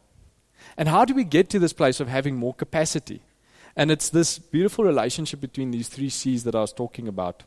And 0.77 0.88
how 0.88 1.05
do 1.05 1.14
we 1.14 1.25
get 1.25 1.51
to 1.51 1.59
this 1.59 1.73
place 1.73 1.99
of 1.99 2.07
having 2.07 2.37
more 2.37 2.55
capacity? 2.55 3.23
And 3.75 3.90
it's 3.90 4.09
this 4.09 4.38
beautiful 4.38 4.85
relationship 4.85 5.40
between 5.40 5.73
these 5.73 5.88
three 5.88 6.09
C's 6.09 6.44
that 6.44 6.55
I 6.55 6.61
was 6.61 6.73
talking 6.73 7.09
about. 7.09 7.42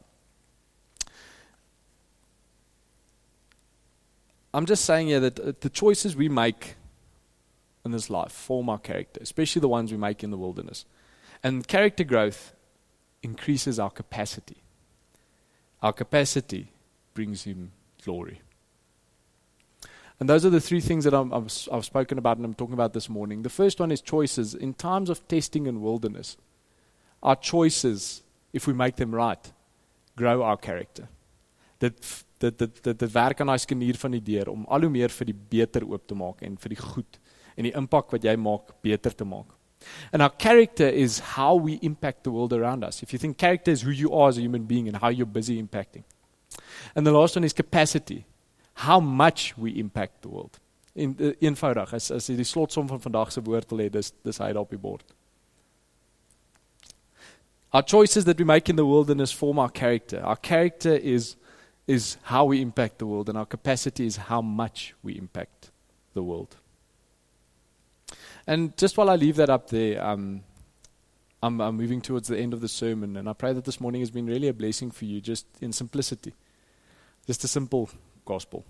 I'm 4.53 4.65
just 4.65 4.83
saying 4.83 5.07
here 5.07 5.21
that 5.21 5.39
uh, 5.39 5.53
the 5.61 5.69
choices 5.69 6.17
we 6.17 6.27
make 6.27 6.75
in 7.85 7.91
this 7.91 8.09
life 8.09 8.33
form 8.33 8.67
our 8.67 8.77
character, 8.77 9.21
especially 9.23 9.61
the 9.61 9.69
ones 9.69 9.89
we 9.89 9.97
make 9.97 10.21
in 10.21 10.31
the 10.31 10.37
wilderness. 10.37 10.83
And 11.41 11.65
character 11.65 12.03
growth 12.03 12.53
increases 13.23 13.79
our 13.79 13.89
capacity. 13.89 14.57
Our 15.81 15.93
capacity 15.93 16.67
brings 17.13 17.43
Him 17.43 17.71
glory. 18.03 18.41
And 20.19 20.29
those 20.29 20.45
are 20.45 20.51
the 20.51 20.61
three 20.61 20.81
things 20.81 21.03
that 21.05 21.15
i 21.15 21.23
have 21.73 21.85
spoken 21.85 22.19
about 22.19 22.37
and 22.37 22.45
I'm 22.45 22.53
talking 22.53 22.75
about 22.75 22.93
this 22.93 23.09
morning. 23.09 23.41
The 23.41 23.49
first 23.49 23.79
one 23.79 23.91
is 23.91 24.01
choices. 24.01 24.53
In 24.53 24.75
times 24.75 25.09
of 25.09 25.27
testing 25.27 25.67
and 25.67 25.81
wilderness, 25.81 26.37
our 27.23 27.35
choices, 27.35 28.21
if 28.53 28.67
we 28.67 28.73
make 28.73 28.97
them 28.97 29.15
right, 29.15 29.51
grow 30.15 30.43
our 30.43 30.57
character. 30.57 31.07
Dit 31.79 32.25
dit 32.37 32.57
dit 32.57 32.83
dit, 32.83 32.99
dit 32.99 33.11
werk 33.13 33.41
aan 33.41 33.49
daai 33.51 33.61
skenier 33.61 33.97
van 33.97 34.13
die 34.13 34.21
deur 34.21 34.49
om 34.49 34.65
al 34.69 34.85
hoe 34.85 34.89
meer 34.93 35.13
vir 35.13 35.29
die 35.29 35.39
beter 35.55 35.85
oop 35.85 36.05
te 36.09 36.17
maak 36.17 36.41
en 36.45 36.57
vir 36.57 36.73
die 36.75 36.79
goed 36.81 37.19
en 37.57 37.67
die 37.67 37.73
impak 37.77 38.13
wat 38.13 38.25
jy 38.25 38.35
maak 38.37 38.71
beter 38.81 39.13
te 39.17 39.25
maak. 39.25 39.49
And 40.11 40.21
our 40.21 40.29
character 40.29 40.87
is 40.87 41.19
how 41.19 41.55
we 41.55 41.73
impact 41.81 42.23
the 42.23 42.31
world 42.31 42.53
around 42.53 42.83
us. 42.83 43.03
If 43.03 43.13
you 43.13 43.19
think 43.19 43.37
character 43.37 43.71
is 43.71 43.81
who 43.81 43.91
you 43.91 44.13
are 44.13 44.29
as 44.29 44.37
a 44.37 44.41
human 44.41 44.63
being 44.63 44.87
and 44.87 44.97
how 44.97 45.09
you're 45.09 45.25
busy 45.25 45.61
impacting. 45.61 46.03
And 46.95 47.05
the 47.05 47.11
last 47.11 47.35
one 47.35 47.43
is 47.43 47.53
capacity. 47.53 48.25
How 48.73 48.99
much 48.99 49.57
we 49.57 49.79
impact 49.79 50.21
the 50.21 50.29
world. 50.29 50.59
In 50.95 51.15
uh, 51.19 51.31
eenvoudig 51.41 51.93
as 51.93 52.11
as 52.11 52.27
die 52.27 52.43
slotsom 52.43 52.87
van 52.87 52.99
vandag 52.99 53.31
se 53.31 53.41
woord 53.41 53.69
wil 53.71 53.79
hê, 53.79 53.89
dis 53.91 54.11
dis 54.25 54.37
hy 54.37 54.51
daar 54.51 54.65
op 54.65 54.69
die 54.69 54.79
bord. 54.79 55.05
Our 57.71 57.83
choices 57.83 58.25
that 58.25 58.37
we 58.37 58.43
make 58.43 58.67
in 58.67 58.75
the 58.75 58.85
wilderness 58.85 59.31
form 59.31 59.59
our 59.59 59.69
character. 59.69 60.19
Our 60.19 60.35
character 60.35 60.95
is 60.95 61.37
is 61.87 62.17
how 62.23 62.45
we 62.45 62.61
impact 62.61 62.99
the 62.99 63.05
world 63.05 63.29
and 63.29 63.37
our 63.37 63.45
capacity 63.45 64.05
is 64.05 64.17
how 64.17 64.41
much 64.41 64.93
we 65.01 65.17
impact 65.17 65.71
the 66.13 66.23
world. 66.23 66.57
And 68.51 68.75
just 68.75 68.97
while 68.97 69.09
I 69.09 69.15
leave 69.15 69.37
that 69.37 69.49
up 69.49 69.69
there, 69.69 70.03
um, 70.05 70.43
I'm, 71.41 71.61
I'm 71.61 71.77
moving 71.77 72.01
towards 72.01 72.27
the 72.27 72.37
end 72.37 72.53
of 72.53 72.59
the 72.59 72.67
sermon, 72.67 73.15
and 73.15 73.29
I 73.29 73.31
pray 73.31 73.53
that 73.53 73.63
this 73.63 73.79
morning 73.79 74.01
has 74.01 74.11
been 74.11 74.25
really 74.25 74.49
a 74.49 74.53
blessing 74.53 74.91
for 74.91 75.05
you, 75.05 75.21
just 75.21 75.45
in 75.61 75.71
simplicity. 75.71 76.33
Just 77.25 77.45
a 77.45 77.47
simple 77.47 77.89
gospel. 78.25 78.65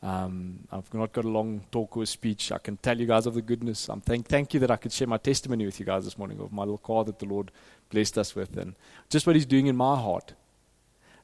Um, 0.00 0.60
I've 0.70 0.94
not 0.94 1.12
got 1.12 1.24
a 1.24 1.28
long 1.28 1.64
talk 1.72 1.96
or 1.96 2.06
speech. 2.06 2.52
I 2.52 2.58
can 2.58 2.76
tell 2.76 2.96
you 2.96 3.04
guys 3.04 3.26
of 3.26 3.34
the 3.34 3.42
goodness. 3.42 3.88
I'm 3.88 4.00
thank, 4.00 4.28
thank 4.28 4.54
you 4.54 4.60
that 4.60 4.70
I 4.70 4.76
could 4.76 4.92
share 4.92 5.08
my 5.08 5.18
testimony 5.18 5.66
with 5.66 5.80
you 5.80 5.84
guys 5.84 6.04
this 6.04 6.16
morning 6.16 6.38
of 6.38 6.52
my 6.52 6.62
little 6.62 6.78
car 6.78 7.02
that 7.02 7.18
the 7.18 7.26
Lord 7.26 7.50
blessed 7.90 8.16
us 8.16 8.36
with, 8.36 8.56
and 8.56 8.76
just 9.10 9.26
what 9.26 9.34
He's 9.34 9.44
doing 9.44 9.66
in 9.66 9.74
my 9.74 9.96
heart. 9.96 10.34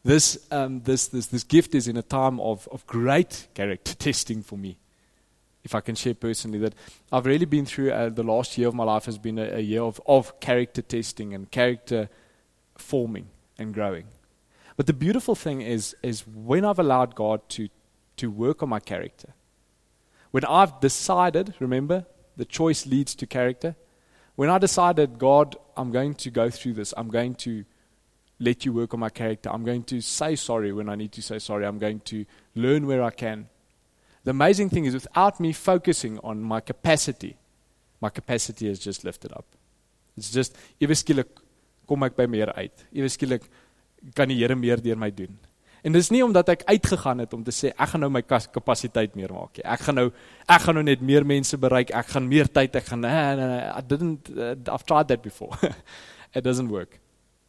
This, 0.03 0.45
um, 0.51 0.81
this, 0.81 1.07
this, 1.07 1.27
this 1.27 1.45
gift 1.45 1.77
is 1.77 1.87
in 1.87 1.97
a 1.97 2.03
time 2.03 2.40
of, 2.40 2.69
of 2.73 2.85
great 2.88 3.47
character 3.55 3.95
testing 3.99 4.43
for 4.43 4.59
me 4.59 4.77
if 5.64 5.74
I 5.74 5.81
can 5.81 5.94
share 5.94 6.14
personally, 6.14 6.59
that 6.59 6.74
I've 7.11 7.27
really 7.27 7.46
been 7.46 7.64
through 7.66 7.90
uh, 7.90 8.11
the 8.11 8.22
last 8.22 8.57
year 8.59 8.68
of 8.68 8.74
my 8.74 8.85
life 8.85 9.07
has 9.07 9.18
been 9.18 9.38
a, 9.38 9.57
a 9.57 9.61
year 9.61 9.83
of, 9.83 10.00
of 10.07 10.38
character 10.38 10.83
testing 10.83 11.35
and 11.35 11.50
character 11.50 12.11
forming 12.77 13.29
and 13.59 13.72
growing. 13.72 14.07
But 14.77 14.87
the 14.87 14.92
beautiful 14.92 15.35
thing 15.35 15.62
is, 15.62 15.96
is 16.03 16.27
when 16.27 16.64
I've 16.64 16.79
allowed 16.79 17.14
God 17.14 17.48
to, 17.50 17.68
to 18.18 18.31
work 18.31 18.62
on 18.62 18.68
my 18.68 18.81
character, 18.81 19.33
when 20.33 20.44
I've 20.44 20.81
decided, 20.81 21.55
remember, 21.61 22.07
the 22.37 22.44
choice 22.44 22.87
leads 22.87 23.14
to 23.14 23.27
character. 23.27 23.77
When 24.35 24.50
I 24.50 24.59
decided, 24.59 25.18
God, 25.18 25.57
I'm 25.77 25.92
going 25.92 26.14
to 26.14 26.31
go 26.31 26.50
through 26.50 26.74
this, 26.74 26.92
I'm 26.96 27.09
going 27.09 27.37
to 27.37 27.64
let 28.40 28.64
you 28.64 28.72
work 28.72 28.92
on 28.92 29.00
my 29.00 29.11
character, 29.11 29.50
I'm 29.50 29.64
going 29.64 29.85
to 29.85 30.00
say 30.00 30.35
sorry 30.35 30.72
when 30.72 30.88
I 30.88 30.96
need 30.96 31.12
to 31.12 31.22
say 31.22 31.38
sorry, 31.38 31.64
I'm 31.64 31.79
going 31.79 32.00
to 32.00 32.27
learn 32.57 32.87
where 32.87 33.03
I 33.03 33.11
can. 33.11 33.48
The 34.25 34.31
amazing 34.31 34.71
thing 34.71 34.87
is, 34.87 34.95
without 34.95 35.39
me 35.39 35.53
focusing 35.53 36.19
on 36.21 36.43
my 36.43 36.61
capacity, 36.61 37.37
my 38.01 38.09
capacity 38.09 38.69
is 38.69 38.79
just 38.79 39.05
lifted 39.05 39.33
up. 39.33 39.45
It's 40.17 40.31
just, 40.33 40.57
ewe 40.81 40.97
skielik 40.97 41.29
kom 41.89 42.07
ek 42.07 42.17
by 42.17 42.27
meer 42.31 42.53
uit. 42.57 42.87
Ewe 42.97 43.11
skielik 43.13 43.45
kan 44.17 44.31
die 44.31 44.39
Here 44.41 44.57
meer 44.57 44.81
deur 44.81 44.97
my 45.01 45.11
doen. 45.13 45.37
En 45.85 45.93
dis 45.93 46.09
nie 46.09 46.23
omdat 46.25 46.49
ek 46.55 46.63
uitgegaan 46.65 47.21
het 47.21 47.35
om 47.37 47.43
te 47.45 47.53
sê 47.53 47.75
ek 47.75 47.91
gaan 47.93 48.01
nou 48.07 48.09
my 48.09 48.23
kapasiteit 48.25 49.17
meer 49.19 49.33
maak 49.37 49.59
nie. 49.59 49.67
Ek 49.69 49.83
gaan 49.85 49.99
nou 50.01 50.07
ek 50.49 50.63
gaan 50.65 50.79
nou 50.81 50.85
net 50.87 51.03
meer 51.05 51.27
mense 51.29 51.59
bereik. 51.61 51.93
Ek 51.93 52.09
gaan 52.15 52.29
meer 52.31 52.49
tyd 52.49 52.79
ek 52.81 52.89
gaan 52.89 53.05
nee 53.05 53.25
nee 53.37 53.49
nee 53.51 53.67
I 53.69 53.83
didn't 53.85 54.31
uh, 54.33 54.55
I've 54.73 54.87
tried 54.89 55.13
that 55.13 55.21
before. 55.21 55.53
it 56.37 56.41
doesn't 56.41 56.73
work. 56.73 56.97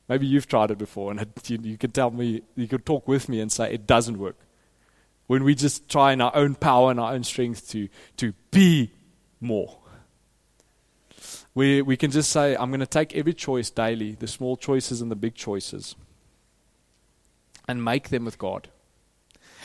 Maybe 0.09 0.27
you've 0.27 0.51
tried 0.51 0.75
it 0.75 0.77
before 0.77 1.11
and 1.11 1.23
it, 1.23 1.49
you, 1.49 1.59
you 1.63 1.77
can 1.77 1.91
tell 1.95 2.11
me 2.11 2.41
you 2.55 2.67
can 2.67 2.83
talk 2.83 3.07
with 3.07 3.29
me 3.29 3.39
and 3.39 3.49
say 3.49 3.71
it 3.71 3.87
doesn't 3.87 4.19
work 4.19 4.44
when 5.27 5.43
we 5.43 5.55
just 5.55 5.89
try 5.89 6.13
in 6.13 6.21
our 6.21 6.35
own 6.35 6.55
power 6.55 6.91
and 6.91 6.99
our 6.99 7.13
own 7.13 7.23
strength 7.23 7.69
to, 7.71 7.89
to 8.17 8.33
be 8.51 8.91
more. 9.41 9.77
We, 11.53 11.81
we 11.81 11.97
can 11.97 12.11
just 12.11 12.31
say, 12.31 12.55
I'm 12.55 12.69
going 12.69 12.81
to 12.81 12.85
take 12.85 13.15
every 13.15 13.33
choice 13.33 13.69
daily, 13.69 14.11
the 14.13 14.27
small 14.27 14.57
choices 14.57 15.01
and 15.01 15.09
the 15.09 15.15
big 15.15 15.35
choices, 15.35 15.95
and 17.67 17.83
make 17.83 18.09
them 18.09 18.25
with 18.25 18.37
God. 18.37 18.69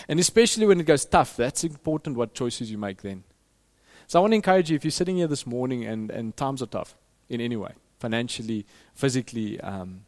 And 0.09 0.18
especially 0.18 0.66
when 0.66 0.81
it 0.81 0.85
goes 0.85 1.05
tough, 1.05 1.37
that's 1.37 1.64
important 1.64 2.16
what 2.16 2.33
choices 2.33 2.70
you 2.70 2.79
make 2.79 3.03
then. 3.03 3.25
So 4.07 4.18
I 4.18 4.23
want 4.23 4.33
to 4.33 4.37
encourage 4.37 4.70
you 4.70 4.77
if 4.77 4.85
you're 4.85 4.90
sitting 4.90 5.16
here 5.16 5.27
this 5.27 5.46
morning 5.46 5.85
and, 5.85 6.11
and 6.11 6.37
times 6.37 6.62
are 6.62 6.66
tough 6.66 6.96
in 7.29 7.40
any 7.40 7.57
way, 7.57 7.73
financially, 7.99 8.66
physically, 8.94 9.61
um, 9.61 10.03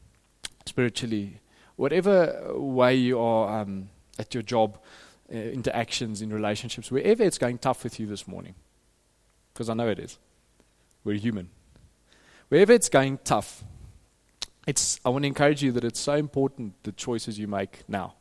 spiritually, 0.67 1.41
whatever 1.77 2.53
way 2.55 2.95
you 2.95 3.19
are 3.19 3.61
um, 3.61 3.91
at 4.19 4.35
your 4.35 4.43
job, 4.43 4.79
uh, 5.33 5.37
interactions, 5.37 6.23
in 6.23 6.33
relationships, 6.33 6.91
wherever 6.91 7.23
it's 7.23 7.39
going 7.39 7.59
tough 7.59 7.85
with 7.85 7.99
you 7.99 8.07
this 8.07 8.27
morning, 8.27 8.55
because 9.53 9.69
I 9.69 9.75
know 9.75 9.89
it 9.89 9.99
is. 9.99 10.19
We're 11.05 11.19
human. 11.19 11.51
Wherever 12.49 12.73
it's 12.73 12.89
going 12.89 13.19
tough, 13.25 13.65
it's, 14.67 15.01
I 15.05 15.09
want 15.09 15.25
to 15.25 15.29
encourage 15.29 15.63
you 15.63 15.73
that 15.73 15.85
it's 15.85 16.01
so 16.01 16.15
important 16.15 16.75
the 16.83 16.93
choices 16.93 17.39
you 17.39 17.49
make 17.49 17.83
now. 17.89 18.15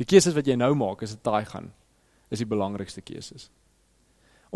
Die 0.00 0.06
keuses 0.08 0.32
wat 0.32 0.46
jy 0.48 0.54
nou 0.56 0.72
maak 0.80 1.02
as 1.04 1.12
dit 1.12 1.20
daai 1.26 1.44
gaan, 1.44 1.66
is 2.32 2.40
die 2.40 2.48
belangrikste 2.48 3.02
keuses. 3.04 3.50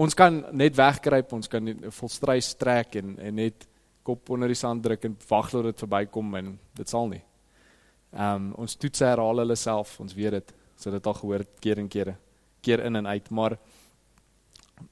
Ons 0.01 0.17
kan 0.17 0.41
net 0.57 0.73
wegkruip, 0.79 1.35
ons 1.37 1.51
kan 1.53 1.69
volstrys 1.93 2.55
trek 2.57 2.97
en 2.97 3.19
en 3.21 3.37
net 3.37 3.67
kop 4.05 4.31
onder 4.33 4.49
die 4.49 4.57
sand 4.57 4.83
druk 4.85 5.05
en 5.05 5.17
wag 5.29 5.51
tot 5.53 5.69
dit 5.69 5.85
verbykom 5.85 6.35
en 6.41 6.55
dit 6.81 6.89
sal 6.89 7.13
nie. 7.13 7.21
Ehm 8.15 8.49
um, 8.49 8.49
ons 8.65 8.77
toets 8.81 9.05
herhaal 9.05 9.43
hulle 9.43 9.57
self, 9.59 9.99
ons 10.01 10.17
weet 10.17 10.39
dit. 10.39 10.55
So 10.77 10.91
dit 10.91 11.07
al 11.07 11.15
gehoor 11.15 11.45
keer 11.61 11.79
en 11.79 11.89
keer 11.89 12.15
keer 12.65 12.81
in 12.85 12.97
en 12.97 13.07
uit, 13.07 13.31
maar 13.31 13.59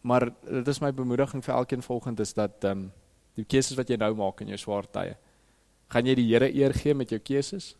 maar 0.01 0.29
dit 0.45 0.69
is 0.69 0.81
my 0.81 0.93
bemoediging 0.95 1.43
vir 1.45 1.55
elkeen 1.55 1.83
volgend 1.83 2.21
is 2.21 2.35
dat 2.35 2.65
ehm 2.65 2.79
um, 2.79 2.91
die 3.35 3.45
keuses 3.49 3.77
wat 3.79 3.89
jy 3.89 3.97
nou 3.97 4.13
maak 4.15 4.43
in 4.45 4.51
jou 4.53 4.59
swaar 4.61 4.85
tye, 4.93 5.17
gaan 5.89 6.07
jy 6.07 6.15
die 6.15 6.27
Here 6.29 6.51
eer 6.53 6.75
gee 6.77 6.95
met 6.95 7.11
jou 7.11 7.19
keuses 7.19 7.77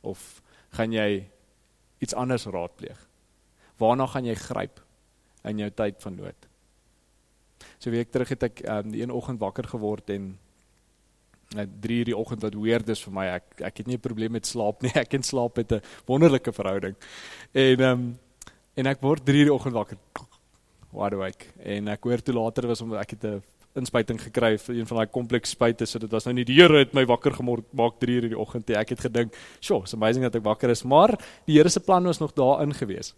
of 0.00 0.40
gaan 0.78 0.92
jy 0.92 1.26
iets 1.98 2.14
anders 2.14 2.46
raadpleeg? 2.46 3.00
Waarna 3.82 4.06
gaan 4.06 4.24
jy 4.24 4.34
gryp 4.34 4.80
in 5.44 5.58
jou 5.58 5.70
tyd 5.70 5.98
van 6.02 6.16
nood? 6.16 6.48
So 7.78 7.90
week 7.90 8.10
terug 8.10 8.28
het 8.28 8.42
ek 8.42 8.62
ehm 8.64 8.86
um, 8.86 8.92
die 8.94 9.02
een 9.02 9.10
oggend 9.10 9.40
wakker 9.40 9.66
geword 9.74 10.10
en 10.10 10.38
Net 11.54 11.68
3 11.80 11.98
uur 11.98 12.04
die 12.04 12.16
oggend 12.16 12.42
wat 12.42 12.54
weird 12.54 12.88
is 12.88 13.02
vir 13.04 13.12
my. 13.12 13.26
Ek 13.38 13.60
ek 13.68 13.76
het 13.78 13.86
nie 13.86 13.96
'n 13.96 14.00
probleem 14.00 14.32
met 14.32 14.46
slaap 14.46 14.82
nie. 14.82 14.90
Ek 15.04 15.14
en 15.14 15.22
slaap 15.22 15.56
het 15.56 15.72
'n 15.72 15.82
wonderlike 16.06 16.52
verhouding. 16.52 16.96
En 17.52 17.80
ehm 17.80 17.92
um, 17.92 18.18
en 18.76 18.86
ek 18.86 19.00
word 19.00 19.24
3 19.24 19.38
uur 19.38 19.44
die 19.44 19.54
oggend 19.54 19.74
wakker. 19.74 19.96
Wide 20.92 21.16
awake. 21.16 21.46
En 21.64 21.88
ek 21.88 22.04
hoor 22.04 22.22
toe 22.22 22.34
later 22.34 22.66
was 22.66 22.80
omdat 22.80 23.00
ek 23.00 23.10
het 23.10 23.24
'n 23.24 23.42
inspuiting 23.76 24.20
gekry 24.20 24.56
vir 24.58 24.74
een 24.76 24.86
van 24.86 24.96
daai 24.96 25.12
kompleks 25.12 25.50
spuite, 25.50 25.86
so 25.86 25.98
dit 25.98 26.10
was 26.10 26.24
nou 26.24 26.34
nie 26.34 26.44
die 26.44 26.56
Here 26.56 26.78
het 26.78 26.94
my 26.94 27.04
wakker 27.04 27.32
gemaak 27.32 27.98
3 28.00 28.16
uur 28.16 28.24
in 28.24 28.34
die 28.34 28.38
oggend 28.38 28.68
nie. 28.68 28.76
Ek 28.76 28.88
het 28.88 29.00
gedink, 29.00 29.34
"Sjoe, 29.60 29.82
it's 29.82 29.94
amazing 29.94 30.24
dat 30.24 30.36
ek 30.36 30.44
wakker 30.44 30.70
is," 30.70 30.82
maar 30.82 31.18
die 31.46 31.56
Here 31.56 31.68
se 31.68 31.80
plan 31.80 32.04
was 32.04 32.18
nog 32.18 32.32
daarin 32.32 32.74
gewees. 32.74 33.14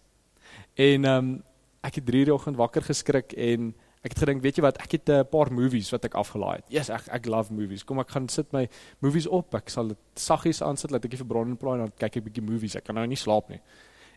En 0.75 1.05
ehm 1.05 1.17
um, 1.17 1.43
ek 1.81 1.95
het 1.95 2.05
3 2.05 2.19
uur 2.19 2.25
die 2.25 2.33
oggend 2.33 2.57
wakker 2.57 2.81
geskrik 2.81 3.31
en 3.33 3.73
ek 3.99 4.13
het 4.13 4.21
gedink, 4.23 4.43
weet 4.43 4.59
jy 4.59 4.63
wat, 4.63 4.77
ek 4.79 4.91
het 4.95 5.09
'n 5.09 5.25
paar 5.27 5.51
movies 5.51 5.89
wat 5.91 6.05
ek 6.05 6.15
afgelaai 6.15 6.55
het. 6.55 6.67
Yes, 6.69 6.89
ek 6.89 7.07
ek 7.11 7.25
love 7.25 7.53
movies. 7.53 7.83
Kom 7.83 7.99
ek 7.99 8.09
gaan 8.09 8.29
sit 8.29 8.51
my 8.53 8.67
movies 8.99 9.27
op. 9.27 9.53
Ek 9.55 9.69
sal 9.69 9.87
dit 9.87 9.97
saggies 10.15 10.61
aansit 10.61 10.91
laat 10.91 11.05
ek 11.05 11.17
vir 11.17 11.25
Brandon 11.25 11.57
plaai 11.57 11.73
en 11.73 11.79
dan 11.79 11.91
kyk 11.97 12.15
ek 12.15 12.23
'n 12.23 12.23
bietjie 12.29 12.43
movies. 12.43 12.75
Ek 12.75 12.83
kan 12.83 12.95
nou 12.95 13.05
nie 13.07 13.17
slaap 13.17 13.49
nie. 13.49 13.61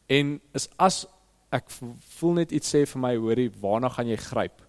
En 0.08 0.40
is 0.54 0.68
as 0.78 1.06
ek 1.52 1.70
voel 2.18 2.32
net 2.32 2.52
iets 2.52 2.74
sê 2.74 2.86
vir 2.86 3.00
my, 3.00 3.16
hoorie, 3.16 3.50
waarna 3.60 3.88
gaan 3.88 4.06
jy 4.06 4.16
gryp? 4.16 4.62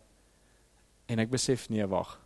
En 1.07 1.19
ek 1.19 1.29
besef 1.29 1.69
nee, 1.69 1.85
wag. 1.85 2.19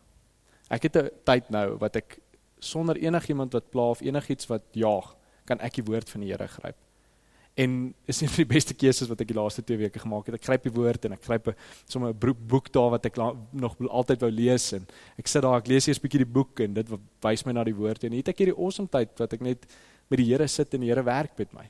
Ek 0.70 0.84
het 0.84 0.96
'n 0.96 1.10
tyd 1.26 1.50
nou 1.50 1.78
wat 1.78 1.96
ek 1.96 2.20
sonder 2.60 2.98
enigiemand 2.98 3.54
wat 3.54 3.70
pla 3.70 3.90
of 3.90 4.02
enigiets 4.02 4.48
wat 4.48 4.64
jaag, 4.74 5.16
kan 5.46 5.60
ek 5.60 5.74
die 5.74 5.84
woord 5.84 6.10
van 6.10 6.22
die 6.22 6.32
Here 6.32 6.48
gryp. 6.48 6.76
En 7.58 7.94
is 8.06 8.22
een 8.22 8.30
van 8.30 8.44
die 8.44 8.54
beste 8.54 8.76
keuses 8.78 9.10
wat 9.10 9.22
ek 9.24 9.32
die 9.32 9.38
laaste 9.38 9.64
2 9.66 9.80
weke 9.82 10.00
gemaak 10.00 10.28
het. 10.30 10.38
Ek 10.38 10.46
gryp 10.46 10.68
die 10.68 10.74
woord 10.76 11.08
en 11.10 11.16
ek 11.18 11.24
gryp 11.26 11.48
'n 11.50 11.56
sommer 11.90 12.14
'n 12.14 12.36
boek 12.48 12.72
daar 12.72 12.92
wat 12.92 13.06
ek 13.06 13.18
nog 13.52 13.76
altyd 13.90 14.22
wou 14.22 14.32
lees 14.32 14.74
en 14.74 14.86
ek 15.18 15.28
sit 15.28 15.42
daar, 15.42 15.58
ek 15.58 15.68
lees 15.68 15.88
eers 15.88 16.00
bietjie 16.00 16.22
die 16.24 16.34
boek 16.34 16.60
en 16.60 16.74
dit 16.74 16.88
wys 17.22 17.46
my 17.46 17.52
na 17.54 17.64
die 17.64 17.74
woord 17.76 18.04
en 18.04 18.14
het 18.14 18.30
ek 18.30 18.38
hierdie 18.38 18.58
awesome 18.58 18.88
tyd 18.88 19.10
wat 19.18 19.34
ek 19.34 19.42
net 19.42 19.66
met 20.10 20.20
die 20.20 20.26
Here 20.26 20.48
sit 20.48 20.74
en 20.74 20.82
die 20.82 20.90
Here 20.90 21.04
werk 21.04 21.38
met 21.38 21.54
my. 21.54 21.70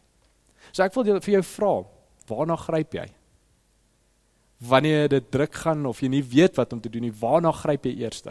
So 0.74 0.84
ek 0.84 0.94
wil 0.94 1.04
vir 1.22 1.34
jou 1.34 1.44
vra, 1.44 1.86
waarna 2.28 2.56
gryp 2.56 2.94
jy? 2.94 3.08
wanneer 4.58 5.08
dit 5.10 5.32
druk 5.32 5.54
gaan 5.54 5.86
of 5.86 6.02
jy 6.02 6.10
nie 6.10 6.24
weet 6.26 6.58
wat 6.58 6.74
om 6.74 6.82
te 6.82 6.90
doen 6.90 7.08
nie, 7.08 7.14
waarna 7.14 7.52
gryp 7.54 7.86
jy 7.86 7.94
eers? 8.02 8.24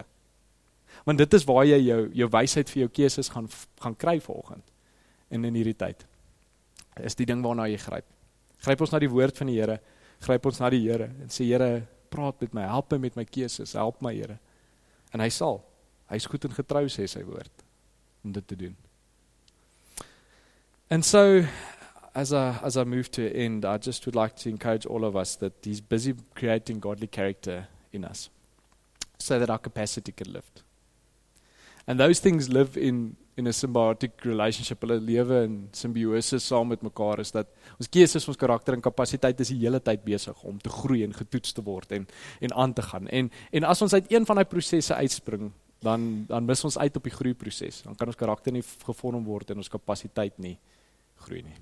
Want 1.06 1.18
dit 1.18 1.34
is 1.34 1.46
waar 1.46 1.64
jy 1.66 1.78
jou 1.86 2.00
jou 2.14 2.28
wysheid 2.32 2.70
vir 2.70 2.80
jou 2.80 2.90
keuses 3.00 3.30
gaan 3.30 3.48
gaan 3.82 3.94
kry 3.94 4.18
vanoggend 4.20 4.64
en 5.30 5.44
in 5.44 5.54
hierdie 5.54 5.76
tyd. 5.76 6.06
Is 7.04 7.18
die 7.18 7.26
ding 7.28 7.42
waarna 7.44 7.66
jy 7.68 7.78
gryp. 7.80 8.06
Gryp 8.64 8.80
ons 8.80 8.92
na 8.94 9.00
die 9.02 9.10
woord 9.12 9.36
van 9.36 9.50
die 9.50 9.58
Here, 9.58 9.78
gryp 10.24 10.46
ons 10.48 10.60
na 10.62 10.70
die 10.72 10.80
Here 10.86 11.10
en 11.10 11.32
sê 11.32 11.44
Here, 11.44 11.86
praat 12.10 12.40
met 12.40 12.54
my, 12.56 12.64
help 12.70 12.92
my 12.92 12.98
met 13.04 13.16
my 13.16 13.24
keuses, 13.24 13.74
help 13.76 14.00
my 14.02 14.14
Here. 14.14 14.38
En 15.12 15.20
hy 15.20 15.28
sal. 15.28 15.60
Hy's 16.10 16.26
goed 16.30 16.46
en 16.46 16.54
getrou 16.54 16.86
sê 16.92 17.08
sy 17.10 17.22
woord 17.26 17.64
om 18.24 18.32
dit 18.32 18.46
te 18.46 18.56
doen. 18.58 18.76
And 20.90 21.04
so 21.04 21.44
as 22.16 22.32
I, 22.32 22.58
as 22.62 22.76
I 22.76 22.84
move 22.84 23.10
to 23.12 23.30
end, 23.34 23.64
I 23.64 23.76
just 23.76 24.06
would 24.06 24.16
like 24.16 24.36
to 24.36 24.48
encourage 24.48 24.86
all 24.86 25.04
of 25.04 25.16
us 25.16 25.36
that 25.36 25.52
He's 25.62 25.80
busy 25.80 26.14
creating 26.34 26.80
godly 26.80 27.08
character 27.08 27.68
in 27.92 28.04
us 28.04 28.30
so 29.18 29.38
that 29.38 29.50
our 29.50 29.58
capacity 29.58 30.12
can 30.12 30.32
lift. 30.32 30.62
And 31.86 32.00
those 32.00 32.20
things 32.20 32.48
live 32.48 32.76
in, 32.76 33.16
in 33.36 33.46
a 33.46 33.52
symbiotic 33.52 34.24
relationship. 34.24 34.80
Hulle 34.80 34.96
lewe 35.00 35.42
in 35.44 35.56
simbiose 35.76 36.38
saam 36.40 36.70
met 36.72 36.82
mekaar 36.84 37.20
is 37.20 37.34
dat 37.34 37.50
ons 37.76 37.90
keuses, 37.92 38.24
ons 38.28 38.40
karakter 38.40 38.76
en 38.76 38.84
kapasiteit 38.84 39.40
is 39.44 39.52
die 39.52 39.60
hele 39.60 39.80
tyd 39.84 40.04
besig 40.06 40.40
om 40.48 40.58
te 40.62 40.72
groei 40.72 41.02
en 41.04 41.12
getoets 41.16 41.52
te 41.56 41.64
word 41.64 41.92
en 41.98 42.08
en 42.40 42.56
aan 42.64 42.72
te 42.72 42.82
gaan. 42.82 43.08
En 43.08 43.30
en 43.52 43.68
as 43.68 43.82
ons 43.84 43.94
uit 43.94 44.10
een 44.12 44.26
van 44.26 44.40
daai 44.40 44.48
prosesse 44.48 44.94
uitspring, 44.94 45.50
dan 45.84 46.24
dan 46.28 46.48
mis 46.48 46.64
ons 46.64 46.78
uit 46.78 46.96
op 46.96 47.04
die 47.04 47.12
groeiproses. 47.12 47.82
Dan 47.84 47.94
kan 47.94 48.08
ons 48.08 48.16
karakter 48.16 48.52
nie 48.52 48.64
gevorm 48.64 49.24
word 49.24 49.50
en 49.50 49.60
ons 49.60 49.72
kapasiteit 49.72 50.38
nie 50.38 50.56
groei 51.26 51.42
nie. 51.42 51.58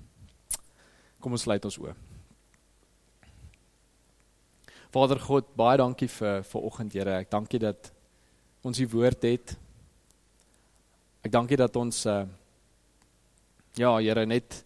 Kom 1.19 1.35
ons 1.35 1.43
sluit 1.43 1.65
ons 1.65 1.79
oë. 1.83 1.95
Vader 4.95 5.19
God, 5.19 5.47
baie 5.59 5.75
dankie 5.81 6.07
vir 6.07 6.43
vir 6.47 6.65
oggend, 6.69 6.93
Here. 6.95 7.19
Ek 7.19 7.31
dankie 7.31 7.59
dat 7.59 7.91
ons 8.63 8.79
u 8.79 8.87
woord 8.87 9.27
het. 9.27 9.57
Ek 11.25 11.33
dankie 11.33 11.57
dat 11.57 11.75
ons 11.81 12.05
uh 12.05 12.23
ja, 13.75 13.97
Here, 13.97 14.23
net 14.25 14.61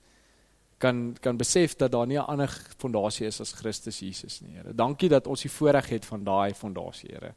kan 0.80 1.16
kan 1.20 1.38
besef 1.38 1.76
dat 1.76 1.91
daar 1.91 2.07
nie 2.07 2.18
'n 2.18 2.28
ander 2.28 2.51
fondasie 2.78 3.28
is 3.28 3.41
as 3.41 3.53
Christus 3.53 3.99
Jesus 3.99 4.41
nie, 4.41 4.55
Here. 4.55 4.74
Dankie 4.74 5.10
dat 5.10 5.28
ons 5.28 5.41
die 5.41 5.51
voorreg 5.51 5.89
het 5.89 6.05
van 6.05 6.24
daai 6.24 6.53
fondasie, 6.53 7.10
Here. 7.10 7.34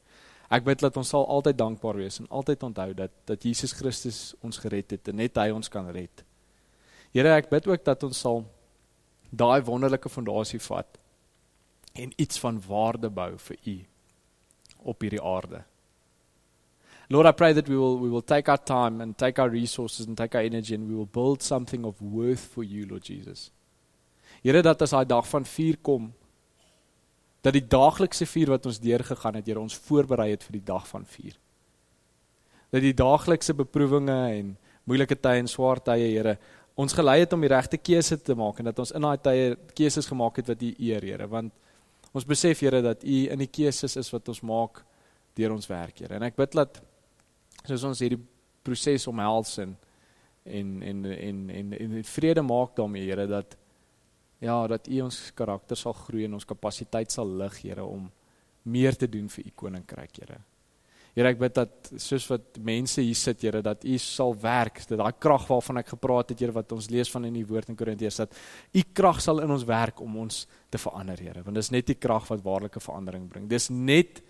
Ek 0.50 0.64
bid 0.64 0.80
dat 0.80 0.96
ons 0.96 1.08
sal 1.08 1.26
altyd 1.26 1.56
dankbaar 1.56 1.96
wees 1.96 2.18
en 2.20 2.26
altyd 2.28 2.62
onthou 2.62 2.94
dat 2.94 3.10
dat 3.24 3.42
Jesus 3.42 3.72
Christus 3.72 4.34
ons 4.42 4.58
gered 4.58 4.90
het 4.90 5.08
en 5.08 5.16
net 5.16 5.36
hy 5.36 5.50
ons 5.50 5.68
kan 5.68 5.88
red. 5.88 6.24
Here, 7.12 7.28
ek 7.36 7.48
bid 7.50 7.66
ook 7.66 7.84
dat 7.84 8.02
ons 8.02 8.20
sal 8.20 8.44
daai 9.30 9.62
wonderlike 9.62 10.08
fondasie 10.08 10.60
vat 10.60 10.98
en 11.94 12.12
iets 12.16 12.38
van 12.38 12.60
waarde 12.68 13.10
bou 13.10 13.38
vir 13.38 13.56
u 13.64 13.84
op 14.78 15.00
hierdie 15.00 15.22
aarde. 15.22 15.64
Lord, 17.12 17.26
I 17.26 17.32
pray 17.32 17.52
that 17.52 17.68
we 17.68 17.76
will 17.76 17.98
we 17.98 18.08
will 18.08 18.22
take 18.22 18.48
our 18.48 18.56
time 18.56 19.02
and 19.02 19.18
take 19.18 19.38
our 19.38 19.50
resources 19.50 20.06
and 20.06 20.16
take 20.16 20.34
our 20.34 20.40
energy 20.40 20.74
and 20.74 20.88
we 20.88 20.94
will 20.94 21.10
build 21.18 21.42
something 21.42 21.84
of 21.84 22.00
worth 22.00 22.40
for 22.40 22.64
you, 22.64 22.86
Lord 22.86 23.04
Jesus. 23.04 23.50
Here 24.42 24.62
dat 24.62 24.80
as 24.80 24.94
daai 24.94 25.04
dag 25.04 25.26
van 25.28 25.44
vuur 25.44 25.76
kom, 25.84 26.06
dat 27.44 27.52
die 27.52 27.66
daaglikse 27.74 28.24
vuur 28.24 28.54
wat 28.54 28.68
ons 28.70 28.78
deurgegaan 28.80 29.36
het, 29.36 29.44
Here 29.46 29.60
ons 29.60 29.76
voorberei 29.76 30.30
het 30.30 30.46
vir 30.46 30.56
die 30.56 30.64
dag 30.70 30.86
van 30.88 31.04
vuur. 31.04 31.34
Dat 32.72 32.86
die 32.86 32.94
daaglikse 32.96 33.54
beproewinge 33.58 34.16
en 34.38 34.54
moeilike 34.88 35.18
tye 35.20 35.42
en 35.42 35.50
swaar 35.52 35.82
tye, 35.84 36.06
Here, 36.14 36.38
ons 36.80 36.96
gelei 36.96 37.18
het 37.26 37.34
om 37.36 37.44
die 37.44 37.50
regte 37.52 37.76
keuse 37.76 38.16
te 38.24 38.34
maak 38.38 38.62
en 38.62 38.70
dat 38.70 38.80
ons 38.80 38.94
in 38.96 39.04
daai 39.04 39.20
tye 39.26 39.50
keuses 39.76 40.08
gemaak 40.08 40.40
het 40.40 40.48
wat 40.54 40.64
U 40.64 40.72
eer, 40.78 41.04
Here, 41.04 41.28
want 41.28 41.52
ons 42.16 42.24
besef 42.24 42.64
Here 42.64 42.80
dat 42.88 43.04
U 43.04 43.18
in 43.36 43.44
die 43.44 43.50
keuses 43.52 43.98
is 44.00 44.10
wat 44.16 44.32
ons 44.32 44.40
maak 44.40 44.80
deur 45.36 45.52
ons 45.52 45.68
werk, 45.68 46.00
Here. 46.00 46.16
En 46.16 46.24
ek 46.30 46.40
bid 46.40 46.56
dat 46.56 46.80
soos 47.66 47.84
ons 47.88 48.02
hierdie 48.02 48.20
proses 48.62 49.06
omhels 49.10 49.56
en 49.62 49.76
en 50.42 50.70
en 50.82 51.04
en 51.06 51.50
en 51.50 51.74
en 51.78 52.04
vrede 52.04 52.42
maak 52.42 52.76
daarmee, 52.76 53.04
Here, 53.06 53.26
dat 53.26 53.56
ja, 54.42 54.66
dat 54.66 54.88
U 54.88 55.00
ons 55.00 55.18
karakter 55.38 55.78
sal 55.78 55.92
groei 55.92 56.24
en 56.24 56.34
ons 56.34 56.46
kapasiteit 56.46 57.12
sal 57.14 57.28
lig, 57.38 57.60
Here, 57.62 57.84
om 57.84 58.10
meer 58.62 58.96
te 58.98 59.06
doen 59.10 59.28
vir 59.28 59.46
U 59.46 59.52
koninkryk, 59.54 60.18
Here. 60.18 60.40
Here 61.12 61.28
ek 61.28 61.40
bid 61.42 61.56
dat 61.58 61.90
soos 62.00 62.24
wat 62.30 62.56
mense 62.64 63.02
hier 63.04 63.18
sit 63.18 63.42
Here 63.44 63.60
dat 63.62 63.84
U 63.84 63.96
sal 64.00 64.32
werk 64.40 64.80
dat 64.88 64.96
daai 64.96 65.18
krag 65.20 65.44
waarvan 65.50 65.82
ek 65.82 65.92
gepraat 65.92 66.32
het 66.32 66.40
Here 66.40 66.54
wat 66.56 66.72
ons 66.72 66.88
lees 66.90 67.10
van 67.12 67.26
in 67.28 67.36
die 67.36 67.44
woord 67.46 67.68
in 67.68 67.76
Korintiërs 67.76 68.22
dat 68.22 68.38
U 68.72 68.84
krag 68.96 69.20
sal 69.20 69.42
in 69.44 69.52
ons 69.52 69.66
werk 69.68 70.00
om 70.00 70.16
ons 70.24 70.46
te 70.72 70.80
verander 70.80 71.20
Here 71.20 71.44
want 71.44 71.60
dis 71.60 71.70
net 71.74 71.90
die 71.92 71.98
krag 72.00 72.30
wat 72.32 72.40
waarlike 72.44 72.80
verandering 72.80 73.28
bring. 73.28 73.44
Dis 73.50 73.68
net 73.68 74.22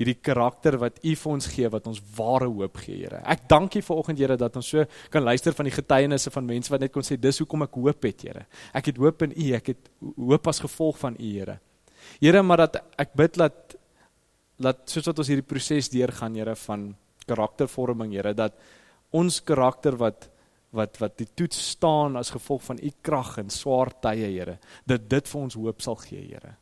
hierdie 0.00 0.16
karakter 0.18 0.76
wat 0.82 0.98
U 1.06 1.12
vir 1.20 1.32
ons 1.32 1.46
gee 1.50 1.68
wat 1.70 1.86
ons 1.86 2.00
ware 2.16 2.48
hoop 2.50 2.80
gee 2.82 3.04
Here. 3.04 3.20
Ek 3.30 3.46
dank 3.50 3.76
U 3.78 3.82
vanoggend 3.86 4.18
Here 4.18 4.36
dat 4.40 4.56
ons 4.58 4.72
so 4.74 4.86
kan 5.10 5.22
luister 5.22 5.54
van 5.54 5.68
die 5.68 5.74
getuienisse 5.74 6.32
van 6.34 6.48
mense 6.48 6.72
wat 6.72 6.82
net 6.82 6.92
kon 6.94 7.06
sê 7.06 7.18
dis 7.20 7.38
hoekom 7.42 7.66
ek 7.66 7.78
hoop 7.78 8.08
het 8.08 8.26
Here. 8.26 8.44
Ek 8.74 8.90
het 8.90 8.98
hoop 8.98 9.22
in 9.28 9.36
U, 9.36 9.46
ek 9.54 9.72
het 9.74 9.90
hoop 10.18 10.50
as 10.50 10.62
gevolg 10.64 10.98
van 11.02 11.18
U 11.20 11.30
Here. 11.30 11.58
Here 12.20 12.42
maar 12.42 12.66
dat 12.66 12.80
ek 13.00 13.14
bid 13.18 13.38
dat 13.38 13.78
laat 14.62 14.84
soos 14.90 15.08
wat 15.10 15.22
ons 15.22 15.30
hierdie 15.30 15.46
proses 15.46 15.90
deurgaan 15.92 16.36
Here 16.38 16.54
van 16.66 16.92
karaktervorming 17.28 18.14
Here 18.14 18.34
dat 18.34 18.58
ons 19.14 19.40
karakter 19.46 19.98
wat 20.00 20.30
wat 20.74 20.98
wat 20.98 21.14
die 21.20 21.28
toets 21.38 21.60
staan 21.74 22.18
as 22.18 22.32
gevolg 22.34 22.64
van 22.66 22.80
u 22.82 22.90
krag 23.06 23.36
in 23.38 23.50
swaar 23.50 23.92
tye 24.02 24.26
Here 24.26 24.58
dat 24.90 25.08
dit 25.10 25.30
vir 25.30 25.40
ons 25.40 25.58
hoop 25.58 25.82
sal 25.82 25.98
gee 26.02 26.26
Here. 26.32 26.56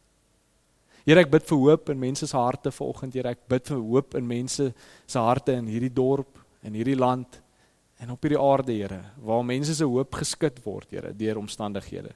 Here 1.03 1.21
ek 1.21 1.31
bid 1.33 1.47
vir 1.49 1.59
hoop 1.59 1.91
in 1.91 1.99
mense 1.99 2.27
se 2.29 2.37
harte 2.37 2.71
vanoggend 2.71 3.17
Here 3.19 3.33
ek 3.35 3.47
bid 3.51 3.71
vir 3.73 3.81
hoop 3.81 4.15
in 4.19 4.27
mense 4.29 4.69
se 5.07 5.19
harte 5.19 5.57
in 5.59 5.71
hierdie 5.71 5.93
dorp 5.93 6.39
en 6.63 6.77
hierdie 6.79 6.99
land 6.99 7.41
en 8.03 8.13
op 8.15 8.23
hierdie 8.23 8.39
aarde 8.39 8.75
Here 8.77 9.01
waar 9.19 9.43
mense 9.47 9.75
se 9.75 9.89
hoop 9.89 10.15
geskit 10.21 10.61
word 10.65 10.91
Here 10.95 11.11
deur 11.17 11.41
omstandighede. 11.43 12.15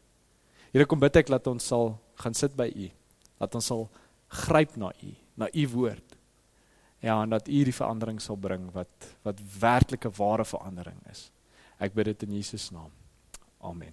Here 0.73 0.87
kom 0.87 1.03
bid 1.03 1.19
ek 1.19 1.33
dat 1.35 1.47
ons 1.51 1.67
sal 1.67 1.97
gaan 2.23 2.35
sit 2.35 2.55
by 2.57 2.69
u 2.71 2.91
dat 3.41 3.55
ons 3.59 3.67
sal 3.73 3.89
gryp 4.47 4.77
na 4.81 4.93
u 5.03 5.13
na 5.37 5.49
u 5.53 5.67
woord. 5.75 6.15
Ja, 7.05 7.23
en 7.23 7.31
dat 7.31 7.49
u 7.49 7.65
die 7.65 7.75
verandering 7.75 8.21
sal 8.23 8.39
bring 8.41 8.71
wat 8.73 9.11
wat 9.27 9.41
werklike 9.61 10.11
ware 10.17 10.45
verandering 10.45 10.99
is. 11.11 11.31
Ek 11.79 11.95
bid 11.95 12.09
dit 12.09 12.23
in 12.25 12.39
Jesus 12.39 12.71
naam. 12.73 12.91
Amen. 13.61 13.93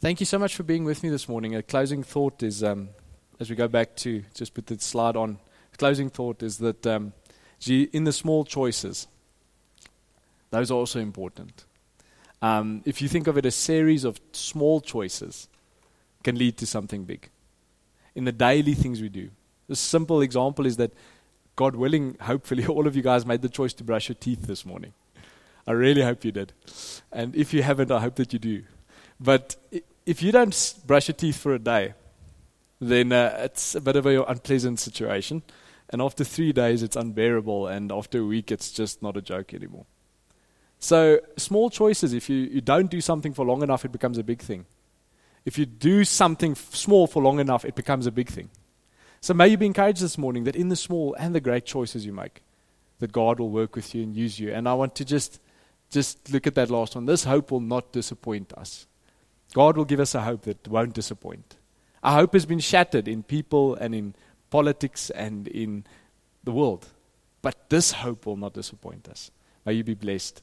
Thank 0.00 0.20
you 0.20 0.26
so 0.26 0.38
much 0.38 0.56
for 0.56 0.64
being 0.64 0.86
with 0.86 1.02
me 1.02 1.10
this 1.10 1.28
morning. 1.28 1.54
A 1.54 1.62
closing 1.62 2.02
thought 2.02 2.42
is 2.42 2.62
um 2.62 2.88
as 3.40 3.50
we 3.50 3.56
go 3.56 3.66
back 3.66 3.96
to 3.96 4.22
just 4.34 4.54
put 4.54 4.66
the 4.66 4.78
slide 4.78 5.16
on. 5.16 5.38
Closing 5.78 6.10
thought 6.10 6.42
is 6.42 6.58
that 6.58 6.86
um 6.86 7.12
in 7.66 8.04
the 8.04 8.12
small 8.12 8.44
choices 8.44 9.08
those 10.50 10.70
are 10.70 10.74
also 10.74 11.00
important. 11.00 11.64
Um 12.42 12.82
if 12.84 13.02
you 13.02 13.08
think 13.08 13.26
of 13.26 13.36
it 13.36 13.46
a 13.46 13.50
series 13.50 14.04
of 14.04 14.20
small 14.32 14.80
choices 14.80 15.48
can 16.22 16.36
lead 16.36 16.56
to 16.58 16.66
something 16.66 17.04
big. 17.04 17.28
In 18.14 18.24
the 18.24 18.32
daily 18.32 18.74
things 18.74 19.00
we 19.00 19.08
do. 19.08 19.30
A 19.68 19.76
simple 19.76 20.20
example 20.20 20.66
is 20.66 20.76
that 20.76 20.92
God 21.56 21.76
willing, 21.76 22.16
hopefully, 22.20 22.66
all 22.74 22.86
of 22.86 22.96
you 22.96 23.02
guys 23.02 23.24
made 23.24 23.42
the 23.42 23.48
choice 23.48 23.72
to 23.74 23.84
brush 23.84 24.08
your 24.08 24.16
teeth 24.16 24.46
this 24.46 24.66
morning. 24.66 24.92
I 25.66 25.72
really 25.72 26.02
hope 26.02 26.24
you 26.24 26.32
did. 26.32 26.52
And 27.12 27.36
if 27.36 27.54
you 27.54 27.62
haven't, 27.62 27.90
I 27.90 28.00
hope 28.00 28.16
that 28.16 28.32
you 28.32 28.38
do. 28.38 28.64
But 29.20 29.56
if 30.06 30.22
you 30.22 30.32
don't 30.32 30.74
brush 30.86 31.08
your 31.08 31.14
teeth 31.14 31.36
for 31.36 31.54
a 31.54 31.58
day, 31.58 31.94
then 32.80 33.12
uh, 33.12 33.36
it's 33.40 33.74
a 33.74 33.80
bit 33.80 33.96
of 33.96 34.06
an 34.06 34.24
unpleasant 34.26 34.80
situation. 34.80 35.42
And 35.90 36.00
after 36.00 36.24
three 36.24 36.52
days, 36.52 36.82
it's 36.82 36.96
unbearable. 36.96 37.66
And 37.66 37.92
after 37.92 38.20
a 38.20 38.24
week, 38.24 38.50
it's 38.50 38.70
just 38.70 39.02
not 39.02 39.16
a 39.16 39.22
joke 39.22 39.52
anymore. 39.52 39.86
So, 40.78 41.20
small 41.36 41.68
choices, 41.68 42.14
if 42.14 42.30
you, 42.30 42.36
you 42.36 42.62
don't 42.62 42.90
do 42.90 43.02
something 43.02 43.34
for 43.34 43.44
long 43.44 43.62
enough, 43.62 43.84
it 43.84 43.92
becomes 43.92 44.16
a 44.16 44.24
big 44.24 44.40
thing. 44.40 44.64
If 45.44 45.58
you 45.58 45.66
do 45.66 46.04
something 46.04 46.52
f- 46.52 46.74
small 46.74 47.06
for 47.06 47.22
long 47.22 47.38
enough, 47.38 47.66
it 47.66 47.74
becomes 47.74 48.06
a 48.06 48.10
big 48.10 48.28
thing. 48.28 48.48
So, 49.20 49.34
may 49.34 49.48
you 49.48 49.58
be 49.58 49.66
encouraged 49.66 50.00
this 50.00 50.16
morning 50.16 50.44
that 50.44 50.56
in 50.56 50.70
the 50.70 50.76
small 50.76 51.14
and 51.18 51.34
the 51.34 51.40
great 51.40 51.66
choices 51.66 52.06
you 52.06 52.14
make, 52.14 52.42
that 52.98 53.12
God 53.12 53.40
will 53.40 53.50
work 53.50 53.76
with 53.76 53.94
you 53.94 54.02
and 54.02 54.16
use 54.16 54.40
you. 54.40 54.54
And 54.54 54.66
I 54.66 54.72
want 54.72 54.94
to 54.94 55.04
just, 55.04 55.38
just 55.90 56.32
look 56.32 56.46
at 56.46 56.54
that 56.54 56.70
last 56.70 56.94
one. 56.94 57.04
This 57.04 57.24
hope 57.24 57.50
will 57.50 57.60
not 57.60 57.92
disappoint 57.92 58.54
us. 58.54 58.86
God 59.52 59.76
will 59.76 59.84
give 59.84 60.00
us 60.00 60.14
a 60.14 60.22
hope 60.22 60.42
that 60.42 60.66
won't 60.66 60.94
disappoint. 60.94 61.56
Our 62.02 62.20
hope 62.20 62.32
has 62.32 62.46
been 62.46 62.60
shattered 62.60 63.08
in 63.08 63.22
people 63.22 63.74
and 63.74 63.94
in 63.94 64.14
politics 64.48 65.10
and 65.10 65.46
in 65.48 65.84
the 66.44 66.52
world. 66.52 66.86
But 67.42 67.68
this 67.68 67.92
hope 67.92 68.26
will 68.26 68.36
not 68.36 68.54
disappoint 68.54 69.08
us. 69.08 69.30
May 69.64 69.74
you 69.74 69.84
be 69.84 69.94
blessed 69.94 70.38